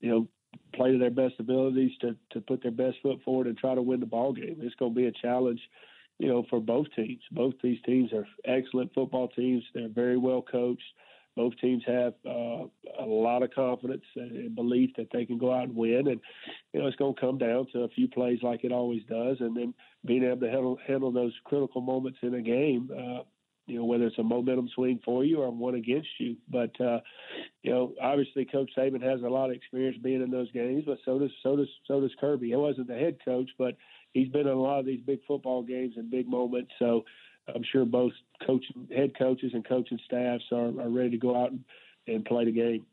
you 0.00 0.10
know, 0.10 0.28
play 0.74 0.92
to 0.92 0.98
their 0.98 1.10
best 1.10 1.34
abilities 1.38 1.92
to 2.00 2.16
to 2.30 2.40
put 2.40 2.62
their 2.62 2.72
best 2.72 2.96
foot 3.02 3.20
forward 3.24 3.46
and 3.46 3.58
try 3.58 3.74
to 3.74 3.82
win 3.82 4.00
the 4.00 4.06
ball 4.06 4.32
game. 4.32 4.56
It's 4.60 4.74
going 4.76 4.92
to 4.92 5.00
be 5.00 5.06
a 5.06 5.12
challenge, 5.12 5.60
you 6.18 6.28
know, 6.28 6.44
for 6.48 6.60
both 6.60 6.86
teams. 6.96 7.22
Both 7.30 7.54
these 7.62 7.80
teams 7.84 8.12
are 8.12 8.26
excellent 8.44 8.92
football 8.94 9.28
teams. 9.28 9.62
They're 9.74 9.88
very 9.88 10.16
well 10.16 10.42
coached 10.42 10.82
both 11.34 11.54
teams 11.60 11.82
have 11.86 12.14
uh, 12.26 12.64
a 12.98 13.06
lot 13.06 13.42
of 13.42 13.54
confidence 13.54 14.04
and 14.16 14.54
belief 14.54 14.90
that 14.96 15.08
they 15.12 15.24
can 15.24 15.38
go 15.38 15.52
out 15.52 15.64
and 15.64 15.74
win. 15.74 16.08
And 16.08 16.20
you 16.72 16.80
know, 16.80 16.86
it's 16.86 16.96
going 16.96 17.14
to 17.14 17.20
come 17.20 17.38
down 17.38 17.66
to 17.72 17.80
a 17.80 17.88
few 17.88 18.08
plays 18.08 18.40
like 18.42 18.64
it 18.64 18.72
always 18.72 19.02
does, 19.08 19.38
and 19.40 19.56
then 19.56 19.72
being 20.04 20.24
able 20.24 20.40
to 20.40 20.50
handle, 20.50 20.78
handle 20.86 21.10
those 21.10 21.32
critical 21.44 21.80
moments 21.80 22.18
in 22.22 22.34
a 22.34 22.42
game. 22.42 22.90
Uh, 22.92 23.22
you 23.66 23.78
know, 23.78 23.84
whether 23.84 24.06
it's 24.06 24.18
a 24.18 24.22
momentum 24.22 24.68
swing 24.74 25.00
for 25.04 25.24
you 25.24 25.40
or 25.40 25.50
one 25.50 25.74
against 25.74 26.08
you. 26.18 26.36
But 26.48 26.78
uh, 26.80 27.00
you 27.62 27.72
know, 27.72 27.92
obviously, 28.00 28.44
Coach 28.44 28.70
Saban 28.76 29.02
has 29.02 29.22
a 29.22 29.28
lot 29.28 29.50
of 29.50 29.56
experience 29.56 29.96
being 30.02 30.22
in 30.22 30.30
those 30.30 30.50
games, 30.52 30.84
but 30.86 30.98
so 31.04 31.18
does 31.18 31.30
so 31.42 31.56
does 31.56 31.68
so 31.86 32.00
does 32.00 32.14
Kirby. 32.20 32.48
He 32.48 32.56
wasn't 32.56 32.88
the 32.88 32.94
head 32.94 33.18
coach, 33.24 33.50
but 33.58 33.76
he's 34.12 34.28
been 34.28 34.42
in 34.42 34.48
a 34.48 34.60
lot 34.60 34.80
of 34.80 34.86
these 34.86 35.00
big 35.00 35.20
football 35.26 35.62
games 35.62 35.94
and 35.96 36.10
big 36.10 36.28
moments. 36.28 36.72
So 36.78 37.04
I'm 37.52 37.62
sure 37.70 37.84
both 37.84 38.12
coaching 38.46 38.88
head 38.94 39.12
coaches 39.18 39.52
and 39.54 39.66
coaching 39.66 39.98
staffs 40.04 40.44
are, 40.52 40.68
are 40.68 40.88
ready 40.88 41.10
to 41.10 41.18
go 41.18 41.40
out 41.40 41.50
and, 41.50 41.64
and 42.06 42.24
play 42.24 42.44
the 42.44 42.52
game. 42.52 42.86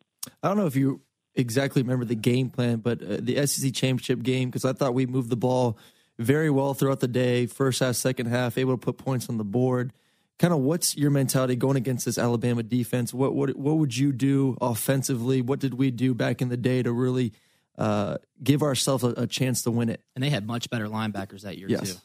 I 0.43 0.47
don't 0.47 0.57
know 0.57 0.67
if 0.67 0.75
you 0.75 1.01
exactly 1.35 1.81
remember 1.81 2.05
the 2.05 2.15
game 2.15 2.49
plan, 2.49 2.77
but 2.77 3.01
uh, 3.01 3.17
the 3.19 3.45
SEC 3.47 3.73
championship 3.73 4.23
game 4.23 4.49
because 4.49 4.65
I 4.65 4.73
thought 4.73 4.93
we 4.93 5.05
moved 5.05 5.29
the 5.29 5.37
ball 5.37 5.77
very 6.17 6.49
well 6.49 6.73
throughout 6.73 6.99
the 6.99 7.07
day, 7.07 7.45
first 7.45 7.79
half, 7.79 7.95
second 7.95 8.27
half, 8.27 8.57
able 8.57 8.73
to 8.73 8.77
put 8.77 8.97
points 8.97 9.29
on 9.29 9.37
the 9.37 9.45
board. 9.45 9.93
Kind 10.39 10.53
of, 10.53 10.61
what's 10.61 10.95
your 10.95 11.11
mentality 11.11 11.57
going 11.57 11.75
against 11.75 12.05
this 12.05 12.17
Alabama 12.17 12.63
defense? 12.63 13.13
What 13.13 13.35
what 13.35 13.57
what 13.57 13.77
would 13.77 13.95
you 13.95 14.13
do 14.13 14.57
offensively? 14.61 15.41
What 15.41 15.59
did 15.59 15.73
we 15.73 15.91
do 15.91 16.13
back 16.13 16.41
in 16.41 16.47
the 16.47 16.57
day 16.57 16.81
to 16.81 16.93
really 16.93 17.33
uh, 17.77 18.17
give 18.41 18.63
ourselves 18.63 19.03
a, 19.03 19.09
a, 19.09 19.27
chance 19.27 19.63
to 19.63 19.71
win 19.71 19.89
it? 19.89 20.01
And 20.15 20.23
they 20.23 20.29
had 20.29 20.47
much 20.47 20.69
better 20.69 20.87
linebackers 20.87 21.41
that 21.41 21.57
year 21.57 21.67
yes. 21.69 21.93
too. 21.93 21.99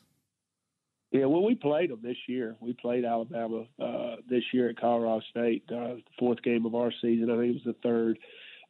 Yeah, 1.13 1.27
well, 1.27 1.45
we 1.45 1.55
played 1.55 1.91
them 1.91 2.01
this 2.03 2.17
year. 2.27 2.57
We 2.59 2.73
played 2.73 3.05
Alabama 3.05 3.67
uh, 3.81 4.17
this 4.29 4.43
year 4.53 4.69
at 4.69 4.81
Colorado 4.81 5.23
State, 5.31 5.63
uh, 5.71 5.95
the 5.95 6.03
fourth 6.19 6.43
game 6.43 6.67
of 6.67 6.75
our 6.75 6.91
season. 7.01 7.31
I 7.31 7.37
think 7.37 7.51
it 7.51 7.65
was 7.65 7.77
the 7.77 7.89
third 7.89 8.19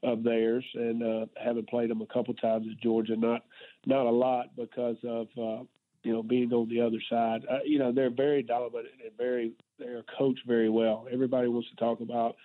of 0.02 0.22
theirs, 0.22 0.64
and 0.74 1.02
uh, 1.02 1.26
haven't 1.42 1.70
played 1.70 1.88
them 1.88 2.02
a 2.02 2.06
couple 2.06 2.34
times 2.34 2.66
at 2.70 2.82
Georgia. 2.82 3.16
Not 3.16 3.44
not 3.86 4.04
a 4.04 4.10
lot 4.10 4.54
because 4.56 4.98
of 5.04 5.28
uh, 5.42 5.64
you 6.05 6.12
know 6.12 6.22
being 6.22 6.52
on 6.52 6.68
the 6.68 6.80
other 6.80 7.02
side. 7.11 7.44
Uh, 7.50 7.59
you 7.64 7.78
know 7.78 7.92
they're 7.92 8.11
very 8.11 8.42
dominant 8.42 8.86
and 9.02 9.16
very 9.16 9.52
they're 9.78 10.05
coached 10.18 10.46
very 10.46 10.68
well. 10.68 11.07
Everybody 11.12 11.48
wants 11.48 11.68
to 11.70 11.76
talk 11.76 12.00
about 12.00 12.36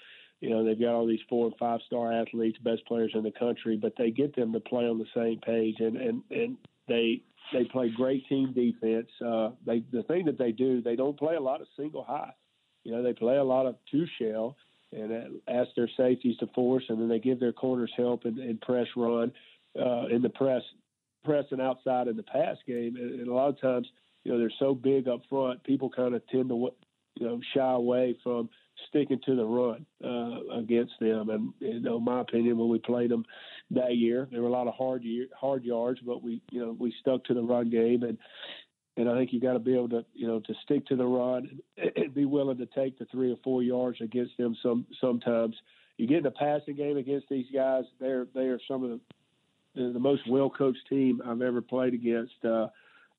you 0.42 0.50
know 0.50 0.66
they've 0.66 0.80
got 0.80 0.94
all 0.94 1.06
these 1.06 1.20
four 1.30 1.48
and 1.48 1.56
five 1.58 1.82
star 1.86 2.12
athletes, 2.12 2.58
best 2.64 2.86
players 2.88 3.12
in 3.14 3.24
the 3.24 3.32
country, 3.32 3.78
but 3.78 3.94
they 3.98 4.12
get 4.12 4.36
them 4.36 4.54
to 4.54 4.60
play 4.60 4.86
on 4.86 4.98
the 4.98 5.06
same 5.16 5.40
page, 5.40 5.76
and 5.80 5.98
and 5.98 6.24
and 6.32 6.58
they 6.88 7.22
they 7.54 7.66
play 7.66 7.90
great 7.90 8.28
team 8.28 8.54
defense. 8.54 9.10
Uh, 9.24 9.52
they 9.66 9.84
the 9.92 10.04
thing 10.04 10.26
that 10.26 10.38
they 10.38 10.52
do, 10.52 10.82
they 10.82 10.96
don't 10.96 11.20
play 11.20 11.36
a 11.36 11.42
lot 11.42 11.62
of 11.62 11.68
single 11.78 12.04
high. 12.04 12.34
You 12.84 12.94
know, 12.94 13.04
they 13.04 13.14
play 13.14 13.36
a 13.36 13.44
lot 13.44 13.66
of 13.66 13.76
two 13.92 14.06
shell 14.20 14.56
and 14.92 15.40
ask 15.48 15.70
their 15.76 15.90
safeties 15.98 16.38
to 16.38 16.48
force, 16.56 16.84
and 16.90 17.00
then 17.00 17.10
they 17.10 17.20
give 17.20 17.40
their 17.40 17.54
corners 17.54 17.92
help 17.96 18.26
and, 18.26 18.40
and 18.40 18.60
press 18.62 18.88
run 18.96 19.32
uh, 19.80 20.08
in 20.08 20.22
the 20.22 20.30
press, 20.30 20.64
pressing 21.24 21.62
outside 21.62 22.08
in 22.08 22.18
the 22.18 22.24
pass 22.24 22.58
game. 22.68 22.96
And, 22.96 23.20
and 23.20 23.28
a 23.28 23.34
lot 23.34 23.50
of 23.50 23.62
times, 23.62 23.88
you 24.24 24.32
know, 24.32 24.40
they're 24.40 24.52
so 24.60 24.76
big 24.76 25.08
up 25.08 25.22
front, 25.30 25.64
people 25.64 25.90
kind 25.90 26.16
of 26.16 26.26
tend 26.28 26.50
to 26.50 26.70
you 27.16 27.28
know 27.28 27.40
shy 27.54 27.72
away 27.72 28.18
from 28.24 28.50
sticking 28.88 29.20
to 29.26 29.36
the 29.36 29.46
run 29.46 29.86
uh, 30.04 30.58
against 30.58 30.94
them. 31.00 31.30
And 31.30 31.54
you 31.60 31.80
know, 31.80 32.00
my 32.00 32.22
opinion, 32.22 32.58
when 32.58 32.70
we 32.70 32.80
played 32.80 33.12
them 33.12 33.26
that 33.72 33.96
year, 33.96 34.28
there 34.32 34.42
were 34.42 34.48
a 34.48 34.52
lot 34.52 34.68
of 34.68 34.74
hard 34.74 35.04
year, 35.04 35.28
hard 35.40 35.64
yards, 35.64 36.00
but 36.06 36.24
we 36.24 36.42
you 36.52 36.62
know 36.62 36.76
we 36.78 36.94
stuck 37.00 37.24
to 37.26 37.34
the 37.34 37.44
run 37.44 37.70
game 37.70 38.04
and. 38.04 38.18
And 38.98 39.10
I 39.10 39.16
think 39.16 39.32
you 39.32 39.40
got 39.40 39.54
to 39.54 39.60
be 39.60 39.76
able 39.76 39.88
to, 39.90 40.04
you 40.14 40.28
know, 40.28 40.42
to 40.42 40.54
stick 40.66 40.86
to 40.88 40.98
the 40.98 41.06
run 41.06 41.62
and 41.96 42.14
be 42.14 42.26
willing 42.26 42.58
to 42.58 42.66
take 42.66 43.00
the 43.00 43.06
three 43.06 43.32
or 43.32 43.38
four 43.46 43.64
yards 43.64 44.02
against 44.02 44.36
them. 44.38 44.58
Some 44.62 44.88
sometimes 45.00 45.56
you 45.96 46.06
get 46.06 46.18
in 46.18 46.26
a 46.26 46.32
passing 46.32 46.76
game 46.76 46.98
against 46.98 47.30
these 47.30 47.46
guys. 47.54 47.86
They're 48.02 48.28
they 48.36 48.48
are 48.48 48.60
some 48.68 48.84
of 48.84 48.90
the 48.90 49.00
the 49.80 50.00
most 50.00 50.30
well 50.30 50.50
coached 50.50 50.88
team 50.90 51.22
I've 51.26 51.42
ever 51.42 51.62
played 51.62 51.94
against. 51.94 52.34
Uh, 52.44 52.68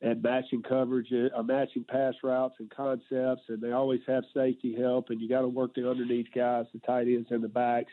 at 0.02 0.22
matching 0.22 0.62
coverage, 0.62 1.12
uh, 1.12 1.42
matching 1.42 1.84
pass 1.84 2.14
routes 2.22 2.54
and 2.58 2.70
concepts, 2.70 3.42
and 3.48 3.60
they 3.60 3.72
always 3.72 4.00
have 4.06 4.24
safety 4.32 4.74
help. 4.74 5.10
And 5.10 5.20
you 5.20 5.28
got 5.28 5.42
to 5.42 5.48
work 5.48 5.74
the 5.74 5.88
underneath 5.88 6.28
guys, 6.34 6.64
the 6.72 6.78
tight 6.80 7.06
ends 7.06 7.28
and 7.30 7.44
the 7.44 7.48
backs 7.48 7.92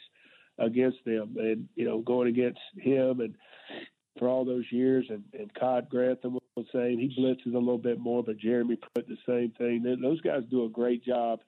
against 0.58 1.00
them. 1.06 1.36
And 1.38 1.68
you 1.76 1.86
know, 1.86 2.00
going 2.00 2.30
against 2.30 2.60
him 2.78 3.20
and 3.20 3.36
for 4.18 4.28
all 4.28 4.46
those 4.46 4.66
years, 4.72 5.06
and, 5.10 5.24
and 5.38 5.52
Todd 5.60 5.90
Grantham 5.90 6.40
was 6.56 6.66
saying 6.74 7.00
he 7.00 7.22
blitzes 7.22 7.54
a 7.54 7.60
little 7.60 7.78
bit 7.78 8.00
more, 8.00 8.24
but 8.24 8.38
Jeremy 8.38 8.78
Pruitt 8.78 9.08
the 9.08 9.18
same 9.28 9.52
thing. 9.58 9.84
Those 10.02 10.22
guys 10.22 10.44
do 10.50 10.66
a 10.66 10.70
great 10.70 11.04
job. 11.06 11.40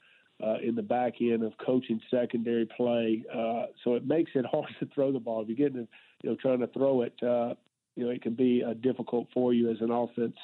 Uh, 0.42 0.56
in 0.64 0.74
the 0.74 0.82
back 0.82 1.16
end 1.20 1.44
of 1.44 1.52
coaching 1.58 2.00
secondary 2.10 2.66
play, 2.66 3.26
uh, 3.34 3.66
so 3.84 3.96
it 3.96 4.08
makes 4.08 4.32
it 4.36 4.46
hard 4.52 4.70
to 4.80 4.86
throw 4.96 5.12
the 5.12 5.20
ball. 5.20 5.42
If 5.42 5.50
you're 5.50 5.70
getting, 5.70 5.86
you 6.24 6.30
know, 6.30 6.38
trying 6.42 6.60
to 6.60 6.68
throw 6.68 7.02
it, 7.02 7.14
uh, 7.22 7.56
you 7.98 8.06
know, 8.06 8.10
it 8.12 8.22
can 8.22 8.36
be 8.36 8.64
uh, 8.66 8.74
difficult 8.74 9.28
for 9.34 9.54
you 9.54 9.70
as 9.70 9.82
an 9.82 9.92
offense. 9.92 10.38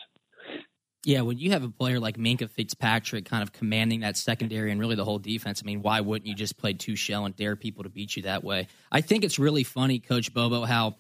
Yeah, 1.06 1.22
when 1.22 1.38
you 1.38 1.52
have 1.52 1.64
a 1.64 1.70
player 1.70 2.00
like 2.00 2.18
Minkah 2.18 2.50
Fitzpatrick 2.50 3.26
kind 3.26 3.44
of 3.44 3.54
commanding 3.54 4.00
that 4.00 4.18
secondary 4.18 4.72
and 4.72 4.82
really 4.82 4.96
the 4.96 5.06
whole 5.06 5.20
defense, 5.20 5.62
I 5.64 5.66
mean, 5.66 5.84
why 5.84 6.02
wouldn't 6.02 6.28
you 6.28 6.34
just 6.34 6.58
play 6.58 6.74
two 6.74 6.96
shell 6.96 7.26
and 7.26 7.36
dare 7.36 7.56
people 7.56 7.84
to 7.84 7.90
beat 7.90 8.16
you 8.16 8.24
that 8.24 8.44
way? 8.44 8.68
I 8.92 9.02
think 9.02 9.24
it's 9.24 9.38
really 9.38 9.64
funny, 9.64 10.00
Coach 10.00 10.34
Bobo, 10.34 10.66
how 10.66 10.96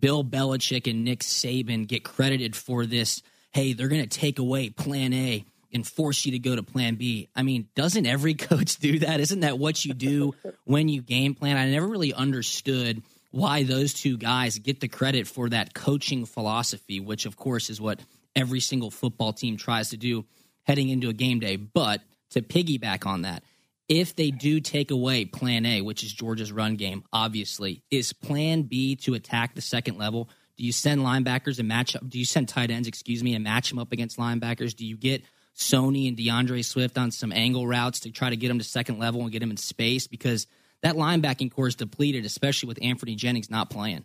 Bill 0.00 0.24
Belichick 0.24 0.90
and 0.90 1.04
Nick 1.04 1.20
Saban 1.20 1.86
get 1.86 2.02
credited 2.02 2.56
for 2.56 2.86
this. 2.86 3.22
Hey, 3.52 3.74
they're 3.74 3.88
going 3.88 4.02
to 4.02 4.08
take 4.08 4.38
away 4.38 4.70
plan 4.70 5.12
A 5.12 5.44
and 5.72 5.86
force 5.86 6.24
you 6.24 6.32
to 6.32 6.38
go 6.38 6.56
to 6.56 6.62
plan 6.62 6.96
B. 6.96 7.28
I 7.34 7.42
mean, 7.42 7.68
doesn't 7.74 8.06
every 8.06 8.34
coach 8.50 8.76
do 8.76 9.00
that? 9.00 9.20
Isn't 9.20 9.40
that 9.40 9.58
what 9.58 9.84
you 9.84 9.94
do 9.94 10.34
when 10.64 10.88
you 10.88 11.02
game 11.02 11.34
plan? 11.34 11.56
I 11.56 11.70
never 11.70 11.86
really 11.86 12.12
understood 12.12 13.02
why 13.30 13.62
those 13.64 13.94
two 13.94 14.18
guys 14.18 14.58
get 14.58 14.80
the 14.80 14.88
credit 14.88 15.26
for 15.26 15.48
that 15.48 15.74
coaching 15.74 16.26
philosophy, 16.26 17.00
which 17.00 17.26
of 17.26 17.36
course 17.36 17.70
is 17.70 17.80
what 17.80 18.00
every 18.36 18.60
single 18.60 18.90
football 18.90 19.32
team 19.32 19.56
tries 19.56 19.90
to 19.90 19.96
do 19.96 20.24
heading 20.64 20.88
into 20.88 21.08
a 21.08 21.14
game 21.14 21.40
day. 21.40 21.56
But 21.56 22.02
to 22.30 22.42
piggyback 22.42 23.06
on 23.06 23.22
that, 23.22 23.42
if 23.88 24.14
they 24.14 24.30
do 24.30 24.60
take 24.60 24.90
away 24.90 25.24
plan 25.24 25.66
A, 25.66 25.80
which 25.80 26.02
is 26.02 26.12
Georgia's 26.12 26.52
run 26.52 26.76
game, 26.76 27.04
obviously, 27.12 27.82
is 27.90 28.12
plan 28.12 28.62
B 28.62 28.96
to 28.96 29.14
attack 29.14 29.54
the 29.54 29.60
second 29.60 29.98
level? 29.98 30.28
Do 30.56 30.64
you 30.64 30.72
send 30.72 31.00
linebackers 31.00 31.58
and 31.58 31.68
match 31.68 31.96
up? 31.96 32.08
Do 32.08 32.18
you 32.18 32.24
send 32.24 32.48
tight 32.48 32.70
ends, 32.70 32.86
excuse 32.86 33.22
me, 33.22 33.34
and 33.34 33.42
match 33.42 33.70
them 33.70 33.78
up 33.78 33.92
against 33.92 34.18
linebackers? 34.18 34.76
Do 34.76 34.86
you 34.86 34.96
get 34.96 35.24
Sony 35.56 36.08
and 36.08 36.16
DeAndre 36.16 36.64
Swift 36.64 36.98
on 36.98 37.10
some 37.10 37.32
angle 37.32 37.66
routes 37.66 38.00
to 38.00 38.10
try 38.10 38.30
to 38.30 38.36
get 38.36 38.48
them 38.48 38.58
to 38.58 38.64
second 38.64 38.98
level 38.98 39.22
and 39.22 39.30
get 39.32 39.40
them 39.40 39.50
in 39.50 39.56
space? 39.56 40.06
Because– 40.06 40.46
that 40.82 40.96
linebacking 40.96 41.52
core 41.52 41.68
is 41.68 41.76
depleted, 41.76 42.24
especially 42.24 42.66
with 42.66 42.80
Anfernee 42.80 43.16
Jennings 43.16 43.50
not 43.50 43.70
playing. 43.70 44.04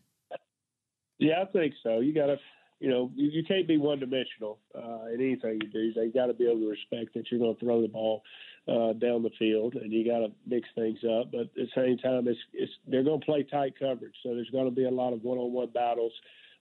Yeah, 1.19 1.41
I 1.41 1.45
think 1.45 1.73
so. 1.81 1.99
You 1.99 2.13
got 2.13 2.27
to, 2.27 2.37
you 2.79 2.89
know, 2.89 3.11
you, 3.15 3.29
you 3.29 3.43
can't 3.43 3.67
be 3.67 3.77
one 3.77 3.99
dimensional 3.99 4.59
uh, 4.75 5.07
in 5.11 5.19
anything 5.19 5.59
you 5.63 5.69
do. 5.69 5.93
They 5.93 6.09
got 6.09 6.27
to 6.27 6.33
be 6.35 6.45
able 6.45 6.59
to 6.59 6.69
respect 6.69 7.15
that 7.15 7.31
you're 7.31 7.39
going 7.39 7.55
to 7.55 7.59
throw 7.59 7.81
the 7.81 7.87
ball 7.87 8.21
uh, 8.67 8.93
down 8.93 9.23
the 9.23 9.31
field, 9.39 9.73
and 9.73 9.91
you 9.91 10.05
got 10.05 10.19
to 10.19 10.31
mix 10.45 10.69
things 10.75 10.99
up. 11.03 11.31
But 11.31 11.41
at 11.41 11.55
the 11.55 11.67
same 11.75 11.97
time, 11.97 12.27
it's, 12.27 12.39
it's 12.53 12.71
they're 12.85 13.03
going 13.03 13.21
to 13.21 13.25
play 13.25 13.41
tight 13.41 13.73
coverage, 13.79 14.13
so 14.21 14.35
there's 14.35 14.51
going 14.51 14.65
to 14.65 14.75
be 14.75 14.85
a 14.85 14.91
lot 14.91 15.13
of 15.13 15.23
one-on-one 15.23 15.71
battles 15.73 16.13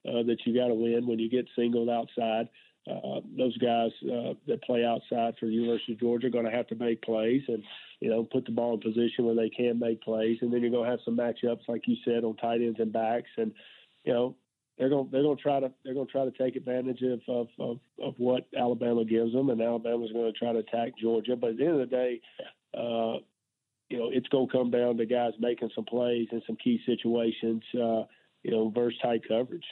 uh, 0.09 0.23
that 0.23 0.39
you 0.47 0.55
got 0.55 0.69
to 0.69 0.75
win 0.75 1.07
when 1.07 1.19
you 1.19 1.29
get 1.29 1.47
singled 1.55 1.91
outside. 1.91 2.49
Uh, 2.89 3.21
those 3.37 3.57
guys 3.59 3.91
uh, 4.05 4.35
that 4.47 4.63
play 4.63 4.85
outside 4.85 5.35
for 5.39 5.47
the 5.47 5.53
University 5.53 5.93
of 5.93 6.01
Georgia 6.01 6.29
are 6.29 6.31
going 6.31 6.45
to 6.45 6.51
have 6.51 6.69
to 6.69 6.77
make 6.77 7.03
plays 7.03 7.43
and 7.49 7.65
you 8.01 8.09
know 8.09 8.23
put 8.25 8.45
the 8.45 8.53
ball 8.53 8.75
in 8.75 8.81
position 8.81 9.25
where 9.25 9.35
they 9.35 9.51
can 9.51 9.79
make 9.79 10.01
plays, 10.03 10.39
and 10.41 10.53
then 10.53 10.61
you're 10.61 10.71
going 10.71 10.85
to 10.85 10.91
have 10.91 11.01
some 11.05 11.17
matchups 11.17 11.69
like 11.69 11.83
you 11.87 11.97
said 12.05 12.23
on 12.25 12.37
tight 12.37 12.61
ends 12.61 12.79
and 12.79 12.93
backs, 12.93 13.31
and 13.37 13.53
you 14.05 14.13
know 14.13 14.37
they're 14.79 14.89
going 14.89 15.09
they're 15.11 15.23
going 15.23 15.37
to 15.37 15.43
try 15.43 15.59
to 15.59 15.73
they're 15.85 15.95
going 15.95 16.07
to 16.07 16.13
try 16.13 16.25
to 16.25 16.31
take 16.31 16.55
advantage 16.55 17.03
of, 17.03 17.21
of 17.29 17.49
of 17.59 17.79
of 18.01 18.15
what 18.19 18.47
Alabama 18.57 19.05
gives 19.05 19.33
them, 19.33 19.51
and 19.51 19.61
Alabama's 19.61 20.13
going 20.13 20.33
to 20.33 20.39
try 20.39 20.53
to 20.53 20.59
attack 20.59 20.93
Georgia. 21.01 21.35
But 21.35 21.51
at 21.51 21.57
the 21.57 21.65
end 21.65 21.81
of 21.81 21.91
the 21.91 21.97
day, 21.97 22.21
uh, 22.77 23.19
you 23.89 23.99
know, 23.99 24.11
it's 24.13 24.29
going 24.29 24.49
to 24.49 24.53
come 24.53 24.71
down 24.71 24.97
to 24.97 25.07
guys 25.07 25.33
making 25.39 25.71
some 25.75 25.85
plays 25.85 26.29
in 26.33 26.43
some 26.47 26.57
key 26.57 26.81
situations, 26.85 27.63
uh, 27.75 28.05
you 28.43 28.51
know, 28.51 28.71
versus 28.75 28.99
tight 29.03 29.23
coverage. 29.27 29.65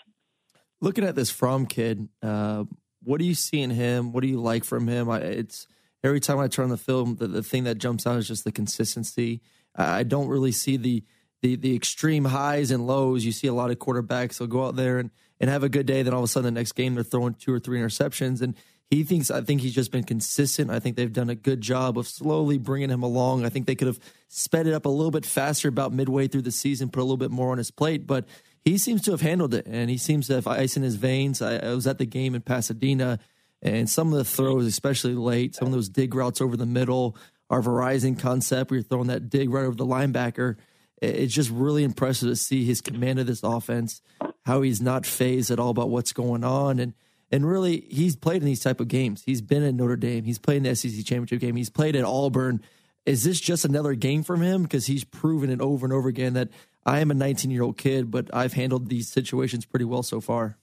Looking 0.80 1.04
at 1.04 1.14
this 1.14 1.30
Fromm 1.30 1.66
kid, 1.66 2.08
uh, 2.22 2.64
what 3.04 3.18
do 3.18 3.24
you 3.24 3.34
see 3.34 3.60
in 3.60 3.70
him? 3.70 4.12
What 4.12 4.22
do 4.22 4.28
you 4.28 4.40
like 4.40 4.64
from 4.64 4.88
him? 4.88 5.10
I, 5.10 5.18
it's 5.18 5.66
every 6.02 6.20
time 6.20 6.38
I 6.38 6.48
turn 6.48 6.64
on 6.64 6.70
the 6.70 6.76
film, 6.76 7.16
the, 7.16 7.26
the 7.26 7.42
thing 7.42 7.64
that 7.64 7.78
jumps 7.78 8.06
out 8.06 8.18
is 8.18 8.28
just 8.28 8.44
the 8.44 8.52
consistency. 8.52 9.40
I 9.76 10.02
don't 10.02 10.28
really 10.28 10.52
see 10.52 10.76
the 10.76 11.04
the 11.42 11.56
the 11.56 11.74
extreme 11.74 12.26
highs 12.26 12.70
and 12.70 12.86
lows. 12.86 13.24
You 13.24 13.32
see 13.32 13.48
a 13.48 13.54
lot 13.54 13.70
of 13.70 13.78
quarterbacks. 13.78 14.38
They'll 14.38 14.48
go 14.48 14.66
out 14.66 14.76
there 14.76 14.98
and, 14.98 15.10
and 15.40 15.50
have 15.50 15.64
a 15.64 15.68
good 15.68 15.86
day. 15.86 16.02
Then 16.02 16.14
all 16.14 16.20
of 16.20 16.24
a 16.24 16.28
sudden, 16.28 16.54
the 16.54 16.58
next 16.58 16.72
game 16.72 16.94
they're 16.94 17.04
throwing 17.04 17.34
two 17.34 17.52
or 17.52 17.58
three 17.58 17.80
interceptions. 17.80 18.40
And 18.40 18.54
he 18.90 19.02
thinks 19.02 19.30
I 19.30 19.40
think 19.40 19.60
he's 19.60 19.74
just 19.74 19.90
been 19.90 20.04
consistent. 20.04 20.70
I 20.70 20.78
think 20.78 20.96
they've 20.96 21.12
done 21.12 21.30
a 21.30 21.34
good 21.34 21.60
job 21.60 21.98
of 21.98 22.06
slowly 22.06 22.58
bringing 22.58 22.90
him 22.90 23.02
along. 23.02 23.44
I 23.44 23.48
think 23.48 23.66
they 23.66 23.74
could 23.74 23.88
have 23.88 23.98
sped 24.28 24.66
it 24.66 24.74
up 24.74 24.86
a 24.86 24.90
little 24.90 25.10
bit 25.10 25.26
faster 25.26 25.68
about 25.68 25.92
midway 25.92 26.28
through 26.28 26.42
the 26.42 26.52
season, 26.52 26.90
put 26.90 27.00
a 27.00 27.04
little 27.04 27.16
bit 27.16 27.30
more 27.30 27.50
on 27.50 27.58
his 27.58 27.70
plate, 27.70 28.06
but 28.06 28.26
he 28.64 28.78
seems 28.78 29.02
to 29.02 29.10
have 29.10 29.20
handled 29.20 29.54
it 29.54 29.66
and 29.66 29.90
he 29.90 29.98
seems 29.98 30.26
to 30.28 30.34
have 30.34 30.46
ice 30.46 30.76
in 30.76 30.82
his 30.82 30.96
veins. 30.96 31.42
I, 31.42 31.56
I 31.56 31.74
was 31.74 31.86
at 31.86 31.98
the 31.98 32.06
game 32.06 32.34
in 32.34 32.40
Pasadena 32.40 33.18
and 33.62 33.88
some 33.88 34.12
of 34.12 34.18
the 34.18 34.24
throws, 34.24 34.66
especially 34.66 35.14
late, 35.14 35.54
some 35.54 35.66
of 35.66 35.72
those 35.72 35.88
dig 35.88 36.14
routes 36.14 36.40
over 36.40 36.56
the 36.56 36.66
middle, 36.66 37.16
our 37.50 37.62
Verizon 37.62 38.18
concept 38.18 38.70
where 38.70 38.78
you're 38.78 38.84
throwing 38.84 39.08
that 39.08 39.28
dig 39.28 39.50
right 39.50 39.64
over 39.64 39.76
the 39.76 39.86
linebacker. 39.86 40.56
It's 41.00 41.34
just 41.34 41.50
really 41.50 41.84
impressive 41.84 42.28
to 42.28 42.36
see 42.36 42.64
his 42.64 42.80
command 42.80 43.18
of 43.18 43.26
this 43.26 43.42
offense, 43.42 44.00
how 44.44 44.62
he's 44.62 44.80
not 44.80 45.04
phased 45.06 45.50
at 45.50 45.58
all 45.58 45.70
about 45.70 45.90
what's 45.90 46.12
going 46.12 46.44
on. 46.44 46.78
And 46.78 46.94
and 47.30 47.48
really, 47.48 47.80
he's 47.90 48.14
played 48.14 48.42
in 48.42 48.46
these 48.46 48.62
type 48.62 48.80
of 48.80 48.86
games. 48.86 49.24
He's 49.26 49.40
been 49.40 49.64
in 49.64 49.76
Notre 49.76 49.96
Dame. 49.96 50.24
He's 50.24 50.38
played 50.38 50.58
in 50.58 50.62
the 50.62 50.76
SEC 50.76 51.04
championship 51.04 51.40
game. 51.40 51.56
He's 51.56 51.70
played 51.70 51.96
at 51.96 52.04
Auburn. 52.04 52.62
Is 53.06 53.24
this 53.24 53.40
just 53.40 53.64
another 53.64 53.94
game 53.94 54.22
from 54.22 54.40
him? 54.40 54.62
Because 54.62 54.86
he's 54.86 55.02
proven 55.02 55.50
it 55.50 55.60
over 55.60 55.84
and 55.84 55.92
over 55.92 56.08
again 56.08 56.34
that 56.34 56.50
I 56.86 57.00
am 57.00 57.10
a 57.10 57.14
19 57.14 57.50
year 57.50 57.62
old 57.62 57.76
kid, 57.76 58.10
but 58.10 58.28
I've 58.34 58.52
handled 58.52 58.88
these 58.88 59.08
situations 59.08 59.64
pretty 59.64 59.84
well 59.84 60.02
so 60.02 60.20
far. 60.20 60.58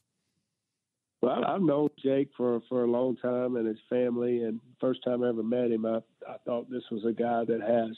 Well, 1.21 1.45
I've 1.45 1.61
known 1.61 1.89
Jake 2.03 2.29
for 2.35 2.61
for 2.67 2.83
a 2.83 2.87
long 2.87 3.15
time 3.17 3.55
and 3.55 3.67
his 3.67 3.77
family. 3.89 4.43
And 4.43 4.59
first 4.79 5.03
time 5.03 5.23
I 5.23 5.29
ever 5.29 5.43
met 5.43 5.71
him, 5.71 5.85
I 5.85 5.97
I 6.27 6.37
thought 6.45 6.69
this 6.69 6.83
was 6.91 7.05
a 7.05 7.13
guy 7.13 7.43
that 7.45 7.61
has 7.61 7.95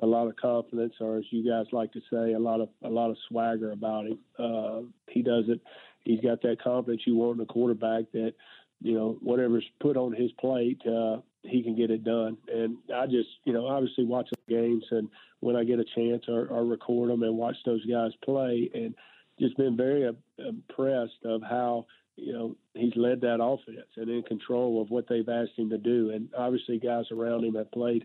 a 0.00 0.06
lot 0.06 0.26
of 0.26 0.36
confidence, 0.36 0.94
or 1.00 1.16
as 1.16 1.24
you 1.30 1.48
guys 1.48 1.66
like 1.72 1.92
to 1.92 2.00
say, 2.10 2.32
a 2.32 2.38
lot 2.38 2.60
of 2.60 2.68
a 2.84 2.88
lot 2.88 3.10
of 3.10 3.16
swagger 3.28 3.70
about 3.70 4.06
him. 4.06 4.18
Uh, 4.38 4.80
he 5.08 5.22
does 5.22 5.44
it. 5.48 5.60
He's 6.04 6.20
got 6.20 6.42
that 6.42 6.62
confidence 6.62 7.02
you 7.06 7.16
want 7.16 7.38
in 7.38 7.42
a 7.42 7.46
quarterback 7.46 8.10
that 8.12 8.34
you 8.80 8.94
know 8.94 9.16
whatever's 9.22 9.64
put 9.80 9.96
on 9.96 10.12
his 10.12 10.32
plate, 10.32 10.80
uh, 10.86 11.18
he 11.46 11.62
can 11.62 11.76
get 11.76 11.90
it 11.90 12.04
done. 12.04 12.36
And 12.52 12.78
I 12.94 13.06
just 13.06 13.28
you 13.44 13.52
know 13.52 13.66
obviously 13.66 14.04
watch 14.04 14.28
the 14.30 14.54
games 14.54 14.84
and 14.90 15.08
when 15.40 15.56
I 15.56 15.64
get 15.64 15.78
a 15.78 15.84
chance 15.94 16.24
or, 16.28 16.46
or 16.48 16.64
record 16.64 17.10
them 17.10 17.22
and 17.22 17.36
watch 17.36 17.56
those 17.64 17.84
guys 17.86 18.12
play 18.24 18.70
and 18.74 18.94
just 19.38 19.56
been 19.56 19.76
very 19.76 20.06
uh, 20.06 20.12
impressed 20.38 21.24
of 21.24 21.42
how 21.42 21.86
you 22.16 22.32
know, 22.32 22.56
he's 22.74 22.96
led 22.96 23.20
that 23.20 23.42
offense 23.42 23.86
and 23.96 24.08
in 24.08 24.22
control 24.22 24.80
of 24.80 24.90
what 24.90 25.06
they've 25.08 25.28
asked 25.28 25.58
him 25.58 25.70
to 25.70 25.78
do. 25.78 26.10
And 26.10 26.28
obviously, 26.36 26.78
guys 26.78 27.04
around 27.12 27.44
him 27.44 27.54
have 27.54 27.70
played 27.70 28.04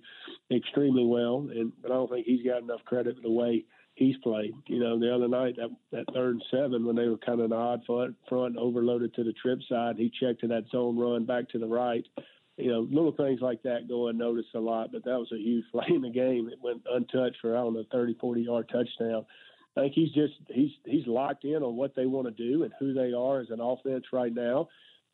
extremely 0.51 1.05
well. 1.05 1.47
And 1.49 1.71
but 1.81 1.91
I 1.91 1.95
don't 1.95 2.09
think 2.09 2.25
he's 2.25 2.45
got 2.45 2.61
enough 2.61 2.83
credit 2.85 3.15
for 3.15 3.21
the 3.21 3.31
way 3.31 3.63
he's 3.95 4.17
played. 4.17 4.53
You 4.67 4.79
know, 4.79 4.99
the 4.99 5.13
other 5.13 5.29
night 5.29 5.55
that 5.55 5.69
that 5.91 6.13
third 6.13 6.35
and 6.35 6.43
seven 6.51 6.85
when 6.85 6.97
they 6.97 7.07
were 7.07 7.17
kind 7.17 7.39
of 7.39 7.45
an 7.45 7.53
odd 7.53 7.81
front, 7.85 8.15
front 8.27 8.57
overloaded 8.57 9.13
to 9.15 9.23
the 9.23 9.33
trip 9.33 9.59
side, 9.69 9.95
he 9.97 10.11
checked 10.19 10.41
to 10.41 10.47
that 10.47 10.65
zone 10.71 10.97
run 10.97 11.25
back 11.25 11.49
to 11.49 11.59
the 11.59 11.67
right. 11.67 12.05
You 12.57 12.71
know, 12.71 12.87
little 12.91 13.13
things 13.13 13.39
like 13.41 13.63
that 13.63 13.87
go 13.87 14.07
unnoticed 14.07 14.53
a 14.55 14.59
lot, 14.59 14.91
but 14.91 15.05
that 15.05 15.17
was 15.17 15.31
a 15.31 15.37
huge 15.37 15.65
play 15.71 15.87
in 15.89 16.01
the 16.01 16.09
game. 16.09 16.49
It 16.51 16.59
went 16.61 16.83
untouched 16.89 17.37
for 17.41 17.55
I 17.57 17.61
don't 17.61 17.73
know 17.73 17.85
30, 17.91 18.15
40 18.19 18.41
yard 18.41 18.69
touchdown. 18.71 19.25
I 19.75 19.81
think 19.81 19.93
he's 19.93 20.11
just 20.11 20.33
he's 20.49 20.71
he's 20.85 21.07
locked 21.07 21.45
in 21.45 21.63
on 21.63 21.75
what 21.75 21.95
they 21.95 22.05
want 22.05 22.27
to 22.27 22.31
do 22.31 22.63
and 22.63 22.73
who 22.79 22.93
they 22.93 23.13
are 23.13 23.39
as 23.39 23.49
an 23.49 23.61
offense 23.61 24.05
right 24.11 24.33
now, 24.33 24.67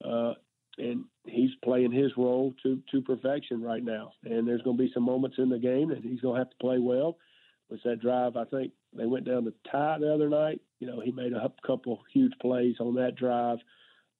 uh, 0.03 0.33
and 0.79 1.05
he's 1.25 1.51
playing 1.63 1.91
his 1.91 2.11
role 2.17 2.55
to 2.63 2.81
to 2.91 3.01
perfection 3.01 3.61
right 3.61 3.83
now. 3.83 4.13
And 4.23 4.47
there's 4.47 4.63
going 4.63 4.77
to 4.77 4.83
be 4.83 4.91
some 4.93 5.03
moments 5.03 5.37
in 5.37 5.49
the 5.49 5.59
game 5.59 5.89
that 5.89 6.03
he's 6.03 6.21
going 6.21 6.35
to 6.35 6.39
have 6.39 6.49
to 6.49 6.57
play 6.59 6.79
well. 6.79 7.17
Was 7.69 7.81
that 7.83 8.01
drive? 8.01 8.35
I 8.35 8.45
think 8.45 8.71
they 8.93 9.05
went 9.05 9.25
down 9.25 9.43
to 9.43 9.53
tie 9.71 9.97
the 9.99 10.11
other 10.11 10.29
night. 10.29 10.61
You 10.79 10.87
know, 10.87 11.01
he 11.01 11.11
made 11.11 11.33
a 11.33 11.51
couple 11.65 11.99
huge 12.13 12.33
plays 12.41 12.75
on 12.79 12.95
that 12.95 13.15
drive. 13.15 13.59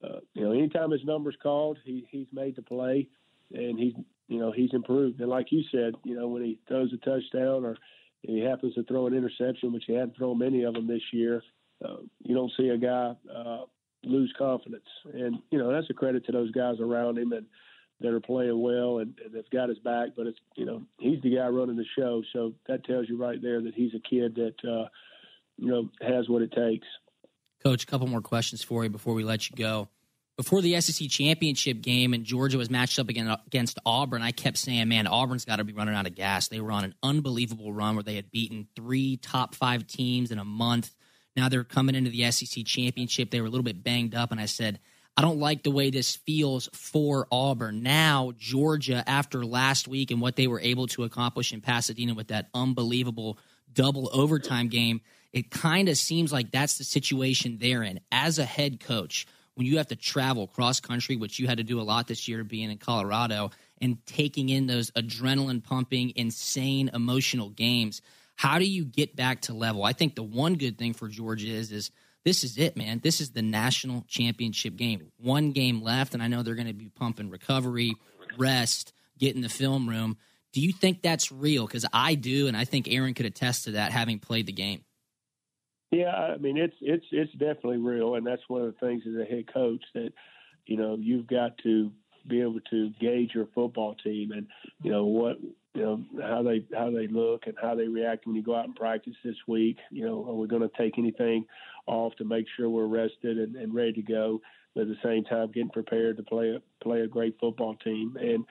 Uh, 0.03 0.19
you 0.33 0.43
know, 0.43 0.51
anytime 0.51 0.91
his 0.91 1.03
number's 1.03 1.37
called, 1.41 1.77
he 1.83 2.07
he's 2.11 2.27
made 2.31 2.55
the 2.55 2.61
play, 2.61 3.07
and 3.53 3.79
he's 3.79 3.93
you 4.27 4.39
know 4.39 4.51
he's 4.51 4.73
improved. 4.73 5.19
And 5.19 5.29
like 5.29 5.51
you 5.51 5.63
said, 5.71 5.95
you 6.03 6.15
know, 6.15 6.27
when 6.27 6.43
he 6.43 6.59
throws 6.67 6.93
a 6.93 6.97
touchdown 6.97 7.65
or 7.65 7.77
he 8.21 8.39
happens 8.39 8.73
to 8.75 8.83
throw 8.83 9.07
an 9.07 9.13
interception, 9.13 9.71
which 9.73 9.85
he 9.87 9.93
hadn't 9.93 10.17
thrown 10.17 10.37
many 10.39 10.63
of 10.63 10.73
them 10.73 10.87
this 10.87 11.01
year. 11.13 11.43
Uh, 11.83 11.97
you 12.23 12.35
don't 12.35 12.51
see 12.57 12.69
a 12.69 12.77
guy 12.77 13.13
uh, 13.33 13.61
lose 14.03 14.33
confidence, 14.37 14.87
and 15.13 15.37
you 15.51 15.57
know 15.57 15.71
that's 15.71 15.89
a 15.89 15.93
credit 15.93 16.25
to 16.25 16.31
those 16.31 16.51
guys 16.51 16.75
around 16.79 17.17
him 17.17 17.31
and 17.33 17.45
that 17.99 18.13
are 18.13 18.19
playing 18.19 18.61
well 18.61 18.99
and, 18.99 19.17
and 19.25 19.33
they've 19.33 19.49
got 19.51 19.69
his 19.69 19.79
back. 19.79 20.09
But 20.15 20.27
it's 20.27 20.39
you 20.55 20.65
know 20.65 20.83
he's 20.99 21.21
the 21.21 21.35
guy 21.35 21.47
running 21.47 21.77
the 21.77 21.85
show, 21.97 22.23
so 22.33 22.53
that 22.67 22.85
tells 22.85 23.07
you 23.09 23.17
right 23.17 23.41
there 23.41 23.61
that 23.61 23.75
he's 23.75 23.93
a 23.93 24.09
kid 24.09 24.35
that 24.35 24.55
uh, 24.69 24.87
you 25.57 25.67
know 25.67 25.89
has 26.01 26.27
what 26.27 26.41
it 26.41 26.51
takes. 26.51 26.87
Coach, 27.63 27.83
a 27.83 27.85
couple 27.87 28.07
more 28.07 28.21
questions 28.21 28.63
for 28.63 28.83
you 28.83 28.89
before 28.89 29.13
we 29.13 29.23
let 29.23 29.49
you 29.49 29.55
go 29.55 29.89
before 30.37 30.61
the 30.61 30.79
SEC 30.79 31.09
championship 31.09 31.81
game 31.81 32.13
and 32.13 32.23
Georgia 32.23 32.59
was 32.59 32.69
matched 32.69 32.99
up 32.99 33.09
against 33.09 33.79
Auburn, 33.85 34.21
I 34.21 34.31
kept 34.31 34.57
saying, 34.57 34.87
man, 34.87 35.07
Auburn's 35.07 35.45
got 35.45 35.55
to 35.55 35.63
be 35.63 35.73
running 35.73 35.95
out 35.95 36.05
of 36.05 36.13
gas. 36.13 36.47
They 36.47 36.61
were 36.61 36.71
on 36.71 36.83
an 36.83 36.93
unbelievable 37.01 37.73
run 37.73 37.95
where 37.95 38.03
they 38.03 38.15
had 38.15 38.31
beaten 38.31 38.67
three 38.75 39.17
top 39.17 39.55
five 39.55 39.87
teams 39.87 40.31
in 40.31 40.37
a 40.37 40.45
month. 40.45 40.93
Now 41.35 41.49
they're 41.49 41.63
coming 41.63 41.95
into 41.95 42.11
the 42.11 42.31
SEC 42.31 42.65
championship. 42.65 43.31
They 43.31 43.41
were 43.41 43.47
a 43.47 43.49
little 43.49 43.63
bit 43.63 43.83
banged 43.83 44.13
up, 44.13 44.31
and 44.31 44.39
I 44.39 44.45
said, 44.45 44.79
I 45.15 45.23
don't 45.23 45.39
like 45.39 45.63
the 45.63 45.71
way 45.71 45.89
this 45.89 46.15
feels 46.15 46.69
for 46.73 47.27
Auburn. 47.31 47.81
Now, 47.81 48.33
Georgia, 48.37 49.03
after 49.07 49.43
last 49.43 49.87
week 49.87 50.11
and 50.11 50.21
what 50.21 50.35
they 50.35 50.45
were 50.45 50.59
able 50.59 50.85
to 50.87 51.03
accomplish 51.03 51.51
in 51.51 51.61
Pasadena 51.61 52.13
with 52.13 52.27
that 52.27 52.49
unbelievable 52.53 53.39
double 53.73 54.11
overtime 54.13 54.67
game, 54.67 55.01
it 55.37 55.51
kind 55.51 55.87
of 55.89 55.97
seems 55.97 56.33
like 56.33 56.51
that's 56.51 56.77
the 56.77 56.83
situation 56.83 57.57
they're 57.59 57.83
in. 57.83 57.99
As 58.11 58.39
a 58.39 58.45
head 58.45 58.79
coach, 58.79 59.27
when 59.55 59.65
you 59.65 59.77
have 59.77 59.87
to 59.87 59.95
travel 59.95 60.47
cross 60.47 60.79
country, 60.79 61.15
which 61.15 61.39
you 61.39 61.47
had 61.47 61.57
to 61.57 61.63
do 61.63 61.79
a 61.79 61.83
lot 61.83 62.07
this 62.07 62.27
year 62.27 62.43
being 62.43 62.71
in 62.71 62.77
Colorado, 62.77 63.51
and 63.79 64.03
taking 64.05 64.49
in 64.49 64.67
those 64.67 64.91
adrenaline 64.91 65.63
pumping, 65.63 66.13
insane 66.15 66.89
emotional 66.93 67.49
games, 67.49 68.01
how 68.35 68.59
do 68.59 68.65
you 68.65 68.85
get 68.85 69.15
back 69.15 69.41
to 69.41 69.53
level? 69.53 69.83
I 69.83 69.93
think 69.93 70.15
the 70.15 70.23
one 70.23 70.55
good 70.55 70.77
thing 70.77 70.93
for 70.93 71.07
Georgia 71.07 71.47
is 71.47 71.71
is 71.71 71.91
this 72.23 72.43
is 72.43 72.57
it, 72.57 72.75
man. 72.75 72.99
This 73.01 73.21
is 73.21 73.31
the 73.31 73.41
national 73.41 74.03
championship 74.07 74.75
game. 74.75 75.11
One 75.17 75.51
game 75.51 75.81
left, 75.81 76.13
and 76.13 76.21
I 76.21 76.27
know 76.27 76.43
they're 76.43 76.55
going 76.55 76.67
to 76.67 76.73
be 76.73 76.89
pumping 76.89 77.29
recovery, 77.29 77.95
rest, 78.37 78.93
get 79.17 79.35
in 79.35 79.41
the 79.41 79.49
film 79.49 79.87
room. 79.87 80.17
Do 80.51 80.61
you 80.61 80.73
think 80.73 81.01
that's 81.01 81.31
real? 81.31 81.65
Because 81.65 81.85
I 81.93 82.15
do, 82.15 82.47
and 82.47 82.57
I 82.57 82.65
think 82.65 82.87
Aaron 82.89 83.13
could 83.13 83.25
attest 83.25 83.65
to 83.65 83.71
that, 83.71 83.91
having 83.91 84.19
played 84.19 84.45
the 84.45 84.51
game. 84.51 84.83
Yeah, 85.91 86.09
I 86.13 86.37
mean 86.37 86.57
it's 86.57 86.75
it's 86.81 87.05
it's 87.11 87.31
definitely 87.33 87.77
real, 87.77 88.15
and 88.15 88.25
that's 88.27 88.41
one 88.47 88.61
of 88.61 88.73
the 88.73 88.85
things 88.85 89.03
as 89.07 89.15
a 89.15 89.25
head 89.25 89.51
coach 89.51 89.83
that 89.93 90.11
you 90.65 90.77
know 90.77 90.97
you've 90.99 91.27
got 91.27 91.57
to 91.63 91.91
be 92.27 92.41
able 92.41 92.59
to 92.69 92.89
gauge 92.99 93.31
your 93.33 93.47
football 93.55 93.95
team 93.95 94.31
and 94.31 94.47
you 94.83 94.91
know 94.91 95.05
what 95.05 95.37
you 95.73 95.81
know 95.81 96.03
how 96.21 96.43
they 96.43 96.65
how 96.75 96.91
they 96.91 97.07
look 97.07 97.47
and 97.47 97.55
how 97.61 97.73
they 97.73 97.87
react 97.87 98.25
when 98.25 98.35
you 98.35 98.43
go 98.43 98.55
out 98.55 98.65
and 98.65 98.75
practice 98.75 99.13
this 99.23 99.35
week. 99.47 99.77
You 99.89 100.05
know, 100.05 100.25
are 100.29 100.35
we 100.35 100.47
going 100.47 100.61
to 100.67 100.77
take 100.77 100.97
anything 100.97 101.45
off 101.85 102.13
to 102.17 102.25
make 102.25 102.47
sure 102.57 102.69
we're 102.69 102.85
rested 102.85 103.37
and, 103.37 103.55
and 103.55 103.73
ready 103.73 103.93
to 103.93 104.01
go, 104.01 104.41
but 104.75 104.81
at 104.81 104.87
the 104.89 104.97
same 105.03 105.23
time 105.23 105.51
getting 105.53 105.69
prepared 105.69 106.17
to 106.17 106.23
play 106.23 106.49
a 106.49 106.83
play 106.83 107.01
a 107.01 107.07
great 107.07 107.37
football 107.39 107.75
team 107.75 108.17
and 108.19 108.43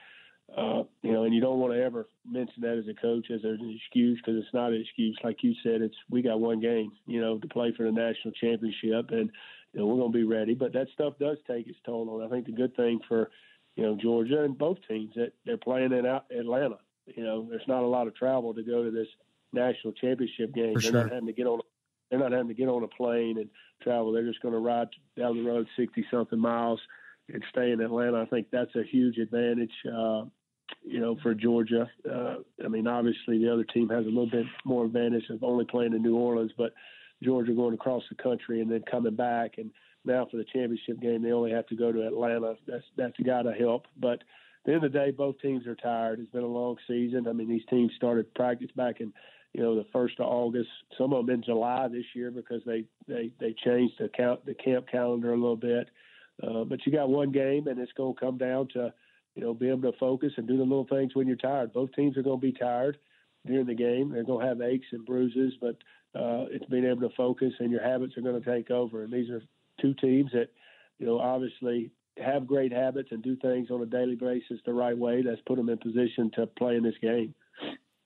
uh, 0.55 0.83
you 1.01 1.11
know, 1.11 1.23
and 1.23 1.33
you 1.33 1.41
don't 1.41 1.59
want 1.59 1.73
to 1.73 1.83
ever 1.83 2.07
mention 2.25 2.61
that 2.61 2.77
as 2.77 2.87
a 2.87 2.93
coach 2.93 3.27
as 3.31 3.43
an 3.43 3.77
excuse 3.81 4.17
because 4.17 4.41
it's 4.41 4.53
not 4.53 4.71
an 4.71 4.81
excuse. 4.81 5.17
Like 5.23 5.43
you 5.43 5.53
said, 5.61 5.81
it's 5.81 5.95
we 6.09 6.21
got 6.21 6.39
one 6.39 6.61
game, 6.61 6.91
you 7.05 7.19
know, 7.19 7.37
to 7.37 7.47
play 7.47 7.73
for 7.75 7.83
the 7.83 7.91
national 7.91 8.33
championship, 8.33 9.11
and 9.11 9.29
you 9.73 9.79
know 9.79 9.85
we're 9.85 9.97
going 9.97 10.11
to 10.11 10.17
be 10.17 10.23
ready. 10.23 10.53
But 10.53 10.73
that 10.73 10.87
stuff 10.93 11.15
does 11.19 11.37
take 11.47 11.67
its 11.67 11.79
toll 11.85 12.09
on. 12.09 12.25
I 12.25 12.29
think 12.29 12.45
the 12.45 12.53
good 12.53 12.75
thing 12.75 12.99
for 13.07 13.29
you 13.75 13.83
know 13.83 13.97
Georgia 14.01 14.43
and 14.43 14.57
both 14.57 14.77
teams 14.87 15.13
that 15.15 15.33
they're 15.45 15.57
playing 15.57 15.91
in 15.91 16.05
Atlanta. 16.05 16.77
You 17.05 17.23
know, 17.23 17.47
there's 17.49 17.67
not 17.67 17.83
a 17.83 17.87
lot 17.87 18.07
of 18.07 18.15
travel 18.15 18.53
to 18.53 18.63
go 18.63 18.83
to 18.83 18.91
this 18.91 19.07
national 19.51 19.93
championship 19.93 20.53
game. 20.53 20.75
For 20.75 20.81
they're 20.81 20.91
sure. 20.91 21.03
not 21.03 21.11
having 21.11 21.27
to 21.27 21.33
get 21.33 21.47
on. 21.47 21.59
They're 22.09 22.19
not 22.19 22.31
having 22.31 22.47
to 22.47 22.53
get 22.53 22.69
on 22.69 22.83
a 22.83 22.87
plane 22.87 23.37
and 23.37 23.49
travel. 23.83 24.13
They're 24.13 24.25
just 24.25 24.41
going 24.41 24.53
to 24.53 24.59
ride 24.59 24.87
down 25.17 25.37
the 25.37 25.43
road 25.43 25.67
sixty 25.77 26.05
something 26.09 26.39
miles 26.39 26.79
and 27.31 27.43
stay 27.49 27.71
in 27.71 27.81
Atlanta. 27.81 28.21
I 28.21 28.25
think 28.25 28.47
that's 28.49 28.73
a 28.75 28.83
huge 28.83 29.17
advantage. 29.17 29.73
Uh, 29.85 30.23
you 30.83 30.99
know, 30.99 31.17
for 31.21 31.33
Georgia. 31.33 31.89
Uh, 32.09 32.35
I 32.63 32.67
mean, 32.67 32.87
obviously 32.87 33.39
the 33.39 33.51
other 33.51 33.63
team 33.63 33.89
has 33.89 34.05
a 34.05 34.09
little 34.09 34.29
bit 34.29 34.45
more 34.65 34.85
advantage 34.85 35.29
of 35.29 35.43
only 35.43 35.65
playing 35.65 35.93
in 35.93 36.01
New 36.01 36.15
Orleans, 36.15 36.51
but 36.57 36.73
Georgia 37.23 37.53
going 37.53 37.73
across 37.73 38.03
the 38.09 38.21
country 38.21 38.61
and 38.61 38.71
then 38.71 38.83
coming 38.89 39.15
back, 39.15 39.57
and 39.57 39.71
now 40.05 40.27
for 40.29 40.37
the 40.37 40.45
championship 40.45 40.99
game 41.01 41.21
they 41.21 41.31
only 41.31 41.51
have 41.51 41.67
to 41.67 41.75
go 41.75 41.91
to 41.91 42.07
Atlanta. 42.07 42.55
That's 42.67 42.83
that's 42.95 43.17
got 43.25 43.43
to 43.43 43.53
help. 43.53 43.85
But 43.99 44.23
the 44.65 44.73
end 44.73 44.83
of 44.83 44.91
the 44.91 44.99
day, 44.99 45.11
both 45.11 45.39
teams 45.41 45.65
are 45.65 45.75
tired. 45.75 46.19
It's 46.19 46.31
been 46.31 46.43
a 46.43 46.47
long 46.47 46.77
season. 46.87 47.27
I 47.27 47.33
mean, 47.33 47.49
these 47.49 47.65
teams 47.69 47.91
started 47.95 48.33
practice 48.35 48.69
back 48.75 49.01
in 49.01 49.13
you 49.53 49.63
know 49.63 49.75
the 49.75 49.85
first 49.91 50.19
of 50.19 50.27
August. 50.27 50.69
Some 50.97 51.13
of 51.13 51.25
them 51.25 51.35
in 51.35 51.43
July 51.43 51.87
this 51.87 52.05
year 52.13 52.31
because 52.31 52.61
they 52.65 52.85
they 53.07 53.31
they 53.39 53.55
changed 53.65 53.95
the 53.99 54.09
count 54.09 54.45
the 54.45 54.53
camp 54.53 54.87
calendar 54.91 55.33
a 55.33 55.37
little 55.37 55.55
bit. 55.55 55.89
Uh, 56.41 56.63
but 56.63 56.85
you 56.85 56.91
got 56.91 57.09
one 57.09 57.31
game, 57.31 57.67
and 57.67 57.79
it's 57.79 57.91
going 57.93 58.13
to 58.13 58.19
come 58.19 58.37
down 58.37 58.67
to 58.67 58.93
you 59.37 59.43
know 59.43 59.53
be 59.53 59.69
able 59.69 59.91
to 59.91 59.97
focus 59.99 60.33
and 60.35 60.47
do 60.47 60.57
the 60.57 60.63
little 60.63 60.87
things 60.89 61.13
when 61.13 61.27
you're 61.27 61.37
tired. 61.37 61.71
Both 61.71 61.93
teams 61.93 62.17
are 62.17 62.23
going 62.23 62.41
to 62.41 62.45
be 62.45 62.57
tired 62.57 62.97
during 63.45 63.67
the 63.67 63.75
game. 63.75 64.09
They're 64.09 64.23
going 64.23 64.41
to 64.41 64.47
have 64.47 64.61
aches 64.61 64.87
and 64.91 65.05
bruises, 65.05 65.53
but 65.61 65.75
uh, 66.19 66.49
it's 66.49 66.65
being 66.65 66.85
able 66.85 67.07
to 67.07 67.15
focus, 67.15 67.53
and 67.59 67.71
your 67.71 67.83
habits 67.83 68.17
are 68.17 68.21
going 68.21 68.41
to 68.41 68.51
take 68.51 68.71
over. 68.71 69.03
And 69.03 69.13
these 69.13 69.29
are 69.29 69.43
two 69.79 69.93
teams 69.93 70.31
that 70.33 70.49
you 70.97 71.05
know 71.05 71.19
obviously 71.19 71.91
have 72.17 72.47
great 72.47 72.73
habits 72.73 73.09
and 73.11 73.21
do 73.21 73.35
things 73.35 73.69
on 73.69 73.79
a 73.83 73.85
daily 73.85 74.15
basis 74.15 74.59
the 74.65 74.73
right 74.73 74.97
way. 74.97 75.21
That's 75.21 75.39
put 75.45 75.57
them 75.57 75.69
in 75.69 75.77
position 75.77 76.31
to 76.35 76.47
play 76.47 76.75
in 76.75 76.81
this 76.81 76.97
game. 76.99 77.35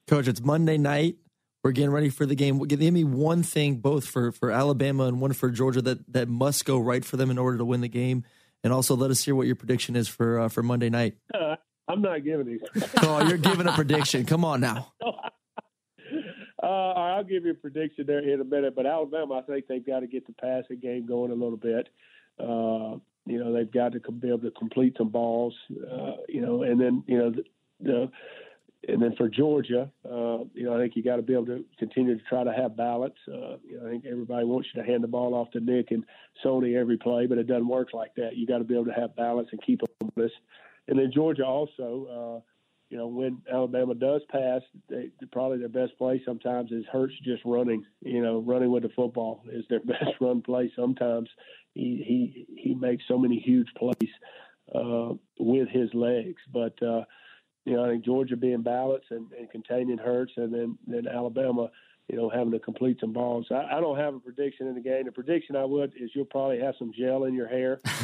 Coach, 0.08 0.28
it's 0.28 0.42
Monday 0.42 0.78
night. 0.78 1.16
We're 1.64 1.72
getting 1.72 1.92
ready 1.92 2.10
for 2.10 2.26
the 2.26 2.36
game. 2.36 2.58
Give 2.60 2.80
me 2.80 3.06
one 3.06 3.44
thing, 3.44 3.76
both 3.78 4.06
for, 4.06 4.32
for 4.34 4.52
Alabama 4.52 5.06
and 5.06 5.22
one 5.22 5.32
for 5.32 5.52
Georgia, 5.52 5.82
that, 5.84 6.12
that 6.12 6.28
must 6.28 6.66
go 6.66 6.80
right 6.80 7.06
for 7.06 7.18
them 7.18 7.30
in 7.30 7.38
order 7.38 7.60
to 7.60 7.64
win 7.64 7.82
the 7.82 7.88
game. 7.88 8.26
And 8.64 8.72
also, 8.72 8.96
let 8.96 9.12
us 9.12 9.24
hear 9.24 9.36
what 9.36 9.48
your 9.48 9.56
prediction 9.56 9.96
is 9.96 10.08
for 10.08 10.40
uh, 10.40 10.50
for 10.50 10.62
Monday 10.62 10.90
night. 10.90 11.16
Uh, 11.34 11.56
I'm 11.88 12.02
not 12.02 12.24
giving 12.24 12.46
these. 12.46 12.84
oh, 13.02 13.28
you're 13.28 13.38
giving 13.38 13.68
a 13.68 13.74
prediction. 13.74 14.26
Come 14.26 14.46
on 14.46 14.62
now. 14.62 14.94
Uh, 16.64 16.94
I'll 16.94 17.24
give 17.24 17.44
you 17.44 17.52
a 17.52 17.56
prediction 17.56 18.06
there 18.06 18.20
in 18.20 18.40
a 18.40 18.44
minute. 18.44 18.76
But 18.76 18.86
Alabama, 18.86 19.40
I 19.40 19.42
think 19.42 19.66
they've 19.66 19.84
got 19.84 20.02
to 20.02 20.08
get 20.08 20.28
the 20.28 20.34
passing 20.34 20.80
game 20.80 21.08
going 21.08 21.32
a 21.32 21.34
little 21.34 21.58
bit. 21.58 21.90
Uh, 22.40 23.00
you 23.26 23.40
know, 23.40 23.52
they've 23.52 23.72
got 23.72 23.94
to 23.94 24.12
be 24.12 24.28
able 24.28 24.40
to 24.40 24.52
complete 24.52 24.96
some 24.96 25.10
balls. 25.10 25.56
Uh, 25.72 26.18
you 26.30 26.42
know, 26.42 26.62
and 26.62 26.80
then 26.80 27.04
you 27.08 27.18
know 27.18 27.32
the, 27.32 27.44
the 27.80 28.12
and 28.88 29.02
then 29.02 29.16
for 29.16 29.30
Georgia, 29.30 29.92
uh, 30.06 30.40
you 30.54 30.64
know, 30.64 30.76
I 30.76 30.80
think 30.80 30.96
you 30.96 31.04
got 31.04 31.18
to 31.18 31.22
be 31.22 31.34
able 31.34 31.46
to 31.48 31.64
continue 31.78 32.18
to 32.18 32.24
try 32.28 32.44
to 32.44 32.52
have 32.52 32.76
balance. 32.76 33.16
Uh, 33.28 33.58
you 33.64 33.80
know, 33.80 33.88
I 33.88 33.92
think 33.92 34.06
everybody 34.10 34.46
wants 34.46 34.70
you 34.74 34.82
to 34.82 34.88
hand 34.88 35.04
the 35.04 35.08
ball 35.08 35.36
off 35.36 35.52
to 35.52 35.60
Nick 35.60 35.92
and 35.92 36.04
Sony 36.44 36.76
every 36.76 36.98
play, 36.98 37.28
but 37.28 37.38
it 37.38 37.46
doesn't 37.46 37.68
work 37.68 37.90
like 37.94 38.16
that. 38.16 38.36
You 38.36 38.48
got 38.48 38.58
to 38.58 38.64
be 38.64 38.74
able 38.74 38.86
to 38.86 39.00
have 39.00 39.16
balance 39.16 39.50
and 39.52 39.62
keep 39.62 39.82
them 39.82 40.12
honest. 40.18 40.34
And 40.88 40.98
then 40.98 41.12
Georgia 41.14 41.46
also, 41.46 42.42
uh, 42.42 42.50
you 42.90 42.98
know, 42.98 43.08
when 43.08 43.44
Alabama 43.52 43.94
does 43.94 44.22
pass, 44.32 44.62
they, 44.90 45.12
probably 45.32 45.60
their 45.60 45.70
best 45.70 45.96
play 46.00 46.22
sometimes 46.26 46.72
is 46.72 46.84
Hurts 46.92 47.14
just 47.24 47.44
running. 47.46 47.86
You 48.02 48.24
know, 48.24 48.40
running 48.40 48.72
with 48.72 48.82
the 48.82 48.90
football 48.90 49.44
is 49.52 49.64
their 49.70 49.80
best 49.86 50.16
run 50.20 50.42
play. 50.42 50.72
Sometimes 50.76 51.30
he 51.76 52.04
he 52.06 52.48
he 52.58 52.74
makes 52.74 53.04
so 53.08 53.20
many 53.20 53.40
huge 53.40 53.70
plays 53.78 54.12
uh, 54.74 55.14
with 55.40 55.70
his 55.70 55.94
legs, 55.94 56.42
but. 56.52 56.82
Uh, 56.82 57.04
you 57.66 57.74
know, 57.74 57.86
I 57.86 57.90
think 57.90 58.06
Georgia 58.06 58.36
being 58.36 58.62
balanced 58.62 59.12
and, 59.12 59.32
and 59.38 59.50
containing 59.50 59.98
Hurts, 59.98 60.34
and 60.38 60.54
then 60.54 60.78
then 60.88 61.08
Alabama, 61.08 61.70
you 62.12 62.18
know, 62.18 62.30
having 62.30 62.52
to 62.52 62.60
complete 62.60 63.00
some 63.00 63.14
balls. 63.14 63.48
I, 63.52 63.78
I 63.78 63.80
don't 63.80 63.98
have 63.98 64.14
a 64.14 64.20
prediction 64.20 64.68
in 64.68 64.76
the 64.76 64.82
game. 64.82 65.06
The 65.06 65.14
prediction 65.14 65.56
I 65.56 65.64
would 65.64 65.94
is 65.98 66.12
you'll 66.14 66.26
probably 66.26 66.60
have 66.60 66.76
some 66.78 66.92
gel 66.92 67.24
in 67.24 67.34
your 67.34 67.48
hair. 67.48 67.80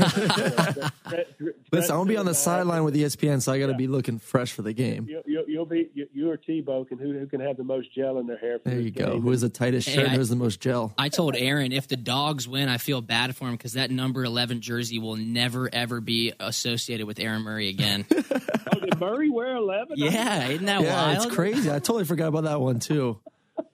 Listen, 1.73 1.91
I'm 1.91 1.97
gonna 1.97 2.05
be 2.05 2.15
on 2.15 2.25
the 2.25 2.33
sideline 2.33 2.85
with 2.85 2.95
ESPN, 2.95 3.41
so 3.41 3.51
I 3.51 3.59
got 3.59 3.65
to 3.65 3.73
yeah. 3.73 3.77
be 3.77 3.87
looking 3.87 4.17
fresh 4.17 4.53
for 4.53 4.61
the 4.61 4.71
game. 4.71 5.07
You, 5.09 5.21
will 5.25 5.49
you, 5.49 5.65
be 5.65 5.89
you, 5.93 6.07
you 6.13 6.31
or 6.31 6.37
Tebow 6.37 6.89
and 6.89 7.01
who, 7.01 7.19
who 7.19 7.27
can 7.27 7.41
have 7.41 7.57
the 7.57 7.65
most 7.65 7.93
gel 7.93 8.17
in 8.19 8.27
their 8.27 8.37
hair. 8.37 8.59
there 8.63 8.79
you 8.79 8.91
go. 8.91 9.11
Game. 9.11 9.21
Who 9.21 9.31
has 9.31 9.41
the 9.41 9.49
tightest 9.49 9.89
shirt? 9.89 10.07
Hey, 10.07 10.13
who 10.13 10.19
has 10.19 10.29
the 10.29 10.37
most 10.37 10.61
gel? 10.61 10.93
I 10.97 11.09
told 11.09 11.35
Aaron 11.35 11.73
if 11.73 11.89
the 11.89 11.97
dogs 11.97 12.47
win, 12.47 12.69
I 12.69 12.77
feel 12.77 13.01
bad 13.01 13.35
for 13.35 13.49
him 13.49 13.55
because 13.55 13.73
that 13.73 13.91
number 13.91 14.23
11 14.23 14.61
jersey 14.61 14.99
will 14.99 15.17
never 15.17 15.69
ever 15.73 15.99
be 15.99 16.31
associated 16.39 17.07
with 17.07 17.19
Aaron 17.19 17.41
Murray 17.41 17.67
again. 17.67 18.05
oh, 18.11 18.79
did 18.79 18.97
Murray 19.01 19.29
wear 19.29 19.57
11? 19.57 19.95
Yeah, 19.97 20.47
isn't 20.47 20.65
that 20.65 20.81
yeah, 20.81 20.93
wild? 20.93 21.25
It's 21.25 21.35
crazy. 21.35 21.69
I 21.69 21.79
totally 21.79 22.05
forgot 22.05 22.29
about 22.29 22.45
that 22.45 22.61
one 22.61 22.79
too. 22.79 23.19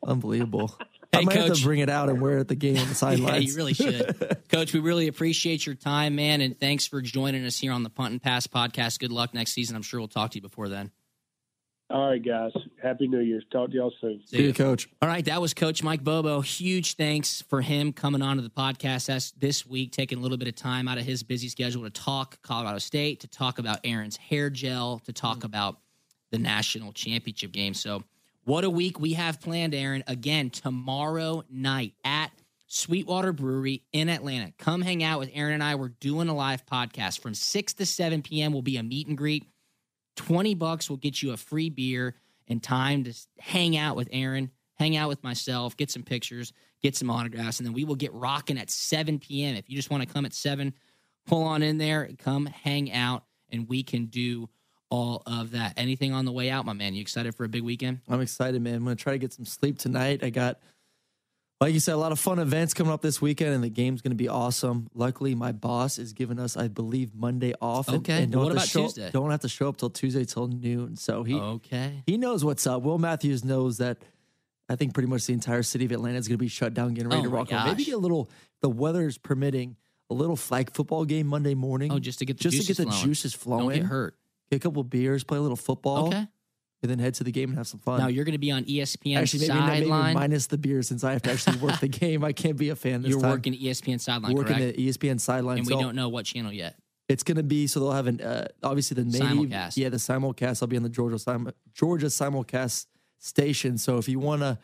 Unbelievable. 0.05 0.75
Hey, 1.11 1.19
I 1.19 1.21
might 1.25 1.35
Coach. 1.35 1.47
have 1.49 1.57
to 1.57 1.63
bring 1.63 1.79
it 1.79 1.89
out 1.89 2.09
and 2.09 2.19
wear 2.21 2.37
it 2.37 2.41
at 2.41 2.47
the 2.47 2.55
game 2.55 2.77
on 2.77 2.89
the 2.89 2.95
sidelines. 2.95 3.43
yeah, 3.43 3.51
you 3.51 3.55
really 3.55 3.73
should. 3.73 4.41
Coach, 4.49 4.73
we 4.73 4.79
really 4.79 5.07
appreciate 5.07 5.65
your 5.65 5.75
time, 5.75 6.15
man, 6.15 6.41
and 6.41 6.59
thanks 6.59 6.87
for 6.87 7.01
joining 7.01 7.45
us 7.45 7.59
here 7.59 7.71
on 7.71 7.83
the 7.83 7.89
Punt 7.89 8.11
and 8.11 8.21
Pass 8.21 8.47
podcast. 8.47 8.99
Good 8.99 9.11
luck 9.11 9.33
next 9.33 9.53
season. 9.53 9.75
I'm 9.75 9.83
sure 9.83 9.99
we'll 9.99 10.07
talk 10.07 10.31
to 10.31 10.37
you 10.37 10.41
before 10.41 10.69
then. 10.69 10.91
All 11.89 12.09
right, 12.09 12.25
guys. 12.25 12.51
Happy 12.81 13.07
New 13.07 13.19
Year. 13.19 13.41
Talk 13.51 13.69
to 13.69 13.75
y'all 13.75 13.93
soon. 14.01 14.21
See, 14.25 14.37
See 14.37 14.43
you, 14.45 14.53
Coach. 14.53 14.89
All 15.01 15.07
right, 15.07 15.23
that 15.25 15.39
was 15.39 15.53
Coach 15.53 15.83
Mike 15.83 16.03
Bobo. 16.03 16.41
Huge 16.41 16.95
thanks 16.95 17.43
for 17.43 17.61
him 17.61 17.93
coming 17.93 18.23
on 18.23 18.37
to 18.37 18.41
the 18.41 18.49
podcast 18.49 19.33
this 19.37 19.67
week, 19.67 19.91
taking 19.91 20.17
a 20.17 20.21
little 20.21 20.37
bit 20.37 20.47
of 20.47 20.55
time 20.55 20.87
out 20.87 20.97
of 20.97 21.05
his 21.05 21.21
busy 21.21 21.49
schedule 21.49 21.83
to 21.83 21.91
talk 21.91 22.41
Colorado 22.41 22.79
State, 22.79 23.19
to 23.19 23.27
talk 23.27 23.59
about 23.59 23.79
Aaron's 23.83 24.17
hair 24.17 24.49
gel, 24.49 24.99
to 25.05 25.13
talk 25.13 25.37
mm-hmm. 25.37 25.45
about 25.45 25.77
the 26.31 26.39
national 26.39 26.93
championship 26.93 27.51
game. 27.51 27.75
So 27.75 28.03
what 28.45 28.63
a 28.63 28.69
week 28.69 28.99
we 28.99 29.13
have 29.13 29.39
planned, 29.39 29.73
Aaron. 29.73 30.03
Again, 30.07 30.49
tomorrow 30.49 31.43
night 31.49 31.93
at 32.03 32.31
Sweetwater 32.67 33.33
Brewery 33.33 33.83
in 33.91 34.09
Atlanta. 34.09 34.51
Come 34.57 34.81
hang 34.81 35.03
out 35.03 35.19
with 35.19 35.29
Aaron 35.33 35.53
and 35.53 35.63
I. 35.63 35.75
We're 35.75 35.89
doing 35.89 36.27
a 36.27 36.35
live 36.35 36.65
podcast 36.65 37.19
from 37.19 37.35
6 37.35 37.73
to 37.75 37.85
7 37.85 38.21
p.m. 38.21 38.51
will 38.51 38.61
be 38.61 38.77
a 38.77 38.83
meet 38.83 39.07
and 39.07 39.17
greet. 39.17 39.45
20 40.15 40.55
bucks 40.55 40.89
will 40.89 40.97
get 40.97 41.21
you 41.21 41.31
a 41.31 41.37
free 41.37 41.69
beer 41.69 42.15
and 42.47 42.61
time 42.61 43.03
to 43.03 43.13
hang 43.39 43.77
out 43.77 43.95
with 43.95 44.09
Aaron, 44.11 44.51
hang 44.75 44.95
out 44.95 45.09
with 45.09 45.23
myself, 45.23 45.77
get 45.77 45.91
some 45.91 46.03
pictures, 46.03 46.51
get 46.81 46.95
some 46.95 47.09
autographs, 47.09 47.59
and 47.59 47.65
then 47.67 47.73
we 47.73 47.85
will 47.85 47.95
get 47.95 48.13
rocking 48.13 48.57
at 48.57 48.69
7 48.69 49.19
p.m. 49.19 49.55
If 49.55 49.69
you 49.69 49.75
just 49.75 49.89
want 49.89 50.03
to 50.03 50.11
come 50.11 50.25
at 50.25 50.33
7, 50.33 50.73
pull 51.27 51.43
on 51.43 51.63
in 51.63 51.77
there, 51.77 52.09
come 52.19 52.47
hang 52.47 52.91
out, 52.91 53.23
and 53.51 53.69
we 53.69 53.83
can 53.83 54.07
do 54.07 54.49
all 54.93 55.23
of 55.25 55.51
that. 55.51 55.73
Anything 55.75 56.13
on 56.13 56.23
the 56.23 56.31
way 56.31 56.51
out, 56.51 56.67
my 56.67 56.73
man? 56.73 56.93
You 56.93 57.01
excited 57.01 57.33
for 57.33 57.45
a 57.45 57.49
big 57.49 57.63
weekend? 57.63 58.01
I'm 58.07 58.21
excited, 58.21 58.61
man. 58.61 58.75
I'm 58.75 58.83
going 58.83 58.95
to 58.95 59.01
try 59.01 59.13
to 59.13 59.17
get 59.17 59.33
some 59.33 59.43
sleep 59.43 59.79
tonight. 59.79 60.23
I 60.23 60.29
got, 60.29 60.59
like 61.59 61.73
you 61.73 61.79
said, 61.79 61.95
a 61.95 61.97
lot 61.97 62.11
of 62.11 62.19
fun 62.19 62.37
events 62.37 62.75
coming 62.75 62.93
up 62.93 63.01
this 63.01 63.19
weekend, 63.19 63.55
and 63.55 63.63
the 63.63 63.69
game's 63.69 64.03
going 64.03 64.11
to 64.11 64.15
be 64.15 64.27
awesome. 64.27 64.91
Luckily, 64.93 65.33
my 65.33 65.51
boss 65.51 65.97
is 65.97 66.13
giving 66.13 66.37
us, 66.37 66.55
I 66.55 66.67
believe, 66.67 67.15
Monday 67.15 67.55
off. 67.59 67.89
Okay. 67.89 68.13
And, 68.13 68.23
and 68.25 68.31
don't 68.33 68.43
what 68.43 68.51
about 68.51 68.67
show, 68.67 68.83
Tuesday? 68.83 69.09
Don't 69.09 69.31
have 69.31 69.39
to 69.39 69.49
show 69.49 69.67
up 69.67 69.77
till 69.77 69.89
Tuesday 69.89 70.25
till 70.25 70.47
noon. 70.47 70.95
So 70.95 71.23
he 71.23 71.33
okay. 71.33 72.03
He 72.05 72.17
knows 72.17 72.45
what's 72.45 72.67
up. 72.67 72.83
Will 72.83 72.99
Matthews 72.99 73.43
knows 73.43 73.79
that. 73.79 73.97
I 74.69 74.75
think 74.75 74.93
pretty 74.93 75.09
much 75.09 75.25
the 75.25 75.33
entire 75.33 75.61
city 75.61 75.85
of 75.85 75.91
Atlanta 75.91 76.17
is 76.19 76.27
going 76.27 76.37
to 76.37 76.43
be 76.43 76.47
shut 76.47 76.73
down, 76.73 76.93
getting 76.93 77.09
ready 77.09 77.21
oh 77.21 77.25
to 77.25 77.29
rock. 77.29 77.51
Maybe 77.51 77.83
get 77.83 77.95
a 77.95 77.97
little. 77.97 78.29
The 78.61 78.69
weather 78.69 79.05
is 79.07 79.17
permitting 79.17 79.75
a 80.09 80.13
little 80.13 80.37
flag 80.37 80.71
football 80.71 81.03
game 81.03 81.27
Monday 81.27 81.53
morning. 81.53 81.91
Oh, 81.91 81.99
just 81.99 82.19
to 82.19 82.25
get 82.25 82.37
the 82.37 82.43
just 82.43 82.61
to 82.61 82.67
get 82.67 82.77
the 82.77 82.83
flowing. 82.83 83.03
juices 83.03 83.33
flowing. 83.33 83.69
Don't 83.69 83.79
get 83.79 83.85
hurt 83.87 84.15
get 84.49 84.57
a 84.57 84.59
couple 84.59 84.83
beers, 84.83 85.23
play 85.23 85.37
a 85.37 85.41
little 85.41 85.57
football. 85.57 86.07
Okay. 86.07 86.27
And 86.81 86.89
then 86.91 86.99
head 86.99 87.13
to 87.13 87.23
the 87.23 87.31
game 87.31 87.49
and 87.49 87.57
have 87.57 87.67
some 87.67 87.79
fun. 87.79 87.97
Now 87.99 88.07
you're 88.07 88.25
going 88.25 88.33
to 88.33 88.37
be 88.39 88.51
on 88.51 88.65
ESPN 88.65 89.15
actually, 89.15 89.47
maybe, 89.47 89.57
sideline. 89.57 90.03
Maybe 90.07 90.13
minus 90.15 90.47
the 90.47 90.57
beer 90.57 90.81
since 90.81 91.05
I 91.05 91.13
have 91.13 91.21
to 91.21 91.31
actually 91.31 91.57
work 91.59 91.79
the 91.79 91.87
game. 91.99 92.25
I 92.25 92.33
can't 92.33 92.57
be 92.57 92.69
a 92.69 92.75
fan 92.75 93.01
this 93.01 93.11
you're 93.11 93.21
time. 93.21 93.31
working 93.31 93.53
ESPN 93.53 94.01
sideline, 94.01 94.33
working 94.35 94.57
correct? 94.57 94.77
at 94.77 94.83
ESPN 94.83 95.17
sideline, 95.17 95.59
and 95.59 95.67
so 95.67 95.77
we 95.77 95.81
don't 95.81 95.95
know 95.95 96.09
what 96.09 96.25
channel 96.25 96.51
yet. 96.51 96.75
It's 97.07 97.23
going 97.23 97.37
to 97.37 97.43
be 97.43 97.67
so 97.67 97.79
they'll 97.79 97.93
have 97.93 98.07
an 98.07 98.19
uh, 98.19 98.47
obviously 98.63 99.01
the 99.01 99.05
main 99.05 99.47
simulcast. 99.49 99.77
Yeah, 99.77 99.87
the 99.89 99.97
simulcast. 99.97 100.61
I'll 100.61 100.67
be 100.67 100.75
on 100.75 100.83
the 100.83 100.89
Georgia 100.89 101.19
sim- 101.19 101.53
Georgia 101.73 102.07
simulcast 102.07 102.87
station. 103.19 103.77
So 103.77 103.97
if 103.97 104.09
you 104.09 104.19
want 104.19 104.41
to 104.41 104.59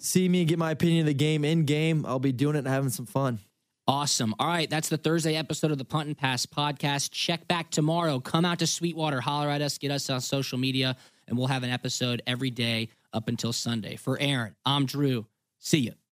see 0.00 0.28
me 0.28 0.44
get 0.44 0.58
my 0.58 0.70
opinion 0.70 1.00
of 1.00 1.06
the 1.06 1.14
game 1.14 1.44
in 1.44 1.64
game, 1.64 2.06
I'll 2.06 2.20
be 2.20 2.32
doing 2.32 2.54
it 2.54 2.60
and 2.60 2.68
having 2.68 2.90
some 2.90 3.06
fun. 3.06 3.40
Awesome. 3.86 4.34
All 4.38 4.46
right, 4.46 4.68
that's 4.70 4.88
the 4.88 4.96
Thursday 4.96 5.36
episode 5.36 5.70
of 5.70 5.76
the 5.76 5.84
Punt 5.84 6.06
and 6.08 6.16
Pass 6.16 6.46
podcast. 6.46 7.10
Check 7.10 7.46
back 7.46 7.70
tomorrow. 7.70 8.18
Come 8.18 8.46
out 8.46 8.60
to 8.60 8.66
Sweetwater, 8.66 9.20
holler 9.20 9.50
at 9.50 9.60
us, 9.60 9.76
get 9.76 9.90
us 9.90 10.08
on 10.08 10.22
social 10.22 10.56
media, 10.56 10.96
and 11.28 11.36
we'll 11.36 11.48
have 11.48 11.64
an 11.64 11.70
episode 11.70 12.22
every 12.26 12.50
day 12.50 12.88
up 13.12 13.28
until 13.28 13.52
Sunday. 13.52 13.96
For 13.96 14.18
Aaron, 14.18 14.56
I'm 14.64 14.86
Drew. 14.86 15.26
See 15.58 15.80
you. 15.80 16.03